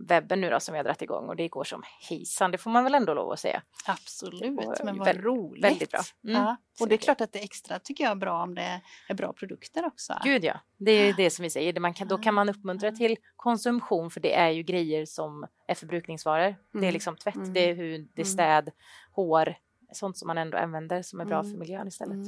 webben 0.08 0.40
nu 0.40 0.50
då 0.50 0.60
som 0.60 0.72
vi 0.72 0.78
har 0.78 0.84
dragit 0.84 1.02
igång 1.02 1.28
och 1.28 1.36
det 1.36 1.48
går 1.48 1.64
som 1.64 1.82
hejsan, 2.08 2.50
det 2.50 2.58
får 2.58 2.70
man 2.70 2.84
väl 2.84 2.94
ändå 2.94 3.14
lov 3.14 3.32
att 3.32 3.40
säga. 3.40 3.62
Absolut, 3.86 4.56
var 4.56 4.84
men 4.84 4.96
vad 4.98 5.06
väldigt- 5.06 5.24
roligt. 5.24 5.64
väldigt 5.64 5.90
bra. 5.90 6.00
Mm. 6.24 6.42
Ja. 6.42 6.56
Och 6.80 6.88
det 6.88 6.94
är 6.94 6.96
klart 6.98 7.20
att 7.20 7.32
det 7.32 7.38
är 7.38 7.44
extra 7.44 7.78
tycker 7.78 8.04
jag 8.04 8.18
bra 8.18 8.42
om 8.42 8.54
det 8.54 8.80
är 9.08 9.14
bra 9.14 9.32
produkter 9.32 9.86
också. 9.86 10.14
Gud 10.24 10.44
ja, 10.44 10.60
det 10.76 10.90
är 10.90 11.06
ju 11.06 11.12
det 11.12 11.30
som 11.30 11.42
vi 11.42 11.50
säger, 11.50 11.80
man 11.80 11.94
kan, 11.94 12.08
då 12.08 12.18
kan 12.18 12.34
man 12.34 12.48
uppmuntra 12.48 12.88
Ah. 12.88 12.92
till 12.92 13.16
konsumtion 13.36 14.10
för 14.10 14.20
det 14.20 14.34
är 14.34 14.48
ju 14.50 14.62
grejer 14.62 15.06
som 15.06 15.46
är 15.68 15.74
förbrukningsvaror. 15.74 16.56
Det 16.72 16.78
är 16.78 16.82
Mm. 16.82 16.92
liksom 16.92 17.16
tvätt, 17.16 17.34
Mm. 17.34 17.52
det 17.52 17.70
är 17.70 17.74
hud, 17.74 18.08
det 18.14 18.22
är 18.22 18.26
Mm. 18.26 18.32
städ, 18.32 18.70
hår, 19.12 19.54
sånt 19.92 20.16
som 20.18 20.26
man 20.26 20.38
ändå 20.38 20.58
använder 20.58 21.02
som 21.02 21.20
är 21.20 21.24
bra 21.24 21.38
Mm. 21.40 21.50
för 21.52 21.58
miljön 21.58 21.88
istället. 21.88 22.26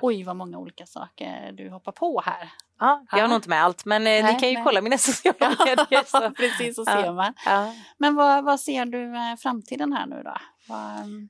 Oj 0.00 0.22
vad 0.24 0.36
många 0.36 0.58
olika 0.58 0.86
saker 0.86 1.52
du 1.52 1.70
hoppar 1.70 1.92
på 1.92 2.22
här. 2.24 2.48
Ja, 2.80 3.04
jag 3.10 3.18
har 3.18 3.22
Ja. 3.24 3.26
nog 3.28 3.36
inte 3.36 3.48
med 3.48 3.62
allt 3.62 3.84
men 3.84 4.02
eh, 4.06 4.10
Nej, 4.22 4.22
ni 4.34 4.40
kan 4.40 4.48
ju 4.48 4.54
nej. 4.54 4.64
kolla 4.64 4.80
mina 4.80 4.98
sociala 4.98 5.48
medier. 5.66 6.04
Så. 6.06 6.30
Precis, 6.36 6.76
så 6.76 6.84
Ja. 6.86 7.02
ser 7.02 7.12
man. 7.12 7.34
Ja. 7.46 7.74
Men 7.98 8.14
vad, 8.14 8.44
vad 8.44 8.60
ser 8.60 8.84
du 8.86 9.16
eh, 9.16 9.36
framtiden 9.38 9.92
här 9.92 10.06
nu 10.06 10.22
då? 10.24 10.34
Vad, 10.68 10.96
mm, 11.00 11.28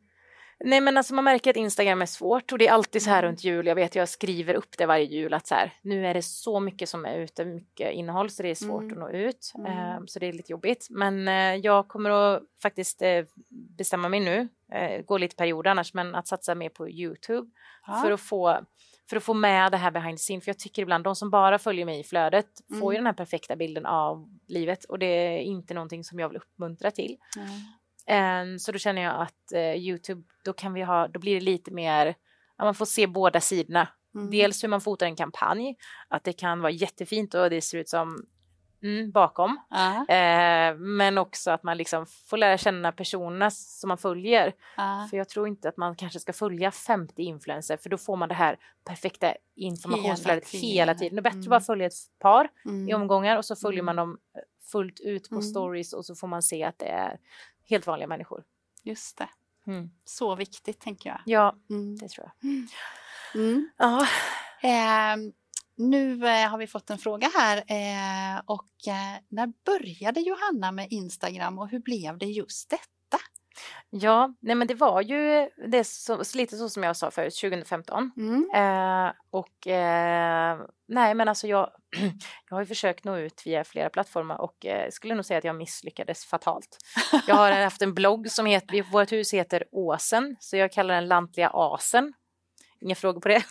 Nej 0.64 0.80
men 0.80 0.96
alltså 0.96 1.14
man 1.14 1.24
märker 1.24 1.50
att 1.50 1.56
Instagram 1.56 2.02
är 2.02 2.06
svårt 2.06 2.52
och 2.52 2.58
det 2.58 2.68
är 2.68 2.72
alltid 2.72 3.02
så 3.02 3.10
här 3.10 3.18
Mm. 3.18 3.28
runt 3.28 3.44
jul. 3.44 3.66
Jag 3.66 3.74
vet 3.74 3.94
jag 3.94 4.08
skriver 4.08 4.54
upp 4.54 4.78
det 4.78 4.86
varje 4.86 5.04
jul 5.04 5.34
att 5.34 5.46
så 5.46 5.54
här, 5.54 5.72
nu 5.82 6.06
är 6.06 6.14
det 6.14 6.22
så 6.22 6.60
mycket 6.60 6.88
som 6.88 7.04
är 7.04 7.14
ute, 7.18 7.44
mycket 7.44 7.92
innehåll 7.92 8.30
så 8.30 8.42
det 8.42 8.48
är 8.50 8.54
svårt 8.54 8.82
Mm. 8.82 8.92
att 8.92 8.98
nå 8.98 9.10
ut. 9.10 9.52
Mm. 9.58 9.72
Eh, 9.72 10.00
så 10.06 10.18
det 10.18 10.26
är 10.26 10.32
lite 10.32 10.52
jobbigt. 10.52 10.86
Men 10.90 11.26
jag 11.62 11.88
kommer 11.88 12.10
att 12.10 12.42
faktiskt 12.62 13.02
bestämma 13.78 14.08
mig 14.08 14.20
nu, 14.20 14.48
eh, 14.72 15.02
gå 15.04 15.18
lite 15.18 15.36
perioder 15.36 15.70
annars, 15.70 15.94
men 15.94 16.14
att 16.14 16.26
satsa 16.28 16.54
mer 16.54 16.68
på 16.68 16.88
Youtube 16.88 17.50
ja. 17.86 18.00
för 18.02 18.10
att 18.10 18.20
få 18.20 18.60
för 19.10 19.16
att 19.16 19.24
få 19.24 19.34
med 19.34 19.72
det 19.72 19.76
här 19.78 19.90
behind 19.90 20.18
the 20.18 20.22
scene, 20.22 20.40
för 20.40 20.48
jag 20.48 20.58
tycker 20.58 20.82
ibland 20.82 21.04
de 21.04 21.16
som 21.16 21.30
bara 21.30 21.58
följer 21.58 21.84
mig 21.84 22.00
i 22.00 22.04
flödet 22.04 22.46
får 22.68 22.92
ju 22.92 22.96
Mm. 22.98 23.04
den 23.04 23.06
här 23.06 23.12
perfekta 23.12 23.56
bilden 23.56 23.86
av 23.86 24.28
livet 24.46 24.84
och 24.84 24.98
det 24.98 25.06
är 25.06 25.38
inte 25.40 25.74
någonting 25.74 26.04
som 26.04 26.18
jag 26.18 26.28
vill 26.28 26.36
uppmuntra 26.36 26.90
till. 26.90 27.16
Mm. 27.36 27.48
Ehm, 28.06 28.58
Så 28.58 28.72
då 28.72 28.78
känner 28.78 29.02
jag 29.02 29.22
att 29.22 29.52
eh, 29.52 29.74
Youtube, 29.74 30.22
då 30.44 30.52
kan 30.52 30.72
vi 30.72 30.82
ha, 30.82 31.08
då 31.08 31.20
blir 31.20 31.34
det 31.34 31.40
lite 31.40 31.70
mer, 31.70 32.14
ja, 32.58 32.64
man 32.64 32.74
får 32.74 32.86
se 32.86 33.06
båda 33.06 33.40
sidorna. 33.40 33.88
Mm. 34.14 34.30
Dels 34.30 34.64
hur 34.64 34.68
man 34.68 34.80
fotar 34.80 35.06
en 35.06 35.16
kampanj, 35.16 35.76
att 36.08 36.24
det 36.24 36.32
kan 36.32 36.60
vara 36.60 36.72
jättefint 36.72 37.34
och 37.34 37.50
det 37.50 37.60
ser 37.60 37.78
ut 37.78 37.88
som 37.88 38.26
mm, 38.82 39.10
bakom. 39.10 39.58
Eh, 40.08 40.76
men 40.76 41.18
också 41.18 41.50
att 41.50 41.62
man 41.62 41.76
liksom 41.76 42.06
får 42.06 42.36
lära 42.36 42.58
känna 42.58 42.92
personerna 42.92 43.50
som 43.50 43.88
man 43.88 43.98
följer. 43.98 44.52
ja. 44.76 45.06
För 45.10 45.16
jag 45.16 45.28
tror 45.28 45.48
inte 45.48 45.68
att 45.68 45.76
man 45.76 45.96
kanske 45.96 46.20
ska 46.20 46.32
följa 46.32 46.70
50 46.70 47.22
influencers 47.22 47.80
för 47.82 47.90
då 47.90 47.98
får 47.98 48.16
man 48.16 48.28
det 48.28 48.34
här 48.34 48.58
perfekta 48.84 49.34
informationsflödet 49.56 50.48
Hela 50.48 50.62
hela 50.66 50.94
tiden. 50.94 51.16
Det 51.16 51.20
är 51.20 51.22
bättre 51.22 51.36
Mm. 51.36 51.42
att 51.46 51.50
bara 51.50 51.60
följa 51.60 51.86
ett 51.86 51.92
par 52.18 52.48
Mm. 52.64 52.88
i 52.88 52.94
omgångar 52.94 53.36
och 53.36 53.44
så 53.44 53.56
följer 53.56 53.82
Mm. 53.82 53.86
man 53.86 53.96
dem 53.96 54.18
eh, 54.36 54.40
fullt 54.72 55.00
ut 55.00 55.28
på 55.28 55.34
Mm. 55.34 55.42
stories 55.42 55.92
och 55.92 56.04
så 56.04 56.14
får 56.14 56.28
man 56.28 56.42
se 56.42 56.64
att 56.64 56.78
det 56.78 56.88
är 56.88 57.18
helt 57.68 57.86
vanliga 57.86 58.06
människor. 58.08 58.44
Just 58.82 59.18
det. 59.18 59.28
Mm. 59.66 59.90
Så 60.04 60.34
viktigt 60.34 60.80
tänker 60.80 61.10
jag. 61.10 61.20
Ja, 61.24 61.56
Mm. 61.70 61.96
det 61.96 62.08
tror 62.08 62.26
jag. 62.42 62.50
Mm. 63.34 63.70
Ja, 63.78 64.06
Ehm, 64.62 65.32
nu 65.78 66.26
eh, 66.26 66.48
har 66.48 66.58
vi 66.58 66.66
fått 66.66 66.90
en 66.90 66.98
fråga 66.98 67.30
här 67.34 67.56
eh, 67.56 68.42
och 68.46 68.88
eh, 68.88 69.20
när 69.28 69.52
började 69.64 70.20
Johanna 70.20 70.72
med 70.72 70.86
Instagram 70.90 71.58
och 71.58 71.68
hur 71.68 71.78
blev 71.78 72.18
det 72.18 72.26
just 72.26 72.70
detta? 72.70 72.88
Ja, 73.90 74.34
nej 74.40 74.54
men 74.54 74.66
det 74.66 74.74
var 74.74 75.02
ju 75.02 75.48
det 75.68 75.84
så, 75.84 76.22
lite 76.34 76.56
så 76.56 76.68
som 76.68 76.82
jag 76.82 76.96
sa 76.96 77.10
förut, 77.10 77.34
2015. 77.40 78.10
Mm. 78.16 78.50
Eh, 78.54 79.12
och 79.30 79.66
eh, 79.66 80.60
nej 80.88 81.14
men 81.14 81.28
alltså 81.28 81.46
jag, 81.46 81.70
jag 82.48 82.56
har 82.56 82.60
ju 82.60 82.66
försökt 82.66 83.04
nå 83.04 83.16
ut 83.16 83.42
via 83.46 83.64
flera 83.64 83.90
plattformar 83.90 84.36
och 84.40 84.66
eh, 84.66 84.90
skulle 84.90 85.14
nog 85.14 85.24
säga 85.24 85.38
att 85.38 85.44
jag 85.44 85.56
misslyckades 85.56 86.24
fatalt. 86.24 86.78
Jag 87.26 87.34
har 87.34 87.52
haft 87.64 87.82
en 87.82 87.94
blogg 87.94 88.30
som 88.30 88.46
heter, 88.46 88.92
vårt 88.92 89.12
hus 89.12 89.34
heter 89.34 89.64
Åsen, 89.72 90.36
så 90.40 90.56
jag 90.56 90.72
kallar 90.72 90.94
den 90.94 91.08
Lantliga 91.08 91.50
Asen. 91.54 92.12
Inga 92.80 92.94
frågor 92.94 93.20
på 93.20 93.28
det? 93.28 93.42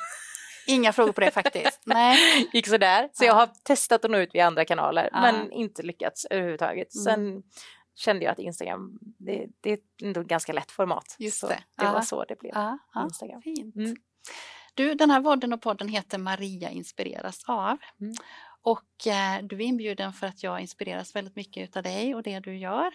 Inga 0.68 0.94
frågor 0.94 1.12
på 1.12 1.22
det 1.22 1.32
faktiskt. 1.32 1.82
Nej. 1.86 2.18
Gick 2.54 2.68
sådär. 2.68 3.10
Så 3.14 3.24
jag 3.26 3.34
har 3.34 3.50
testat 3.64 4.06
att 4.06 4.12
nå 4.12 4.18
ut 4.18 4.36
via 4.36 4.48
andra 4.48 4.66
kanaler 4.66 5.10
Ja. 5.14 5.22
men 5.22 5.52
inte 5.52 5.84
lyckats 5.84 6.26
överhuvudtaget. 6.26 6.96
Mm. 6.96 7.04
Sen 7.04 7.44
kände 7.96 8.26
jag 8.26 8.32
att 8.32 8.40
Instagram, 8.40 9.00
det, 9.02 9.48
det 9.62 9.72
är 9.72 9.80
ändå 10.04 10.22
ett 10.22 10.28
ganska 10.28 10.54
lätt 10.54 10.72
format. 10.72 11.16
Just 11.20 11.40
så 11.40 11.48
det. 11.48 11.60
det 11.78 11.86
var 11.86 12.02
så 12.02 12.24
det 12.26 12.40
blev. 12.40 12.52
Ja, 12.56 12.80
Instagram. 13.04 13.42
fint. 13.42 13.76
Mm. 13.76 13.96
Du, 14.74 14.94
den 14.94 15.10
här 15.10 15.20
vodden 15.20 15.54
och 15.54 15.62
podden 15.62 15.88
heter 15.88 16.18
Maria 16.18 16.70
inspireras 16.70 17.44
av. 17.48 17.78
Mm. 18.02 18.14
Och 18.62 19.08
eh, 19.08 19.44
du 19.44 19.56
är 19.56 19.62
inbjuden 19.62 20.14
för 20.14 20.28
att 20.28 20.44
jag 20.44 20.62
inspireras 20.62 21.16
väldigt 21.16 21.36
mycket 21.36 21.64
utav 21.64 21.84
dig 21.84 22.16
och 22.16 22.24
det 22.24 22.40
du 22.40 22.58
gör. 22.58 22.92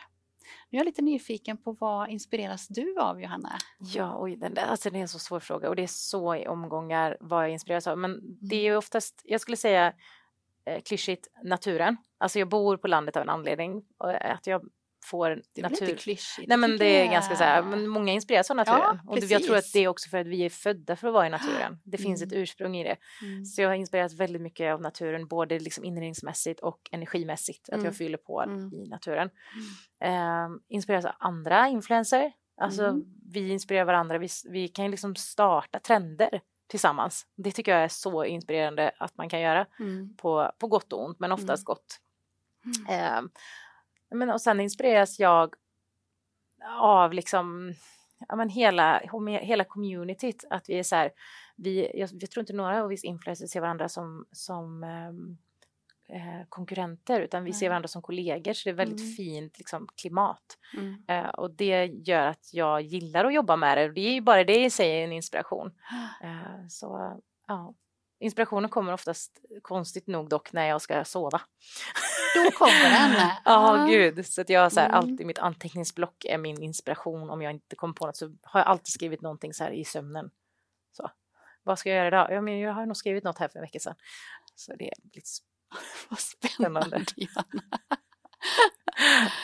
Nu 0.70 0.76
är 0.76 0.80
jag 0.80 0.84
lite 0.84 1.02
nyfiken 1.02 1.56
på 1.56 1.72
vad 1.72 2.10
inspireras 2.10 2.68
du 2.68 2.98
av 2.98 3.20
Johanna? 3.20 3.52
Ja, 3.78 4.16
oj, 4.18 4.36
den 4.36 4.54
där, 4.54 4.62
alltså 4.62 4.90
det 4.90 4.98
är 4.98 5.02
en 5.02 5.08
så 5.08 5.18
svår 5.18 5.40
fråga 5.40 5.68
och 5.68 5.76
det 5.76 5.82
är 5.82 5.86
så 5.86 6.36
i 6.36 6.46
omgångar 6.46 7.16
vad 7.20 7.44
jag 7.44 7.50
inspireras 7.50 7.86
av. 7.86 7.98
Men 7.98 8.20
det 8.22 8.56
är 8.56 8.62
ju 8.62 8.76
oftast, 8.76 9.22
jag 9.24 9.40
skulle 9.40 9.56
säga 9.56 9.92
eh, 10.64 10.82
klyschigt, 10.82 11.28
naturen. 11.44 11.96
Alltså 12.18 12.38
jag 12.38 12.48
bor 12.48 12.76
på 12.76 12.88
landet 12.88 13.16
av 13.16 13.22
en 13.22 13.28
anledning. 13.28 13.84
Att 14.20 14.46
jag 14.46 14.62
får 15.04 15.42
Det 15.54 15.62
natur. 15.62 15.82
inte 15.88 16.02
klyschigt? 16.02 16.48
Nej 16.48 16.56
men 16.58 16.78
det 16.78 16.86
är 16.86 17.04
jag. 17.04 17.10
ganska 17.12 17.36
så 17.36 17.44
här, 17.44 17.62
men 17.62 17.88
många 17.88 18.12
inspireras 18.12 18.50
av 18.50 18.56
naturen. 18.56 19.00
och 19.08 19.20
det- 19.20 19.26
jag 19.30 19.42
tror 19.42 19.56
att 19.56 19.72
det 19.72 19.78
är 19.78 19.88
också 19.88 20.08
för 20.10 20.18
att 20.18 20.26
vi 20.26 20.44
är 20.44 20.50
födda 20.50 20.96
för 20.96 21.08
att 21.08 21.14
vara 21.14 21.26
i 21.26 21.30
naturen. 21.30 21.78
Det 21.84 21.98
finns 21.98 22.22
ett 22.22 22.32
Mm. 22.32 22.42
ursprung 22.42 22.76
i 22.76 22.84
det. 22.84 22.96
Mm. 23.22 23.44
Så 23.44 23.62
jag 23.62 23.68
har 23.68 23.74
inspirerats 23.74 24.14
väldigt 24.14 24.42
mycket 24.42 24.72
av 24.74 24.80
naturen, 24.80 25.26
både 25.26 25.58
liksom 25.58 25.84
inredningsmässigt 25.84 26.60
och 26.60 26.78
energimässigt. 26.92 27.68
Att 27.68 27.74
Mm. 27.74 27.84
jag 27.84 27.96
fyller 27.96 28.18
på 28.18 28.40
Mm. 28.42 28.72
i 28.74 28.88
naturen. 28.88 29.30
Eh, 30.04 30.48
inspireras 30.68 31.04
av 31.04 31.12
andra 31.18 31.68
influenser. 31.68 32.32
Alltså 32.60 32.84
Mm. 32.84 33.04
vi 33.32 33.48
inspirerar 33.52 33.84
varandra, 33.84 34.18
vi, 34.18 34.28
vi 34.50 34.68
kan 34.68 34.90
liksom 34.90 35.16
starta 35.16 35.78
trender 35.80 36.40
tillsammans. 36.68 37.26
Det 37.36 37.50
tycker 37.52 37.72
jag 37.72 37.84
är 37.84 37.88
så 37.88 38.24
inspirerande 38.24 38.92
att 38.98 39.16
man 39.16 39.28
kan 39.28 39.40
göra 39.40 39.66
Mm. 39.80 40.16
på, 40.16 40.52
på 40.58 40.66
gott 40.66 40.92
och 40.92 41.04
ont, 41.04 41.20
men 41.20 41.32
oftast 41.32 41.64
gott. 41.64 41.98
Mm. 42.88 43.30
Men, 44.14 44.30
och 44.30 44.40
sen 44.40 44.60
inspireras 44.60 45.18
jag 45.18 45.54
av 46.80 47.12
liksom, 47.12 47.74
ja, 48.28 48.36
men 48.36 48.48
hela, 48.48 49.00
hela 49.40 49.64
communityt. 49.64 50.44
Att 50.50 50.68
vi 50.68 50.78
är 50.78 50.82
så 50.82 50.96
här, 50.96 51.10
vi, 51.56 51.90
jag, 52.00 52.10
jag 52.12 52.30
tror 52.30 52.40
inte 52.42 52.52
några 52.52 52.82
av 52.82 52.92
oss 52.92 53.04
influencers 53.04 53.50
ser 53.50 53.60
varandra 53.60 53.88
som, 53.88 54.26
som 54.32 54.84
ehm, 54.84 55.36
eh, 56.08 56.46
konkurrenter 56.48 57.20
utan 57.20 57.44
vi 57.44 57.52
ser 57.52 57.66
Nej. 57.66 57.68
varandra 57.68 57.88
som 57.88 58.02
kollegor 58.02 58.52
så 58.52 58.68
det 58.68 58.72
är 58.72 58.74
väldigt 58.74 59.00
Mm. 59.00 59.12
fint 59.12 59.58
liksom, 59.58 59.88
klimat. 60.02 60.58
Mm. 60.76 61.04
Eh, 61.08 61.28
och 61.30 61.50
det 61.50 61.86
gör 61.86 62.26
att 62.26 62.50
jag 62.54 62.82
gillar 62.82 63.24
att 63.24 63.34
jobba 63.34 63.56
med 63.56 63.78
det 63.78 63.88
och 63.88 63.94
det 63.94 64.00
är 64.08 64.12
ju 64.12 64.20
bara 64.20 64.44
det 64.44 64.64
i 64.64 64.70
sig 64.70 65.02
en 65.02 65.12
inspiration. 65.12 65.72
Eh, 66.22 66.66
så 66.68 67.20
ja, 67.46 67.74
inspirationen 68.22 68.70
kommer 68.70 68.92
oftast 68.92 69.40
konstigt 69.62 70.06
nog 70.06 70.28
dock 70.28 70.52
när 70.52 70.68
jag 70.68 70.82
ska 70.82 71.04
sova. 71.04 71.40
Då 72.34 72.50
kommer 72.50 72.90
den. 72.90 73.28
Ja, 73.44 73.86
gud. 73.90 74.26
Så 74.26 74.40
att 74.40 74.48
jag 74.48 74.72
så 74.72 74.80
här, 74.80 74.88
Mm. 74.88 74.98
alltid 74.98 75.26
mitt 75.26 75.38
anteckningsblock 75.38 76.24
är 76.24 76.38
min 76.38 76.62
inspiration. 76.62 77.30
Om 77.30 77.42
jag 77.42 77.52
inte 77.52 77.76
kommer 77.76 77.94
på 77.94 78.06
något 78.06 78.16
så 78.16 78.36
har 78.42 78.60
jag 78.60 78.66
alltid 78.66 78.92
skrivit 78.92 79.20
någonting 79.20 79.54
så 79.54 79.64
här 79.64 79.70
i 79.70 79.84
sömnen. 79.84 80.30
Så. 80.96 81.10
Vad 81.62 81.78
ska 81.78 81.88
jag 81.88 81.96
göra 81.96 82.08
idag? 82.08 82.32
Ja, 82.32 82.40
men 82.40 82.58
jag 82.58 82.72
har 82.72 82.86
nog 82.86 82.96
skrivit 82.96 83.24
något 83.24 83.38
här 83.38 83.48
för 83.48 83.58
en 83.58 83.62
vecka 83.62 83.78
sedan. 83.78 83.94
Så 84.54 84.74
det 84.76 84.88
är 84.88 84.94
lite... 85.02 85.28
Vad 86.08 86.18
spännande. 86.18 86.80
Spännande. 86.80 87.04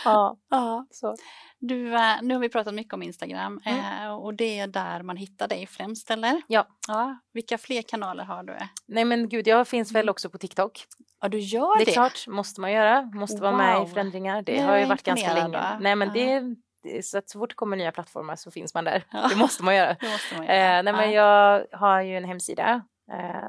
Ja, 0.04 0.36
Ja. 0.50 0.86
så. 0.90 1.14
Du, 1.60 1.94
eh, 1.94 2.22
nu 2.22 2.34
har 2.34 2.40
vi 2.40 2.48
pratat 2.48 2.74
mycket 2.74 2.94
om 2.94 3.02
Instagram 3.02 3.60
Mm. 3.64 4.02
eh, 4.04 4.14
och 4.14 4.34
det 4.34 4.58
är 4.58 4.66
där 4.66 5.02
man 5.02 5.16
hittar 5.16 5.48
dig 5.48 5.66
främst, 5.66 6.10
eller? 6.10 6.42
Ja. 6.48 6.66
ja. 6.88 7.18
Vilka 7.32 7.58
fler 7.58 7.82
kanaler 7.82 8.24
har 8.24 8.42
du? 8.42 8.56
Nej 8.88 9.04
men 9.04 9.28
gud, 9.28 9.46
jag 9.46 9.68
finns 9.68 9.92
väl 9.92 10.02
Mm. 10.02 10.10
också 10.10 10.30
på 10.30 10.38
TikTok. 10.38 10.84
Ja, 11.20 11.28
du 11.28 11.38
gör 11.38 11.78
det? 11.78 11.84
Det 11.84 11.90
är 11.90 11.92
klart, 11.92 12.26
måste 12.26 12.60
man 12.60 12.72
göra. 12.72 13.02
Måste 13.02 13.42
vara 13.42 13.56
med 13.56 13.78
Wow. 13.78 13.88
i 13.88 13.92
förändringar. 13.92 14.42
Det 14.42 14.58
är 14.58 14.66
har 14.66 14.74
ju 14.74 14.80
jag 14.80 14.88
varit 14.88 15.02
ganska 15.02 15.34
länge. 15.34 15.58
va? 15.58 15.78
Nej 15.80 15.96
men 15.96 16.08
Ja. 16.14 16.40
det, 16.84 17.02
så 17.02 17.18
att 17.18 17.30
så 17.30 17.38
fort 17.38 17.48
det 17.50 17.54
kommer 17.54 17.76
nya 17.76 17.92
plattformar 17.92 18.36
så 18.36 18.50
finns 18.50 18.74
man 18.74 18.84
där. 18.84 19.04
Ja. 19.12 19.28
Det 19.28 19.36
måste 19.36 19.64
man 19.64 19.74
göra. 19.76 19.96
Måste 20.12 20.34
man 20.36 20.46
Eh, 20.46 20.56
göra. 20.56 20.82
nej, 20.82 20.92
men 20.92 21.12
Ja. 21.12 21.60
jag 21.70 21.78
har 21.78 22.00
ju 22.02 22.16
en 22.16 22.24
hemsida, 22.24 22.82
eh, 23.12 23.48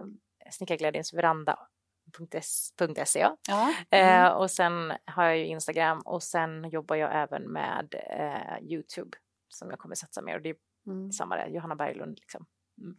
snickarglädjensveranda.se. 2.18 3.30
Ja. 3.48 3.74
Eh, 3.92 4.20
Mm. 4.20 4.38
och 4.38 4.52
sen 4.52 4.94
har 5.06 5.24
jag 5.24 5.38
ju 5.38 5.46
Instagram 5.46 6.00
och 6.06 6.24
sen 6.24 6.70
jobbar 6.70 6.96
jag 6.96 7.16
även 7.24 7.44
med 7.54 7.96
eh, 8.20 8.72
Youtube 8.72 9.18
som 9.50 9.70
jag 9.70 9.80
kommer 9.80 9.96
satsa 9.96 10.22
mer 10.22 10.36
och 10.36 10.42
det 10.42 10.50
är 10.50 10.56
Mm. 10.88 11.12
samma 11.12 11.36
där, 11.36 11.48
Johanna 11.48 11.76
Berglund 11.76 12.18
liksom. 12.20 12.46
Mm. 12.82 12.96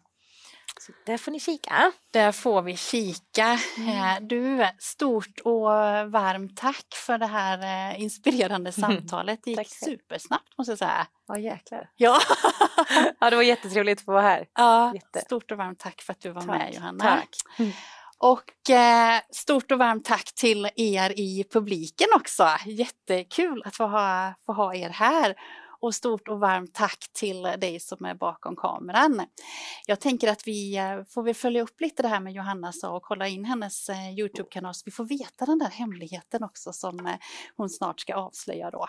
Så 0.81 0.93
där 1.07 1.19
får 1.19 1.33
ni 1.33 1.41
kika. 1.41 1.93
Där 2.11 2.33
får 2.33 2.63
vi 2.63 2.77
kika. 2.77 3.53
Eh, 3.79 4.17
Du, 4.21 4.67
stort 4.79 5.41
och 5.45 5.63
varmt 6.11 6.57
tack 6.57 6.87
för 7.07 7.19
det 7.19 7.27
här 7.27 7.91
eh, 7.93 8.01
inspirerande 8.03 8.73
samtalet. 8.83 9.41
Det 9.43 9.51
gick 9.51 9.59
Tack 9.59 9.69
supersnabbt 9.69 10.59
måste 10.59 10.71
jag 10.73 10.79
säga. 10.79 11.07
Ja 11.27 11.39
jäklar. 11.39 11.91
Ja. 11.97 12.19
Ja 13.21 13.31
det 13.31 13.37
var 13.37 13.43
jättetrevligt 13.43 13.99
att 13.99 14.05
få 14.05 14.13
vara 14.13 14.23
här. 14.23 14.47
ja, 14.55 14.95
Jätte. 14.95 15.21
stort 15.21 15.51
och 15.51 15.59
varmt 15.59 15.79
tack 15.79 16.01
för 16.03 16.13
att 16.13 16.21
du 16.21 16.31
var 16.31 16.41
Tack, 16.43 16.49
med 16.59 16.75
Johanna. 16.75 17.05
tack. 17.05 17.29
Och 18.23 18.71
eh, 18.71 19.21
stort 19.31 19.73
och 19.73 19.79
varmt 19.79 20.05
tack 20.05 20.35
till 20.35 20.69
er 20.77 21.21
i 21.21 21.45
publiken 21.51 22.09
också. 22.17 22.49
Jättekul 22.67 23.63
att 23.65 23.77
få 23.77 23.87
ha, 23.87 24.35
få 24.47 24.53
ha 24.53 24.75
er 24.75 24.89
här. 24.89 25.35
Och 25.83 25.95
stort 25.95 26.29
och 26.29 26.41
varmt 26.41 26.75
tack 26.75 26.99
till 27.13 27.43
dig 27.43 27.81
som 27.81 28.05
är 28.05 28.15
bakom 28.15 28.57
kameran. 28.57 29.27
Jag 29.87 30.01
tänker 30.01 30.29
att 30.29 30.47
vi 30.47 30.77
eh, 30.77 31.05
får 31.05 31.23
väl 31.23 31.35
följa 31.35 31.63
upp 31.63 31.81
lite 31.81 32.03
det 32.03 32.09
här 32.09 32.21
med 32.21 32.33
Johanna 32.33 32.73
sa 32.73 32.97
och 32.97 33.03
kolla 33.03 33.29
in 33.29 33.45
hennes 33.45 33.89
eh, 33.89 34.19
Youtube-kanal 34.19 34.75
så 34.75 34.83
vi 34.85 34.91
får 34.91 35.05
veta 35.05 35.47
den 35.47 35.59
där 35.59 35.71
hemligheten 35.71 36.45
också 36.45 36.73
som 36.73 37.07
eh, 37.07 37.15
hon 37.57 37.71
snart 37.71 38.01
ska 38.01 38.15
avslöja 38.15 38.71
då. 38.71 38.87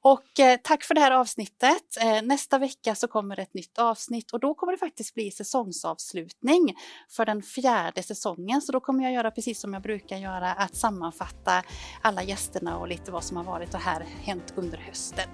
Och 0.00 0.40
eh, 0.40 0.58
tack 0.62 0.84
för 0.84 0.94
det 0.94 1.00
här 1.00 1.10
avsnittet. 1.10 1.96
Eh, 2.00 2.22
nästa 2.22 2.58
vecka 2.58 2.94
så 2.94 3.08
kommer 3.08 3.40
ett 3.40 3.54
nytt 3.54 3.78
avsnitt 3.78 4.30
och 4.30 4.40
då 4.40 4.54
kommer 4.54 4.72
det 4.72 4.78
faktiskt 4.78 5.14
bli 5.14 5.30
säsongsavslutning 5.30 6.74
för 7.10 7.26
den 7.26 7.42
fjärde 7.42 8.02
säsongen. 8.02 8.62
Så 8.62 8.72
då 8.72 8.80
kommer 8.80 9.04
jag 9.04 9.12
göra 9.12 9.30
precis 9.30 9.60
som 9.60 9.72
jag 9.72 9.82
brukar 9.82 10.16
göra, 10.16 10.52
att 10.52 10.76
sammanfatta 10.76 11.62
alla 12.02 12.22
gästerna 12.22 12.78
och 12.78 12.88
lite 12.88 13.10
vad 13.10 13.24
som 13.24 13.36
har 13.36 13.44
varit 13.44 13.74
och 13.74 13.80
här 13.80 14.06
hänt 14.22 14.52
under 14.56 14.78
hösten. 14.78 15.28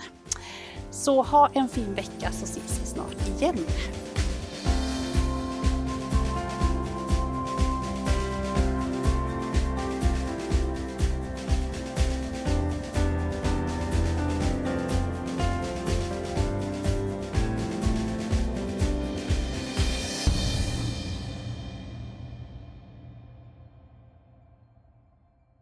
Så 0.90 1.22
ha 1.22 1.50
en 1.54 1.68
fin 1.68 1.94
vecka 1.94 2.32
så 2.32 2.44
ses 2.44 2.80
vi 2.82 2.86
snart 2.86 3.28
igen. 3.28 3.66